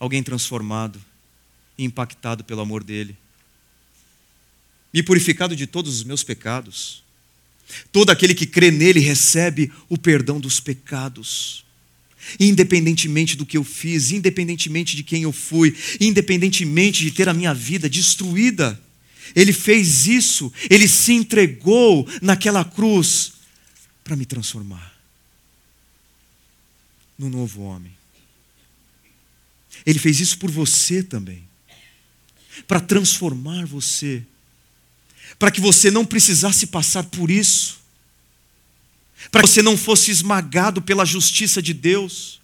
alguém 0.00 0.22
transformado 0.22 1.11
impactado 1.84 2.44
pelo 2.44 2.60
amor 2.60 2.82
dele. 2.84 3.16
Me 4.92 5.02
purificado 5.02 5.56
de 5.56 5.66
todos 5.66 5.94
os 5.96 6.04
meus 6.04 6.22
pecados. 6.22 7.02
Todo 7.90 8.10
aquele 8.10 8.34
que 8.34 8.46
crê 8.46 8.70
nele 8.70 9.00
recebe 9.00 9.72
o 9.88 9.96
perdão 9.96 10.38
dos 10.38 10.60
pecados. 10.60 11.64
Independentemente 12.38 13.36
do 13.36 13.46
que 13.46 13.56
eu 13.56 13.64
fiz, 13.64 14.10
independentemente 14.10 14.94
de 14.94 15.02
quem 15.02 15.22
eu 15.22 15.32
fui, 15.32 15.74
independentemente 15.98 17.02
de 17.02 17.10
ter 17.10 17.28
a 17.28 17.34
minha 17.34 17.54
vida 17.54 17.88
destruída, 17.88 18.80
ele 19.34 19.52
fez 19.52 20.06
isso, 20.06 20.52
ele 20.68 20.86
se 20.86 21.12
entregou 21.12 22.06
naquela 22.20 22.64
cruz 22.64 23.32
para 24.04 24.14
me 24.14 24.26
transformar 24.26 24.92
no 27.18 27.30
novo 27.30 27.62
homem. 27.62 27.92
Ele 29.86 29.98
fez 29.98 30.20
isso 30.20 30.38
por 30.38 30.50
você 30.50 31.02
também 31.02 31.42
para 32.66 32.80
transformar 32.80 33.66
você, 33.66 34.22
para 35.38 35.50
que 35.50 35.60
você 35.60 35.90
não 35.90 36.04
precisasse 36.04 36.66
passar 36.66 37.04
por 37.04 37.30
isso, 37.30 37.80
para 39.30 39.42
que 39.42 39.48
você 39.48 39.62
não 39.62 39.76
fosse 39.76 40.10
esmagado 40.10 40.82
pela 40.82 41.04
justiça 41.04 41.62
de 41.62 41.72
Deus, 41.72 42.40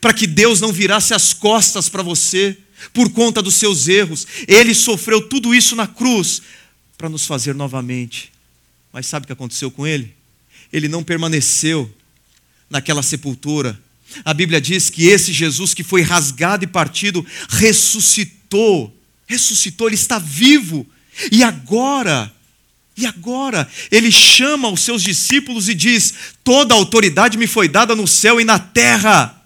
para 0.00 0.14
que 0.14 0.26
Deus 0.26 0.60
não 0.60 0.72
virasse 0.72 1.12
as 1.14 1.32
costas 1.32 1.88
para 1.88 2.02
você 2.02 2.56
por 2.92 3.10
conta 3.10 3.42
dos 3.42 3.54
seus 3.54 3.86
erros. 3.88 4.26
Ele 4.48 4.74
sofreu 4.74 5.28
tudo 5.28 5.54
isso 5.54 5.76
na 5.76 5.86
cruz 5.86 6.42
para 6.96 7.08
nos 7.08 7.26
fazer 7.26 7.54
novamente. 7.54 8.32
Mas 8.92 9.06
sabe 9.06 9.24
o 9.24 9.26
que 9.26 9.32
aconteceu 9.32 9.70
com 9.70 9.86
ele? 9.86 10.14
Ele 10.72 10.88
não 10.88 11.04
permaneceu 11.04 11.92
naquela 12.68 13.02
sepultura. 13.02 13.78
A 14.24 14.32
Bíblia 14.32 14.60
diz 14.60 14.90
que 14.90 15.06
esse 15.06 15.32
Jesus 15.32 15.74
que 15.74 15.82
foi 15.82 16.02
rasgado 16.02 16.64
e 16.64 16.68
partido 16.68 17.24
ressuscitou. 17.48 18.43
Ressuscitou, 19.26 19.88
ele 19.88 19.94
está 19.94 20.18
vivo. 20.18 20.86
E 21.30 21.42
agora, 21.42 22.32
e 22.96 23.06
agora, 23.06 23.68
ele 23.90 24.10
chama 24.10 24.68
os 24.68 24.80
seus 24.80 25.02
discípulos 25.02 25.68
e 25.68 25.74
diz: 25.74 26.14
Toda 26.42 26.74
autoridade 26.74 27.36
me 27.36 27.46
foi 27.46 27.68
dada 27.68 27.94
no 27.94 28.06
céu 28.06 28.40
e 28.40 28.44
na 28.44 28.58
terra. 28.58 29.42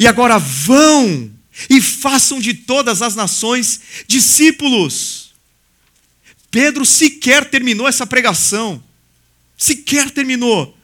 E 0.00 0.06
agora 0.06 0.38
vão 0.38 1.30
e 1.70 1.80
façam 1.80 2.40
de 2.40 2.52
todas 2.52 3.00
as 3.00 3.14
nações 3.14 3.80
discípulos. 4.06 5.34
Pedro 6.50 6.84
sequer 6.84 7.48
terminou 7.48 7.86
essa 7.86 8.06
pregação. 8.06 8.82
Sequer 9.56 10.10
terminou. 10.10 10.75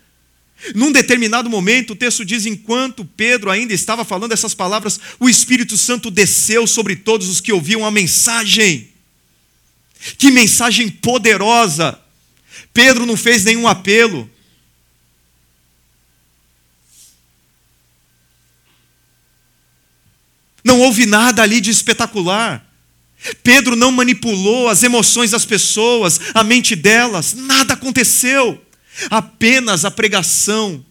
Num 0.75 0.93
determinado 0.93 1.51
momento, 1.51 1.93
o 1.93 1.97
texto 1.97 2.25
diz: 2.25 2.47
enquanto 2.47 3.05
Pedro 3.05 3.51
ainda 3.51 3.75
estava 3.75 4.05
falando 4.05 4.33
essas 4.33 4.55
palavras, 4.55 5.01
o 5.19 5.29
Espírito 5.29 5.77
Santo 5.77 6.11
desceu 6.11 6.67
sobre 6.67 6.97
todos 6.97 7.29
os 7.29 7.41
que 7.41 7.53
ouviam 7.53 7.85
a 7.85 7.91
mensagem. 7.91 8.89
Que 10.17 10.31
mensagem 10.31 10.89
poderosa! 10.89 11.99
Pedro 12.73 13.05
não 13.05 13.17
fez 13.17 13.45
nenhum 13.45 13.67
apelo. 13.67 14.31
Não 20.65 20.81
houve 20.81 21.07
nada 21.07 21.43
ali 21.43 21.61
de 21.61 21.71
espetacular. 21.71 22.65
Pedro 23.43 23.77
não 23.77 23.93
manipulou 23.93 24.69
as 24.69 24.83
emoções 24.83 25.31
das 25.31 25.45
pessoas, 25.45 26.21
a 26.35 26.43
mente 26.43 26.75
delas, 26.75 27.35
nada 27.35 27.75
aconteceu. 27.75 28.61
Apenas 29.11 29.85
a 29.85 29.91
pregação 29.91 30.85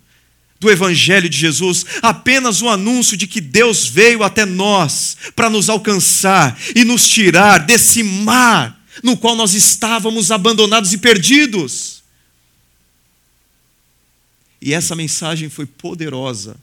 do 0.60 0.70
Evangelho 0.70 1.28
de 1.28 1.38
Jesus, 1.38 1.86
apenas 2.04 2.62
o 2.62 2.70
anúncio 2.70 3.18
de 3.18 3.26
que 3.26 3.42
Deus 3.42 3.88
veio 3.88 4.24
até 4.24 4.46
nós 4.46 5.18
para 5.36 5.50
nos 5.50 5.70
alcançar 5.70 6.56
e 6.76 6.86
nos 6.86 7.08
tirar 7.08 7.66
desse 7.66 8.04
mar 8.04 8.80
no 9.02 9.18
qual 9.18 9.36
nós 9.36 9.56
estávamos 9.56 10.30
abandonados 10.32 10.94
e 10.94 11.00
perdidos. 11.00 12.04
E 14.62 14.74
essa 14.74 14.96
mensagem 14.96 15.50
foi 15.50 15.66
poderosa 15.66 16.56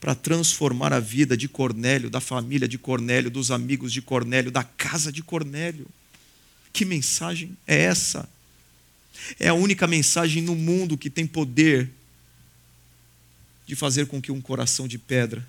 para 0.00 0.14
transformar 0.14 0.92
a 0.92 1.00
vida 1.00 1.36
de 1.36 1.48
Cornélio, 1.48 2.08
da 2.08 2.20
família 2.20 2.68
de 2.68 2.78
Cornélio, 2.78 3.30
dos 3.30 3.50
amigos 3.50 3.92
de 3.92 4.00
Cornélio, 4.00 4.50
da 4.50 4.62
casa 4.62 5.10
de 5.10 5.22
Cornélio. 5.22 5.86
Que 6.72 6.84
mensagem 6.84 7.56
é 7.66 7.80
essa? 7.80 8.28
É 9.38 9.48
a 9.48 9.54
única 9.54 9.86
mensagem 9.86 10.42
no 10.42 10.54
mundo 10.54 10.98
que 10.98 11.10
tem 11.10 11.26
poder 11.26 11.90
de 13.66 13.76
fazer 13.76 14.06
com 14.06 14.20
que 14.20 14.32
um 14.32 14.40
coração 14.40 14.88
de 14.88 14.98
pedra 14.98 15.46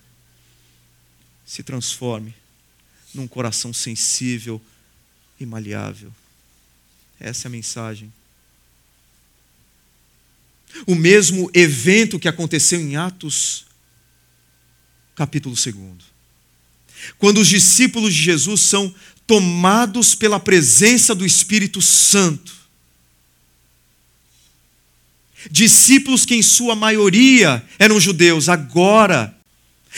se 1.45 1.63
transforme 1.63 2.33
num 3.13 3.27
coração 3.27 3.73
sensível 3.73 4.61
e 5.39 5.45
maleável. 5.45 6.13
Essa 7.19 7.47
é 7.47 7.49
a 7.49 7.51
mensagem. 7.51 8.11
O 10.87 10.95
mesmo 10.95 11.49
evento 11.53 12.19
que 12.19 12.27
aconteceu 12.27 12.79
em 12.79 12.95
Atos, 12.95 13.65
capítulo 15.15 15.55
2. 15.55 15.75
Quando 17.17 17.39
os 17.41 17.47
discípulos 17.47 18.13
de 18.13 18.21
Jesus 18.21 18.61
são 18.61 18.93
tomados 19.27 20.15
pela 20.15 20.39
presença 20.39 21.13
do 21.13 21.25
Espírito 21.25 21.81
Santo, 21.81 22.60
discípulos 25.49 26.25
que 26.25 26.35
em 26.35 26.41
sua 26.41 26.75
maioria 26.75 27.63
eram 27.79 27.99
judeus, 27.99 28.49
agora, 28.49 29.35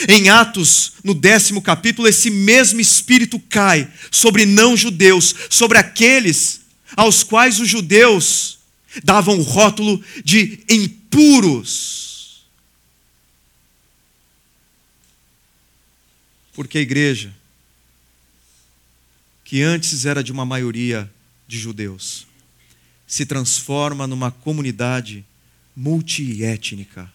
em 0.08 0.30
Atos, 0.30 0.94
no 1.04 1.14
décimo 1.14 1.62
capítulo, 1.62 2.08
esse 2.08 2.30
mesmo 2.30 2.80
Espírito 2.80 3.40
cai 3.40 3.92
sobre 4.12 4.46
não-judeus, 4.46 5.36
sobre 5.50 5.78
aqueles 5.78 6.62
aos 6.96 7.24
quais 7.24 7.60
os 7.60 7.68
judeus 7.68 8.60
davam 9.04 9.38
o 9.38 9.44
rótulo 9.44 10.04
de 10.24 10.64
impuros. 10.70 12.44
Porque 16.54 16.78
a 16.78 16.82
igreja, 16.82 17.34
que 19.44 19.62
antes 19.62 20.06
era 20.06 20.24
de 20.24 20.32
uma 20.32 20.46
maioria 20.46 21.12
de 21.48 21.58
judeus, 21.58 22.28
se 23.08 23.26
transforma 23.26 24.08
numa 24.08 24.32
comunidade 24.32 25.26
multiétnica, 25.76 27.12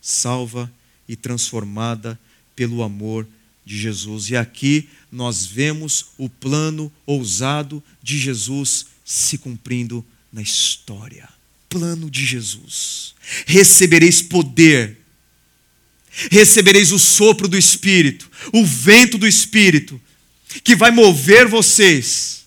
salva 0.00 0.72
e 1.08 1.16
transformada 1.16 2.18
pelo 2.54 2.82
amor 2.82 3.26
de 3.64 3.78
Jesus. 3.78 4.30
E 4.30 4.36
aqui 4.36 4.88
nós 5.10 5.46
vemos 5.46 6.06
o 6.16 6.28
plano 6.28 6.92
ousado 7.06 7.82
de 8.02 8.18
Jesus 8.18 8.86
se 9.04 9.38
cumprindo 9.38 10.04
na 10.32 10.42
história. 10.42 11.28
Plano 11.68 12.10
de 12.10 12.24
Jesus. 12.24 13.14
Recebereis 13.46 14.22
poder, 14.22 14.98
recebereis 16.30 16.92
o 16.92 16.98
sopro 16.98 17.46
do 17.46 17.58
Espírito, 17.58 18.30
o 18.52 18.64
vento 18.64 19.18
do 19.18 19.26
Espírito, 19.26 20.00
que 20.64 20.74
vai 20.74 20.90
mover 20.90 21.46
vocês 21.46 22.37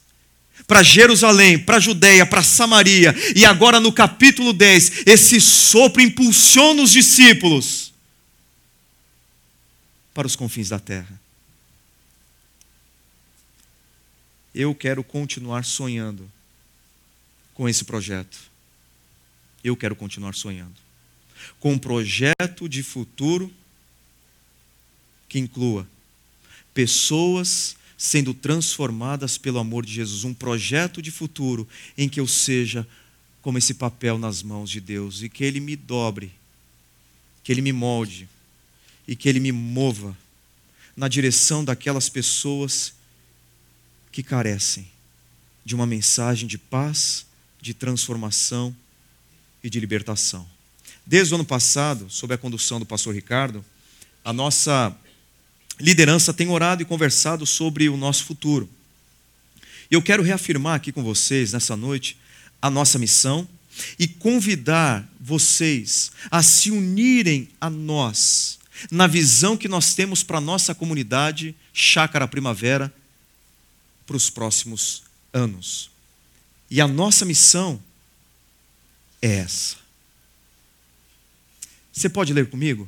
para 0.72 0.84
Jerusalém, 0.84 1.60
para 1.60 1.82
Judéia, 1.82 2.26
para 2.26 2.42
Samaria, 2.42 3.14
e 3.36 3.44
agora 3.44 3.78
no 3.78 3.92
capítulo 3.92 4.54
10, 4.54 5.06
esse 5.06 5.42
sopro 5.42 6.02
impulsiona 6.02 6.82
os 6.82 6.92
discípulos 6.92 7.92
para 10.14 10.26
os 10.26 10.34
confins 10.34 10.70
da 10.70 10.80
terra. 10.80 11.20
Eu 14.56 14.74
quero 14.74 15.04
continuar 15.04 15.66
sonhando 15.66 16.32
com 17.54 17.68
esse 17.68 17.84
projeto. 17.84 18.40
Eu 19.62 19.76
quero 19.76 19.94
continuar 19.94 20.36
sonhando 20.36 20.78
com 21.60 21.74
um 21.74 21.78
projeto 21.78 22.70
de 22.70 22.82
futuro 22.82 23.52
que 25.28 25.38
inclua 25.38 25.86
pessoas 26.74 27.76
sendo 28.02 28.34
transformadas 28.34 29.38
pelo 29.38 29.60
amor 29.60 29.86
de 29.86 29.94
Jesus, 29.94 30.24
um 30.24 30.34
projeto 30.34 31.04
de 31.04 31.12
futuro 31.12 31.68
em 31.96 32.10
que 32.10 32.20
eu 32.20 32.26
seja 32.26 32.88
como 33.44 33.60
esse 33.60 33.76
papel 33.76 34.18
nas 34.18 34.42
mãos 34.42 34.72
de 34.72 34.82
Deus 34.82 35.22
e 35.22 35.30
que 35.30 35.44
Ele 35.44 35.60
me 35.60 35.76
dobre, 35.76 36.32
que 37.44 37.52
Ele 37.52 37.62
me 37.62 37.72
molde 37.72 38.28
e 39.08 39.16
que 39.16 39.30
Ele 39.30 39.40
me 39.40 39.52
mova 39.52 40.18
na 40.98 41.08
direção 41.08 41.64
daquelas 41.64 42.10
pessoas 42.10 42.92
que 44.12 44.24
carecem 44.24 44.90
de 45.64 45.76
uma 45.76 45.86
mensagem 45.86 46.48
de 46.48 46.58
paz, 46.58 47.28
de 47.62 47.72
transformação 47.72 48.76
e 49.64 49.70
de 49.70 49.80
libertação. 49.80 50.50
Desde 51.06 51.36
o 51.36 51.36
ano 51.36 51.46
passado, 51.46 52.10
sob 52.10 52.34
a 52.34 52.38
condução 52.38 52.80
do 52.80 52.86
pastor 52.86 53.14
Ricardo, 53.14 53.64
a 54.26 54.34
nossa 54.34 54.98
liderança 55.82 56.34
tem 56.34 56.50
orado 56.50 56.82
e 56.82 56.86
conversado 56.86 57.46
sobre 57.46 57.90
o 57.90 57.98
nosso 57.98 58.24
futuro. 58.26 58.70
Eu 59.90 60.02
quero 60.02 60.24
reafirmar 60.24 60.76
aqui 60.76 60.92
com 60.92 61.04
vocês 61.04 61.52
nessa 61.52 61.76
noite 61.76 62.18
a 62.62 62.70
nossa 62.70 62.98
missão 62.98 63.48
e 63.98 64.08
convidar 64.08 65.08
vocês 65.20 66.12
a 66.30 66.44
se 66.44 66.72
unirem 66.72 67.50
a 67.60 67.70
nós 67.70 68.60
na 68.90 69.08
visão 69.08 69.58
que 69.58 69.68
nós 69.68 69.94
temos 69.94 70.24
para 70.24 70.38
a 70.38 70.42
nossa 70.42 70.74
comunidade 70.74 71.56
Chácara 71.74 72.28
Primavera 72.28 72.94
para 74.08 74.16
os 74.16 74.30
próximos 74.30 75.04
anos. 75.34 75.90
E 76.70 76.82
a 76.82 76.88
nossa 76.88 77.26
missão 77.26 77.82
é 79.22 79.36
essa. 79.36 79.76
Você 81.92 82.10
pode 82.10 82.34
ler 82.34 82.50
comigo? 82.50 82.88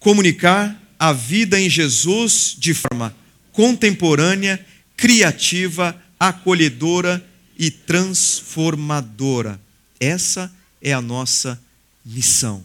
Comunicar 0.00 0.76
a 0.98 1.12
vida 1.12 1.60
em 1.60 1.70
Jesus 1.70 2.56
de 2.58 2.74
forma 2.74 3.14
contemporânea, 3.52 4.64
criativa, 4.96 5.96
acolhedora 6.18 7.24
e 7.58 7.70
transformadora. 7.70 9.60
Essa 10.00 10.52
é 10.82 10.92
a 10.92 11.00
nossa 11.00 11.60
missão. 12.04 12.64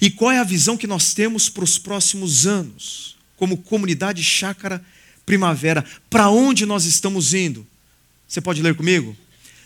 E 0.00 0.10
qual 0.10 0.32
é 0.32 0.38
a 0.38 0.44
visão 0.44 0.76
que 0.76 0.86
nós 0.86 1.14
temos 1.14 1.48
para 1.48 1.64
os 1.64 1.78
próximos 1.78 2.46
anos, 2.46 3.16
como 3.36 3.56
comunidade 3.56 4.22
chácara 4.22 4.84
primavera? 5.24 5.84
Para 6.10 6.30
onde 6.30 6.66
nós 6.66 6.84
estamos 6.84 7.32
indo? 7.32 7.66
Você 8.26 8.40
pode 8.40 8.62
ler 8.62 8.74
comigo? 8.74 9.16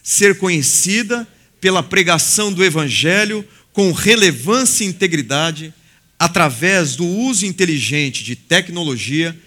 Ser 0.03 0.37
conhecida 0.39 1.27
pela 1.61 1.83
pregação 1.83 2.53
do 2.53 2.65
Evangelho 2.65 3.47
com 3.73 3.93
relevância 3.93 4.85
e 4.85 4.89
integridade 4.89 5.73
através 6.19 6.97
do 6.97 7.07
uso 7.07 7.47
inteligente 7.47 8.25
de 8.25 8.35
tecnologia 8.35 9.39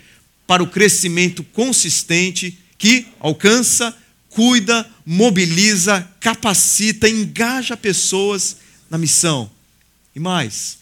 para 0.47 0.63
o 0.63 0.67
crescimento 0.67 1.43
consistente 1.43 2.57
que 2.77 3.07
alcança 3.19 3.95
cuida, 4.29 4.89
mobiliza, 5.05 6.07
capacita, 6.19 7.07
engaja 7.07 7.75
pessoas 7.75 8.57
na 8.89 8.97
missão. 8.97 9.51
E 10.15 10.19
mais, 10.19 10.77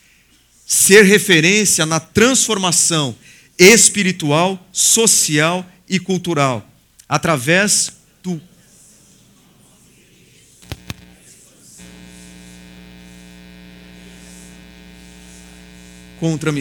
ser 0.65 1.03
referência 1.03 1.85
na 1.85 1.99
transformação 1.99 3.15
espiritual, 3.57 4.69
social 4.71 5.69
e 5.87 5.99
cultural, 5.99 6.67
através 7.07 7.91
do 8.23 8.39
contra 16.19 16.51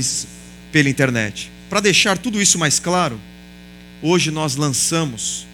pela 0.73 0.89
internet. 0.89 1.51
Para 1.69 1.81
deixar 1.81 2.17
tudo 2.17 2.41
isso 2.41 2.59
mais 2.59 2.79
claro, 2.79 3.21
hoje 4.03 4.31
nós 4.31 4.57
lançamos 4.57 5.47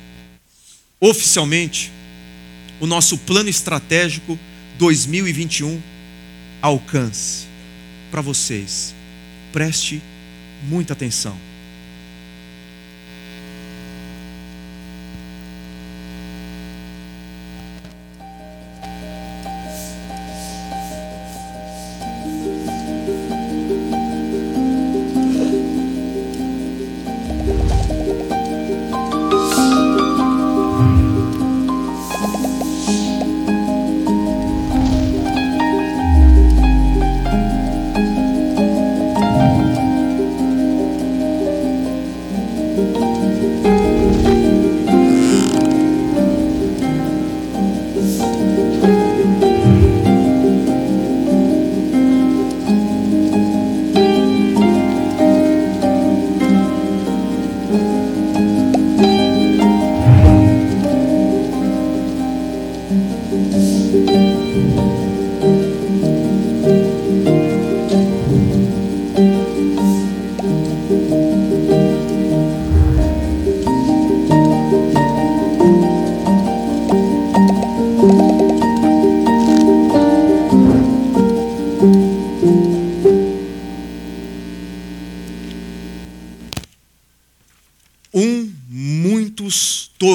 oficialmente 1.01 1.91
o 2.81 2.87
nosso 2.87 3.19
plano 3.19 3.49
estratégico 3.49 4.39
2021 4.79 5.81
alcance 6.61 7.47
para 8.11 8.21
vocês. 8.21 8.95
Preste 9.53 10.03
muita 10.69 10.93
atenção. 10.93 11.54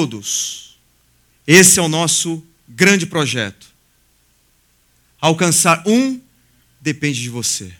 Todos. 0.00 0.78
Esse 1.46 1.78
é 1.78 1.82
o 1.82 1.88
nosso 1.88 2.42
grande 2.66 3.04
projeto. 3.04 3.66
Alcançar 5.20 5.82
um 5.86 6.18
depende 6.80 7.20
de 7.20 7.28
você. 7.28 7.70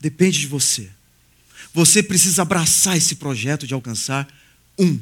Depende 0.00 0.38
de 0.38 0.46
você. 0.46 0.88
Você 1.74 2.04
precisa 2.04 2.42
abraçar 2.42 2.96
esse 2.96 3.16
projeto 3.16 3.66
de 3.66 3.74
alcançar 3.74 4.28
um. 4.78 5.00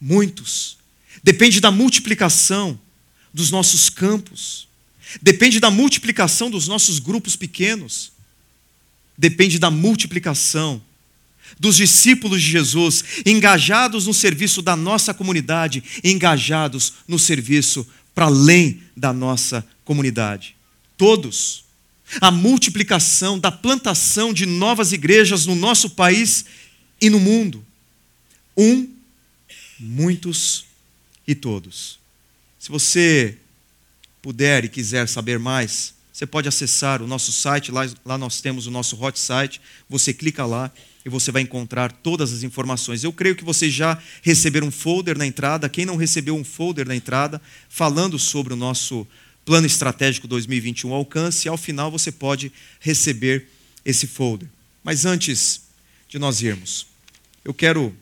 Muitos. 0.00 0.78
Depende 1.22 1.60
da 1.60 1.70
multiplicação 1.70 2.80
dos 3.34 3.50
nossos 3.50 3.90
campos. 3.90 4.66
Depende 5.20 5.60
da 5.60 5.70
multiplicação 5.70 6.50
dos 6.50 6.66
nossos 6.66 6.98
grupos 6.98 7.36
pequenos. 7.36 8.10
Depende 9.18 9.58
da 9.58 9.70
multiplicação 9.70 10.80
dos 11.58 11.76
discípulos 11.76 12.42
de 12.42 12.50
Jesus, 12.50 13.04
engajados 13.24 14.06
no 14.06 14.14
serviço 14.14 14.60
da 14.62 14.76
nossa 14.76 15.14
comunidade, 15.14 15.82
engajados 16.02 16.94
no 17.06 17.18
serviço 17.18 17.86
para 18.14 18.26
além 18.26 18.82
da 18.96 19.12
nossa 19.12 19.66
comunidade. 19.84 20.56
Todos. 20.96 21.64
A 22.20 22.30
multiplicação 22.30 23.38
da 23.38 23.50
plantação 23.50 24.32
de 24.32 24.46
novas 24.46 24.92
igrejas 24.92 25.44
no 25.44 25.54
nosso 25.54 25.90
país 25.90 26.44
e 27.00 27.10
no 27.10 27.18
mundo. 27.18 27.64
Um, 28.56 28.88
muitos 29.78 30.64
e 31.26 31.34
todos. 31.34 31.98
Se 32.58 32.70
você 32.70 33.36
puder 34.22 34.64
e 34.64 34.68
quiser 34.68 35.08
saber 35.08 35.38
mais, 35.38 35.94
você 36.12 36.26
pode 36.26 36.48
acessar 36.48 37.02
o 37.02 37.06
nosso 37.06 37.30
site, 37.30 37.70
lá, 37.70 37.86
lá 38.04 38.16
nós 38.16 38.40
temos 38.40 38.66
o 38.66 38.70
nosso 38.70 39.00
hot 39.00 39.18
site, 39.18 39.60
você 39.88 40.14
clica 40.14 40.46
lá 40.46 40.72
e 41.06 41.08
você 41.08 41.30
vai 41.30 41.40
encontrar 41.40 41.92
todas 41.92 42.32
as 42.32 42.42
informações. 42.42 43.04
Eu 43.04 43.12
creio 43.12 43.36
que 43.36 43.44
vocês 43.44 43.72
já 43.72 43.96
receberam 44.22 44.66
um 44.66 44.72
folder 44.72 45.16
na 45.16 45.24
entrada. 45.24 45.68
Quem 45.68 45.86
não 45.86 45.94
recebeu 45.94 46.34
um 46.34 46.42
folder 46.42 46.84
na 46.84 46.96
entrada, 46.96 47.40
falando 47.68 48.18
sobre 48.18 48.52
o 48.52 48.56
nosso 48.56 49.06
plano 49.44 49.68
estratégico 49.68 50.26
2021 50.26 50.92
alcance, 50.92 51.48
ao 51.48 51.56
final 51.56 51.92
você 51.92 52.10
pode 52.10 52.52
receber 52.80 53.46
esse 53.84 54.08
folder. 54.08 54.48
Mas 54.82 55.04
antes 55.04 55.60
de 56.08 56.18
nós 56.18 56.42
irmos, 56.42 56.88
eu 57.44 57.54
quero 57.54 57.94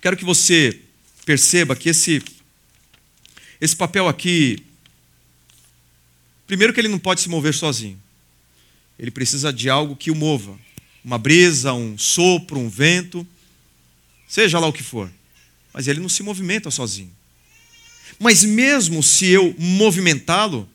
quero 0.00 0.16
que 0.16 0.24
você 0.24 0.80
perceba 1.24 1.76
que 1.76 1.88
esse 1.88 2.20
esse 3.60 3.76
papel 3.76 4.08
aqui 4.08 4.60
primeiro 6.48 6.74
que 6.74 6.80
ele 6.80 6.88
não 6.88 6.98
pode 6.98 7.20
se 7.20 7.28
mover 7.28 7.54
sozinho. 7.54 8.02
Ele 8.98 9.12
precisa 9.12 9.52
de 9.52 9.70
algo 9.70 9.94
que 9.94 10.10
o 10.10 10.16
mova 10.16 10.58
uma 11.04 11.18
brisa, 11.18 11.72
um 11.72 11.98
sopro, 11.98 12.58
um 12.58 12.68
vento, 12.68 13.26
seja 14.28 14.58
lá 14.58 14.66
o 14.66 14.72
que 14.72 14.82
for. 14.82 15.10
Mas 15.72 15.88
ele 15.88 16.00
não 16.00 16.08
se 16.08 16.22
movimenta 16.22 16.70
sozinho. 16.70 17.12
Mas 18.18 18.44
mesmo 18.44 19.02
se 19.02 19.26
eu 19.26 19.54
movimentá-lo, 19.58 20.68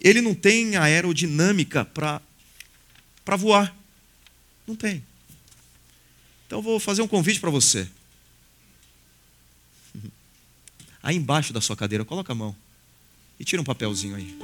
ele 0.00 0.20
não 0.20 0.34
tem 0.34 0.76
aerodinâmica 0.76 1.84
para 1.84 2.20
voar. 3.36 3.74
Não 4.66 4.76
tem. 4.76 5.02
Então 6.46 6.62
vou 6.62 6.78
fazer 6.78 7.02
um 7.02 7.08
convite 7.08 7.40
para 7.40 7.50
você. 7.50 7.88
Aí 11.02 11.16
embaixo 11.16 11.52
da 11.52 11.60
sua 11.60 11.76
cadeira, 11.76 12.04
coloca 12.04 12.32
a 12.32 12.36
mão 12.36 12.54
e 13.38 13.44
tira 13.44 13.60
um 13.62 13.64
papelzinho 13.64 14.14
aí. 14.14 14.36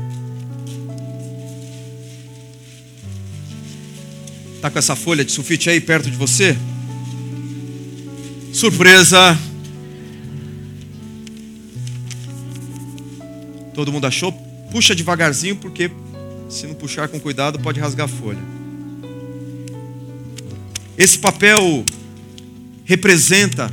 Está 4.62 4.70
com 4.70 4.78
essa 4.78 4.94
folha 4.94 5.24
de 5.24 5.32
sulfite 5.32 5.68
aí 5.68 5.80
perto 5.80 6.08
de 6.08 6.16
você? 6.16 6.56
Surpresa! 8.52 9.36
Todo 13.74 13.90
mundo 13.90 14.06
achou? 14.06 14.30
Puxa 14.70 14.94
devagarzinho, 14.94 15.56
porque 15.56 15.90
se 16.48 16.64
não 16.68 16.74
puxar 16.74 17.08
com 17.08 17.18
cuidado, 17.18 17.58
pode 17.58 17.80
rasgar 17.80 18.04
a 18.04 18.08
folha. 18.08 18.38
Esse 20.96 21.18
papel 21.18 21.84
representa 22.84 23.68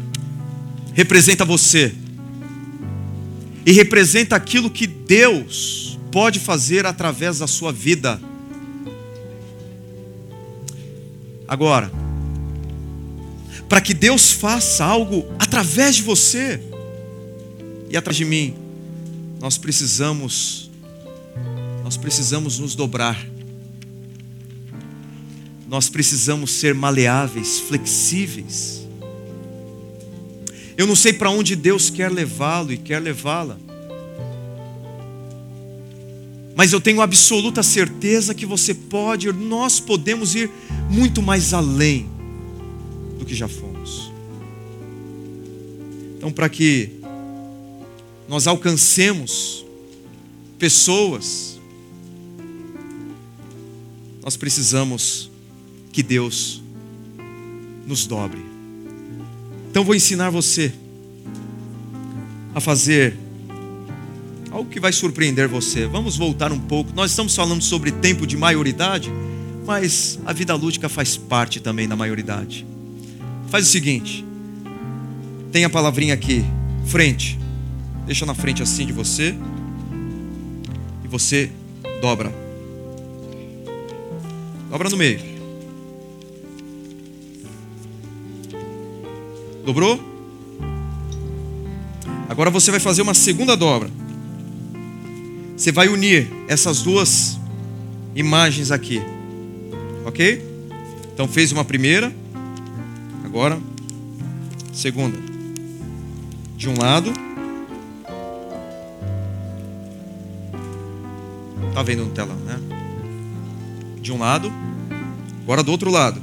representa 0.95 1.45
você. 1.45 1.93
E 3.63 3.71
representa 3.73 4.35
aquilo 4.35 4.71
que 4.71 4.87
Deus 4.87 5.99
pode 6.11 6.39
fazer 6.39 6.87
através 6.87 7.37
da 7.37 7.45
sua 7.45 7.71
vida. 7.71 8.19
Agora, 11.49 11.91
para 13.67 13.81
que 13.81 13.91
Deus 13.91 14.31
faça 14.31 14.85
algo 14.85 15.25
através 15.39 15.95
de 15.95 16.03
você 16.03 16.61
e 17.89 17.97
atrás 17.97 18.15
de 18.15 18.23
mim, 18.23 18.53
nós 19.41 19.57
precisamos 19.57 20.69
nós 21.83 21.97
precisamos 21.97 22.59
nos 22.59 22.75
dobrar. 22.75 23.19
Nós 25.67 25.89
precisamos 25.89 26.51
ser 26.51 26.75
maleáveis, 26.75 27.57
flexíveis. 27.57 28.87
Eu 30.77 30.85
não 30.85 30.95
sei 30.95 31.13
para 31.13 31.31
onde 31.31 31.55
Deus 31.55 31.89
quer 31.89 32.11
levá-lo 32.11 32.71
e 32.71 32.77
quer 32.77 32.99
levá-la. 32.99 33.57
Mas 36.59 36.73
eu 36.73 36.81
tenho 36.81 36.99
absoluta 36.99 37.63
certeza 37.63 38.35
que 38.35 38.45
você 38.45 38.73
pode, 38.73 39.31
nós 39.31 39.79
podemos 39.79 40.35
ir 40.35 40.51
muito 40.89 41.21
mais 41.21 41.53
além 41.53 42.05
do 43.17 43.23
que 43.23 43.33
já 43.33 43.47
fomos. 43.47 44.11
Então, 46.17 46.29
para 46.33 46.49
que 46.49 46.99
nós 48.27 48.45
alcancemos 48.45 49.65
pessoas, 50.57 51.57
nós 54.21 54.35
precisamos 54.35 55.31
que 55.93 56.03
Deus 56.03 56.61
nos 57.87 58.05
dobre. 58.05 58.45
Então, 59.71 59.85
vou 59.85 59.95
ensinar 59.95 60.29
você 60.29 60.73
a 62.53 62.59
fazer 62.59 63.17
algo 64.51 64.69
que 64.69 64.79
vai 64.79 64.91
surpreender 64.91 65.47
você. 65.47 65.85
Vamos 65.85 66.17
voltar 66.17 66.51
um 66.51 66.59
pouco. 66.59 66.91
Nós 66.93 67.11
estamos 67.11 67.35
falando 67.35 67.61
sobre 67.61 67.91
tempo 67.91 68.25
de 68.25 68.35
maioridade, 68.35 69.11
mas 69.65 70.19
a 70.25 70.33
vida 70.33 70.55
lúdica 70.55 70.89
faz 70.89 71.17
parte 71.17 71.59
também 71.59 71.87
da 71.87 71.95
maioridade. 71.95 72.65
Faz 73.49 73.67
o 73.67 73.69
seguinte: 73.69 74.25
tem 75.51 75.65
a 75.65 75.69
palavrinha 75.69 76.13
aqui, 76.13 76.43
frente. 76.85 77.37
Deixa 78.05 78.25
na 78.25 78.33
frente 78.33 78.63
assim 78.63 78.85
de 78.85 78.93
você. 78.93 79.35
E 81.03 81.07
você 81.07 81.51
dobra. 82.01 82.33
Dobra 84.69 84.89
no 84.89 84.97
meio. 84.97 85.19
Dobrou? 89.65 89.99
Agora 92.27 92.49
você 92.49 92.71
vai 92.71 92.79
fazer 92.79 93.01
uma 93.01 93.13
segunda 93.13 93.55
dobra. 93.55 93.89
Você 95.59 95.73
vai 95.73 95.89
unir 95.89 96.31
essas 96.47 96.81
duas 96.81 97.37
imagens 98.15 98.71
aqui. 98.71 99.01
Ok? 100.05 100.41
Então 101.13 101.27
fez 101.27 101.51
uma 101.51 101.65
primeira. 101.65 102.15
Agora, 103.25 103.59
segunda. 104.71 105.19
De 106.55 106.69
um 106.69 106.79
lado. 106.79 107.11
Tá 111.73 111.83
vendo 111.83 112.05
no 112.05 112.11
telão, 112.11 112.37
né? 112.37 112.57
De 114.01 114.13
um 114.13 114.17
lado. 114.17 114.49
Agora 115.43 115.61
do 115.61 115.71
outro 115.73 115.91
lado. 115.91 116.21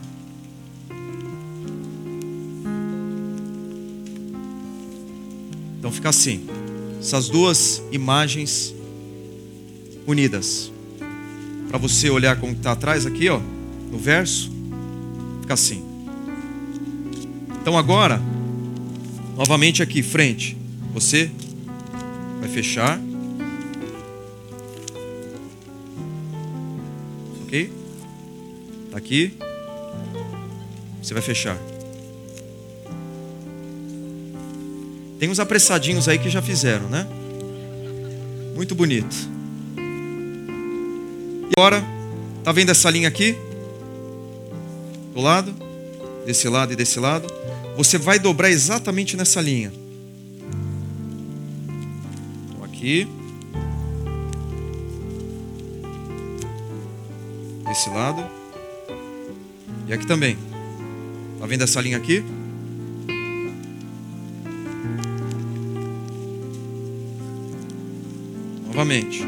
Então 5.79 5.93
fica 5.93 6.09
assim. 6.09 6.49
Essas 6.99 7.29
duas 7.29 7.83
imagens 7.93 8.75
unidas. 10.07 10.71
Para 11.69 11.79
você 11.79 12.09
olhar 12.09 12.39
como 12.39 12.53
está 12.53 12.73
atrás 12.73 13.07
aqui, 13.07 13.29
ó, 13.29 13.41
no 13.91 13.99
verso, 13.99 14.51
fica 15.41 15.55
assim. 15.55 15.85
Então 17.61 17.77
agora, 17.77 18.21
novamente 19.37 19.83
aqui, 19.83 20.03
frente, 20.03 20.57
você 20.95 21.31
vai 22.41 22.49
fechar. 22.49 23.01
Ok? 27.43 27.73
Tá 28.91 28.99
aqui. 28.99 29.37
Você 31.03 31.13
vai 31.13 31.23
fechar. 31.23 31.59
Tem 35.19 35.29
uns 35.31 35.41
apressadinhos 35.41 36.09
aí 36.09 36.19
que 36.19 36.29
já 36.29 36.43
fizeram, 36.43 36.89
né? 36.89 37.07
Muito 38.55 38.75
bonito. 38.75 39.36
E 41.49 41.53
agora, 41.57 41.83
tá 42.43 42.53
vendo 42.53 42.71
essa 42.71 42.91
linha 42.91 43.09
aqui? 43.09 43.37
Do 45.15 45.21
lado, 45.21 45.55
desse 46.27 46.49
lado 46.49 46.73
e 46.73 46.77
desse 46.77 46.99
lado. 46.99 47.27
Você 47.77 47.99
vai 47.99 48.19
dobrar 48.19 48.51
exatamente 48.51 49.17
nessa 49.17 49.41
linha. 49.41 49.73
Então, 52.49 52.65
aqui. 52.65 53.07
Desse 57.69 57.89
lado. 57.91 58.25
E 59.87 59.93
aqui 59.93 60.07
também. 60.07 60.37
Tá 61.39 61.47
vendo 61.47 61.63
essa 61.63 61.81
linha 61.81 61.97
aqui? 61.97 62.25
Novamente. 68.67 69.23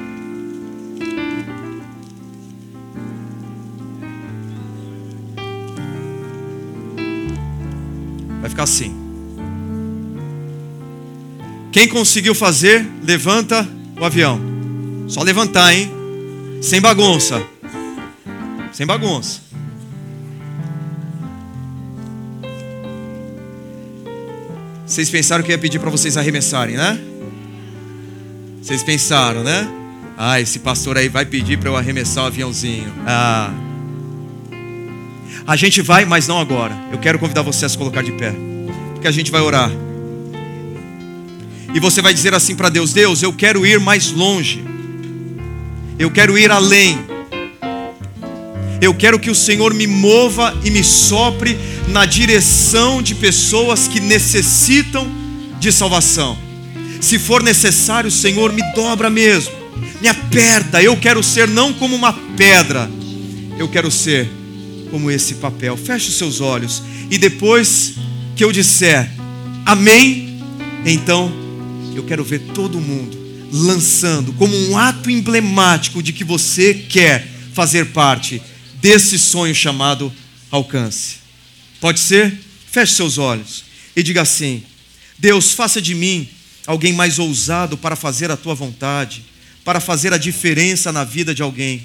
Ficar 8.59 8.64
assim. 8.64 8.92
Quem 11.70 11.86
conseguiu 11.86 12.34
fazer, 12.34 12.84
levanta 13.04 13.66
o 14.00 14.04
avião. 14.04 14.40
Só 15.06 15.22
levantar, 15.22 15.72
hein? 15.72 15.90
Sem 16.61 16.80
bagunça. 16.80 17.40
Sem 18.72 18.84
bagunça. 18.84 19.40
Vocês 24.84 25.09
pensaram 25.11 25.44
que 25.44 25.50
eu 25.50 25.54
ia 25.54 25.59
pedir 25.59 25.78
para 25.78 25.90
vocês 25.90 26.16
arremessarem, 26.16 26.76
né? 26.76 26.98
Vocês 28.61 28.82
pensaram, 28.82 29.44
né? 29.44 29.68
Ah, 30.16 30.40
esse 30.40 30.59
pastor 30.59 30.96
aí 30.96 31.09
vai 31.09 31.24
pedir 31.24 31.59
para 31.59 31.68
eu 31.68 31.76
arremessar 31.76 32.24
o 32.24 32.26
aviãozinho. 32.26 32.92
Ah. 33.06 33.67
A 35.49 35.57
gente 35.57 35.80
vai, 35.80 36.05
mas 36.05 36.28
não 36.28 36.38
agora. 36.38 36.76
Eu 36.92 36.99
quero 36.99 37.18
convidar 37.18 37.40
você 37.40 37.64
a 37.64 37.68
se 37.70 37.78
colocar 37.78 38.03
de 38.03 38.12
pé 38.12 38.34
que 39.01 39.09
a 39.09 39.11
gente 39.11 39.30
vai 39.30 39.40
orar. 39.40 39.70
E 41.74 41.80
você 41.80 42.03
vai 42.03 42.12
dizer 42.12 42.34
assim 42.34 42.55
para 42.55 42.68
Deus: 42.68 42.92
Deus, 42.92 43.22
eu 43.22 43.32
quero 43.32 43.64
ir 43.64 43.80
mais 43.80 44.12
longe. 44.12 44.62
Eu 45.99 46.11
quero 46.11 46.36
ir 46.36 46.51
além. 46.51 46.99
Eu 48.78 48.92
quero 48.92 49.18
que 49.18 49.30
o 49.30 49.34
Senhor 49.34 49.72
me 49.72 49.86
mova 49.86 50.55
e 50.62 50.70
me 50.70 50.84
sopre 50.84 51.59
na 51.88 52.05
direção 52.05 53.01
de 53.01 53.14
pessoas 53.14 53.88
que 53.88 54.01
necessitam 54.01 55.11
de 55.59 55.72
salvação. 55.72 56.36
Se 57.01 57.18
for 57.18 57.42
necessário, 57.42 58.11
Senhor, 58.11 58.53
me 58.53 58.62
dobra 58.74 59.09
mesmo, 59.09 59.55
me 60.03 60.09
aperta. 60.09 60.82
Eu 60.82 60.94
quero 60.99 61.22
ser 61.22 61.49
não 61.49 61.72
como 61.72 61.96
uma 61.96 62.12
pedra, 62.36 62.90
eu 63.59 63.66
quero 63.66 63.90
ser 63.90 64.38
como 64.91 65.11
esse 65.11 65.34
papel. 65.34 65.76
Feche 65.76 66.09
os 66.09 66.16
seus 66.16 66.41
olhos 66.41 66.82
e 67.11 67.18
depois 67.18 67.95
que 68.36 68.45
eu 68.45 68.53
disser 68.53 69.11
amém, 69.64 70.41
então 70.84 71.32
eu 71.95 72.05
quero 72.05 72.24
ver 72.24 72.41
todo 72.55 72.80
mundo 72.80 73.18
lançando 73.53 74.32
como 74.34 74.55
um 74.55 74.76
ato 74.76 75.11
emblemático 75.11 76.03
de 76.03 76.12
que 76.12 76.24
você 76.24 76.74
quer 76.74 77.26
fazer 77.53 77.86
parte 77.86 78.43
desse 78.80 79.18
sonho 79.18 79.55
chamado 79.55 80.12
alcance. 80.51 81.16
Pode 81.80 82.01
ser? 82.01 82.39
Feche 82.70 82.95
seus 82.95 83.18
olhos 83.18 83.64
e 83.97 84.03
diga 84.03 84.22
assim: 84.22 84.62
Deus, 85.18 85.53
faça 85.53 85.80
de 85.80 85.95
mim 85.95 86.28
alguém 86.66 86.93
mais 86.93 87.18
ousado 87.18 87.76
para 87.76 87.97
fazer 87.97 88.30
a 88.30 88.36
tua 88.36 88.55
vontade, 88.55 89.24
para 89.64 89.80
fazer 89.80 90.12
a 90.12 90.18
diferença 90.18 90.93
na 90.93 91.03
vida 91.03 91.34
de 91.34 91.43
alguém. 91.43 91.82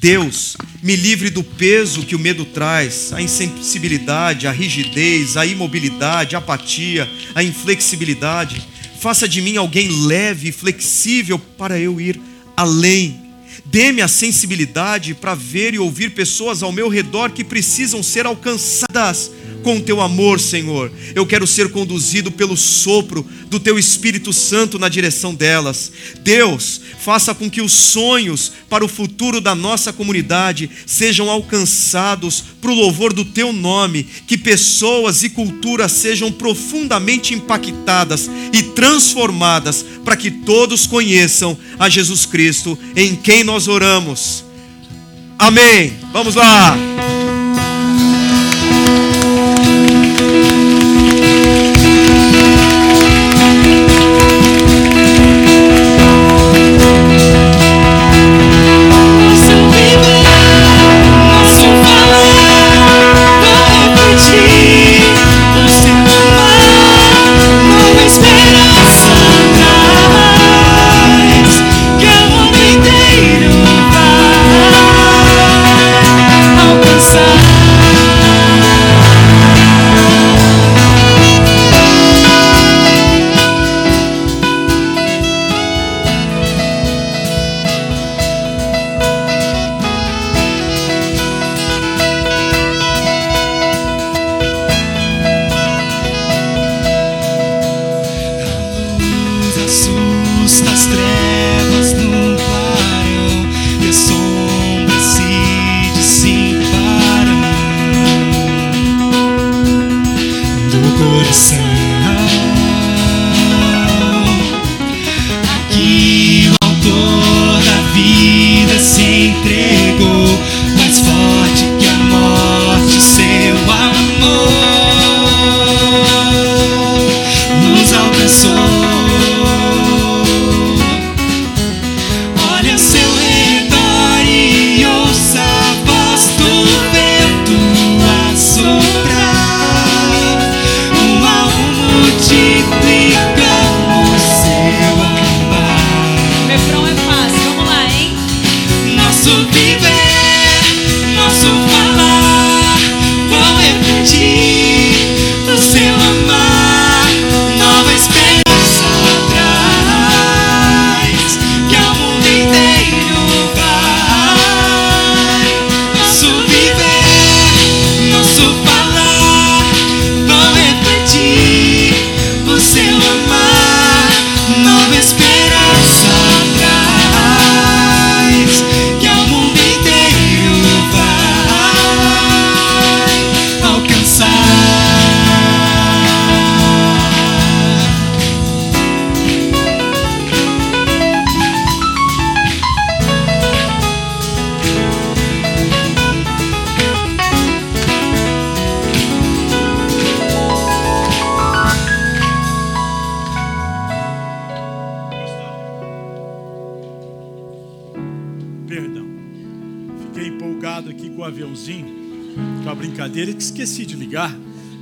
Deus, 0.00 0.56
me 0.80 0.94
livre 0.94 1.28
do 1.28 1.42
peso 1.42 2.04
que 2.04 2.14
o 2.14 2.20
medo 2.20 2.44
traz, 2.44 3.12
a 3.12 3.20
insensibilidade, 3.20 4.46
a 4.46 4.52
rigidez, 4.52 5.36
a 5.36 5.44
imobilidade, 5.44 6.36
a 6.36 6.38
apatia, 6.38 7.08
a 7.34 7.42
inflexibilidade. 7.42 8.64
Faça 9.00 9.28
de 9.28 9.42
mim 9.42 9.56
alguém 9.56 10.06
leve 10.06 10.50
e 10.50 10.52
flexível 10.52 11.36
para 11.36 11.80
eu 11.80 12.00
ir 12.00 12.20
além. 12.56 13.20
Dê-me 13.64 14.00
a 14.00 14.06
sensibilidade 14.06 15.14
para 15.14 15.34
ver 15.34 15.74
e 15.74 15.80
ouvir 15.80 16.10
pessoas 16.10 16.62
ao 16.62 16.70
meu 16.70 16.88
redor 16.88 17.32
que 17.32 17.42
precisam 17.42 18.00
ser 18.00 18.24
alcançadas 18.24 19.32
com 19.62 19.76
o 19.76 19.80
teu 19.80 20.00
amor, 20.00 20.40
Senhor. 20.40 20.90
Eu 21.14 21.26
quero 21.26 21.46
ser 21.46 21.70
conduzido 21.70 22.30
pelo 22.30 22.56
sopro 22.56 23.26
do 23.48 23.58
teu 23.58 23.78
Espírito 23.78 24.32
Santo 24.32 24.78
na 24.78 24.88
direção 24.88 25.34
delas. 25.34 25.92
Deus, 26.22 26.80
faça 27.00 27.34
com 27.34 27.50
que 27.50 27.60
os 27.60 27.72
sonhos 27.72 28.52
para 28.68 28.84
o 28.84 28.88
futuro 28.88 29.40
da 29.40 29.54
nossa 29.54 29.92
comunidade 29.92 30.70
sejam 30.86 31.30
alcançados 31.30 32.42
para 32.60 32.70
o 32.70 32.74
louvor 32.74 33.12
do 33.12 33.24
teu 33.24 33.52
nome, 33.52 34.06
que 34.26 34.36
pessoas 34.36 35.22
e 35.22 35.30
culturas 35.30 35.92
sejam 35.92 36.30
profundamente 36.30 37.34
impactadas 37.34 38.28
e 38.52 38.62
transformadas 38.62 39.84
para 40.04 40.16
que 40.16 40.30
todos 40.30 40.86
conheçam 40.86 41.56
a 41.78 41.88
Jesus 41.88 42.26
Cristo, 42.26 42.78
em 42.96 43.14
quem 43.14 43.44
nós 43.44 43.68
oramos. 43.68 44.44
Amém. 45.38 45.92
Vamos 46.12 46.34
lá. 46.34 46.76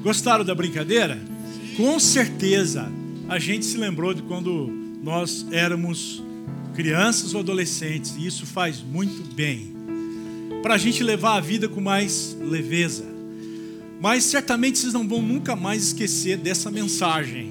Gostaram 0.06 0.44
da 0.44 0.54
brincadeira? 0.54 1.20
Com 1.76 1.98
certeza 1.98 2.88
a 3.28 3.40
gente 3.40 3.66
se 3.66 3.76
lembrou 3.76 4.14
de 4.14 4.22
quando 4.22 4.70
nós 5.02 5.44
éramos 5.50 6.22
crianças 6.76 7.34
ou 7.34 7.40
adolescentes, 7.40 8.14
e 8.16 8.24
isso 8.24 8.46
faz 8.46 8.80
muito 8.80 9.34
bem 9.34 9.74
para 10.62 10.74
a 10.74 10.78
gente 10.78 11.02
levar 11.02 11.34
a 11.34 11.40
vida 11.40 11.68
com 11.68 11.80
mais 11.80 12.36
leveza. 12.40 13.04
Mas 14.00 14.22
certamente 14.22 14.78
vocês 14.78 14.92
não 14.92 15.08
vão 15.08 15.20
nunca 15.20 15.56
mais 15.56 15.88
esquecer 15.88 16.36
dessa 16.36 16.70
mensagem. 16.70 17.50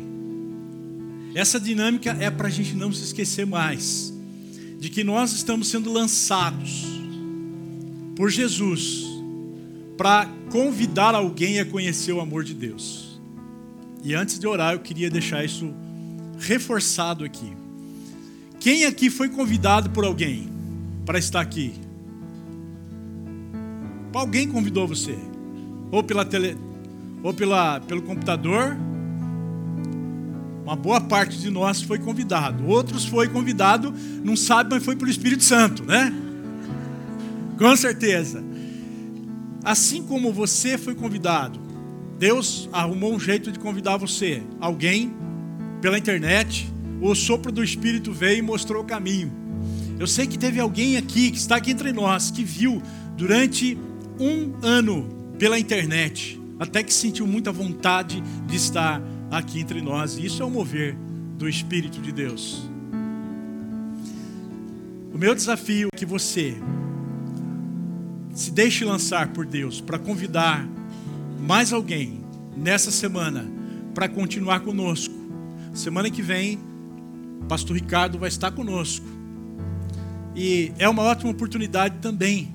Essa 1.35 1.59
dinâmica 1.59 2.15
é 2.21 2.29
para 2.29 2.47
a 2.47 2.51
gente 2.51 2.73
não 2.73 2.89
se 2.89 3.03
esquecer 3.03 3.45
mais 3.45 4.13
de 4.79 4.89
que 4.89 5.03
nós 5.03 5.33
estamos 5.33 5.67
sendo 5.67 5.91
lançados 5.91 6.85
por 8.15 8.29
Jesus 8.29 9.04
para 9.97 10.29
convidar 10.51 11.15
alguém 11.15 11.59
a 11.59 11.65
conhecer 11.65 12.11
o 12.11 12.19
amor 12.19 12.43
de 12.43 12.53
Deus. 12.53 13.19
E 14.03 14.13
antes 14.13 14.37
de 14.37 14.47
orar, 14.47 14.73
eu 14.73 14.79
queria 14.79 15.09
deixar 15.09 15.43
isso 15.43 15.73
reforçado 16.39 17.23
aqui. 17.23 17.53
Quem 18.59 18.85
aqui 18.85 19.09
foi 19.09 19.29
convidado 19.29 19.89
por 19.89 20.03
alguém 20.05 20.49
para 21.05 21.17
estar 21.17 21.41
aqui? 21.41 21.73
Alguém 24.13 24.47
convidou 24.47 24.87
você? 24.87 25.17
Ou 25.91 26.03
pela 26.03 26.25
tele, 26.25 26.57
ou 27.21 27.33
pela, 27.33 27.79
pelo 27.81 28.01
computador? 28.01 28.77
Uma 30.63 30.75
boa 30.75 30.99
parte 31.01 31.37
de 31.37 31.49
nós 31.49 31.81
foi 31.81 31.99
convidado. 31.99 32.65
Outros 32.65 33.05
foi 33.05 33.27
convidado, 33.27 33.93
não 34.23 34.35
sabe, 34.35 34.71
mas 34.71 34.83
foi 34.83 34.95
pelo 34.95 35.11
Espírito 35.11 35.43
Santo, 35.43 35.83
né? 35.83 36.11
Com 37.57 37.75
certeza. 37.75 38.43
Assim 39.65 40.03
como 40.03 40.31
você 40.31 40.77
foi 40.77 40.93
convidado, 40.93 41.59
Deus 42.19 42.69
arrumou 42.71 43.15
um 43.15 43.19
jeito 43.19 43.51
de 43.51 43.57
convidar 43.57 43.97
você. 43.97 44.43
Alguém 44.59 45.11
pela 45.81 45.97
internet, 45.97 46.71
o 47.01 47.15
sopro 47.15 47.51
do 47.51 47.63
Espírito 47.63 48.13
veio 48.13 48.37
e 48.37 48.41
mostrou 48.43 48.83
o 48.83 48.85
caminho. 48.85 49.33
Eu 49.99 50.05
sei 50.05 50.27
que 50.27 50.37
teve 50.37 50.59
alguém 50.59 50.97
aqui, 50.97 51.31
que 51.31 51.37
está 51.37 51.55
aqui 51.55 51.71
entre 51.71 51.91
nós, 51.91 52.29
que 52.29 52.43
viu 52.43 52.79
durante 53.17 53.75
um 54.19 54.53
ano 54.61 55.09
pela 55.39 55.57
internet, 55.57 56.39
até 56.59 56.83
que 56.83 56.93
sentiu 56.93 57.25
muita 57.25 57.51
vontade 57.51 58.21
de 58.45 58.55
estar 58.55 59.01
aqui 59.31 59.59
entre 59.61 59.81
nós. 59.81 60.15
E 60.15 60.27
isso 60.27 60.43
é 60.43 60.45
o 60.45 60.49
mover 60.49 60.95
do 61.39 61.49
Espírito 61.49 61.99
de 62.01 62.11
Deus. 62.11 62.69
O 65.11 65.17
meu 65.17 65.33
desafio 65.33 65.89
é 65.91 65.97
que 65.97 66.05
você 66.05 66.55
se 68.35 68.51
deixe 68.51 68.83
lançar 68.83 69.29
por 69.29 69.45
Deus 69.45 69.79
para 69.79 69.97
convidar 69.97 70.67
mais 71.39 71.71
alguém 71.71 72.19
nessa 72.55 72.91
semana 72.91 73.45
para 73.93 74.09
continuar 74.09 74.59
conosco. 74.59 75.15
Semana 75.73 76.11
que 76.11 76.21
vem, 76.21 76.59
Pastor 77.47 77.77
Ricardo 77.77 78.19
vai 78.19 78.27
estar 78.27 78.51
conosco. 78.51 79.05
E 80.35 80.73
é 80.77 80.87
uma 80.87 81.01
ótima 81.03 81.31
oportunidade 81.31 81.99
também 82.01 82.53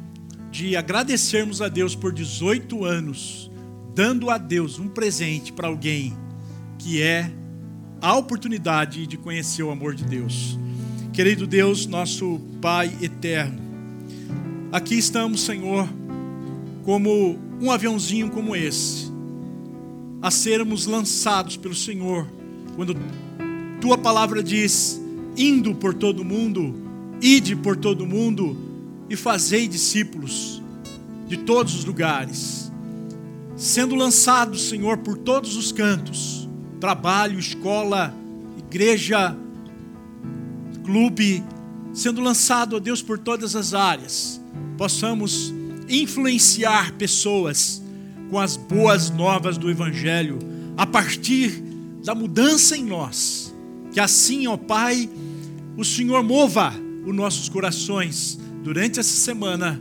de 0.51 0.77
agradecermos 0.77 1.63
a 1.63 1.69
Deus 1.69 1.97
por 1.97 2.13
18 2.13 2.85
anos, 2.85 3.51
dando 3.95 4.29
a 4.29 4.37
Deus 4.37 4.79
um 4.79 4.89
presente 4.89 5.51
para 5.51 5.69
alguém 5.69 6.15
que 6.79 7.01
é 7.01 7.31
a 8.03 8.15
oportunidade 8.17 9.07
de 9.07 9.17
conhecer 9.17 9.63
o 9.63 9.71
amor 9.71 9.95
de 9.95 10.05
Deus. 10.05 10.59
Querido 11.13 11.47
Deus, 11.47 11.87
nosso 11.87 12.39
Pai 12.61 12.95
eterno, 13.01 13.70
aqui 14.73 14.97
estamos, 14.97 15.43
Senhor, 15.43 15.89
como 16.85 17.39
um 17.61 17.71
aviãozinho 17.71 18.31
como 18.31 18.55
esse, 18.57 19.11
a 20.23 20.31
sermos 20.31 20.87
lançados 20.87 21.57
pelo 21.57 21.75
Senhor, 21.75 22.27
quando 22.77 22.97
tua 23.81 23.99
palavra 23.99 24.43
diz: 24.43 25.01
indo 25.37 25.75
por 25.75 25.95
todo 25.95 26.25
mundo, 26.25 26.75
ide 27.21 27.57
por 27.57 27.77
todo 27.77 28.07
mundo 28.07 28.57
e 29.09 29.17
fazei 29.17 29.67
discípulos 29.67 30.63
de 31.27 31.37
todos 31.37 31.75
os 31.75 31.85
lugares, 31.85 32.71
sendo 33.57 33.95
lançados, 33.95 34.69
Senhor, 34.69 34.99
por 34.99 35.17
todos 35.19 35.57
os 35.57 35.73
cantos 35.73 36.41
trabalho, 36.81 37.39
escola, 37.39 38.13
igreja, 38.59 39.37
clube, 40.83 41.45
sendo 41.93 42.23
lançado 42.23 42.77
a 42.77 42.79
Deus 42.79 43.03
por 43.03 43.19
todas 43.19 43.55
as 43.55 43.75
áreas, 43.75 44.40
possamos 44.81 45.53
influenciar 45.91 46.93
pessoas 46.93 47.83
com 48.31 48.39
as 48.39 48.57
boas 48.57 49.11
novas 49.11 49.59
do 49.59 49.71
Evangelho, 49.71 50.39
a 50.75 50.87
partir 50.87 51.63
da 52.03 52.15
mudança 52.15 52.79
em 52.79 52.85
nós. 52.87 53.55
Que 53.93 54.01
assim, 54.01 54.47
ó 54.47 54.57
Pai, 54.57 55.07
o 55.77 55.85
Senhor 55.85 56.23
mova 56.23 56.73
os 57.05 57.15
nossos 57.15 57.47
corações 57.47 58.41
durante 58.65 58.99
essa 58.99 59.21
semana 59.21 59.79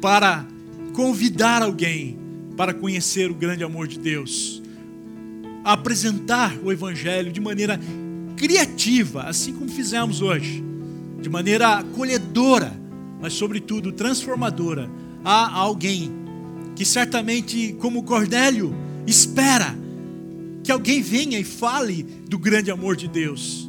para 0.00 0.46
convidar 0.94 1.60
alguém 1.60 2.18
para 2.56 2.72
conhecer 2.72 3.30
o 3.30 3.34
grande 3.34 3.62
amor 3.62 3.86
de 3.86 3.98
Deus 3.98 4.62
a 5.62 5.74
apresentar 5.74 6.56
o 6.64 6.72
Evangelho 6.72 7.30
de 7.30 7.40
maneira 7.42 7.78
criativa, 8.34 9.24
assim 9.24 9.52
como 9.52 9.68
fizemos 9.68 10.22
hoje, 10.22 10.64
de 11.20 11.28
maneira 11.28 11.80
acolhedora, 11.80 12.77
mas, 13.20 13.32
sobretudo, 13.32 13.92
transformadora 13.92 14.90
a 15.24 15.52
alguém 15.52 16.10
que 16.74 16.84
certamente, 16.84 17.74
como 17.80 18.04
Cornélio, 18.04 18.74
espera 19.06 19.76
que 20.62 20.70
alguém 20.70 21.02
venha 21.02 21.38
e 21.38 21.44
fale 21.44 22.02
do 22.28 22.38
grande 22.38 22.70
amor 22.70 22.94
de 22.94 23.08
Deus. 23.08 23.68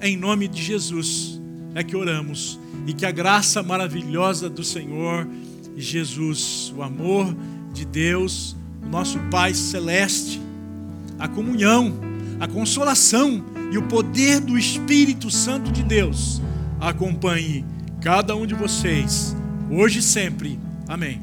Em 0.00 0.16
nome 0.16 0.48
de 0.48 0.62
Jesus 0.62 1.40
é 1.74 1.82
que 1.82 1.96
oramos 1.96 2.58
e 2.86 2.92
que 2.92 3.06
a 3.06 3.10
graça 3.10 3.62
maravilhosa 3.62 4.50
do 4.50 4.64
Senhor 4.64 5.26
Jesus, 5.76 6.72
o 6.76 6.82
amor 6.82 7.34
de 7.72 7.84
Deus, 7.84 8.56
o 8.82 8.88
nosso 8.88 9.18
Pai 9.30 9.54
celeste, 9.54 10.40
a 11.18 11.28
comunhão, 11.28 11.94
a 12.38 12.48
consolação 12.48 13.44
e 13.70 13.78
o 13.78 13.82
poder 13.82 14.40
do 14.40 14.58
Espírito 14.58 15.30
Santo 15.30 15.70
de 15.70 15.82
Deus 15.82 16.42
acompanhe 16.80 17.64
cada 18.00 18.34
um 18.34 18.46
de 18.46 18.54
vocês, 18.54 19.36
hoje 19.70 19.98
e 19.98 20.02
sempre. 20.02 20.58
Amém. 20.88 21.22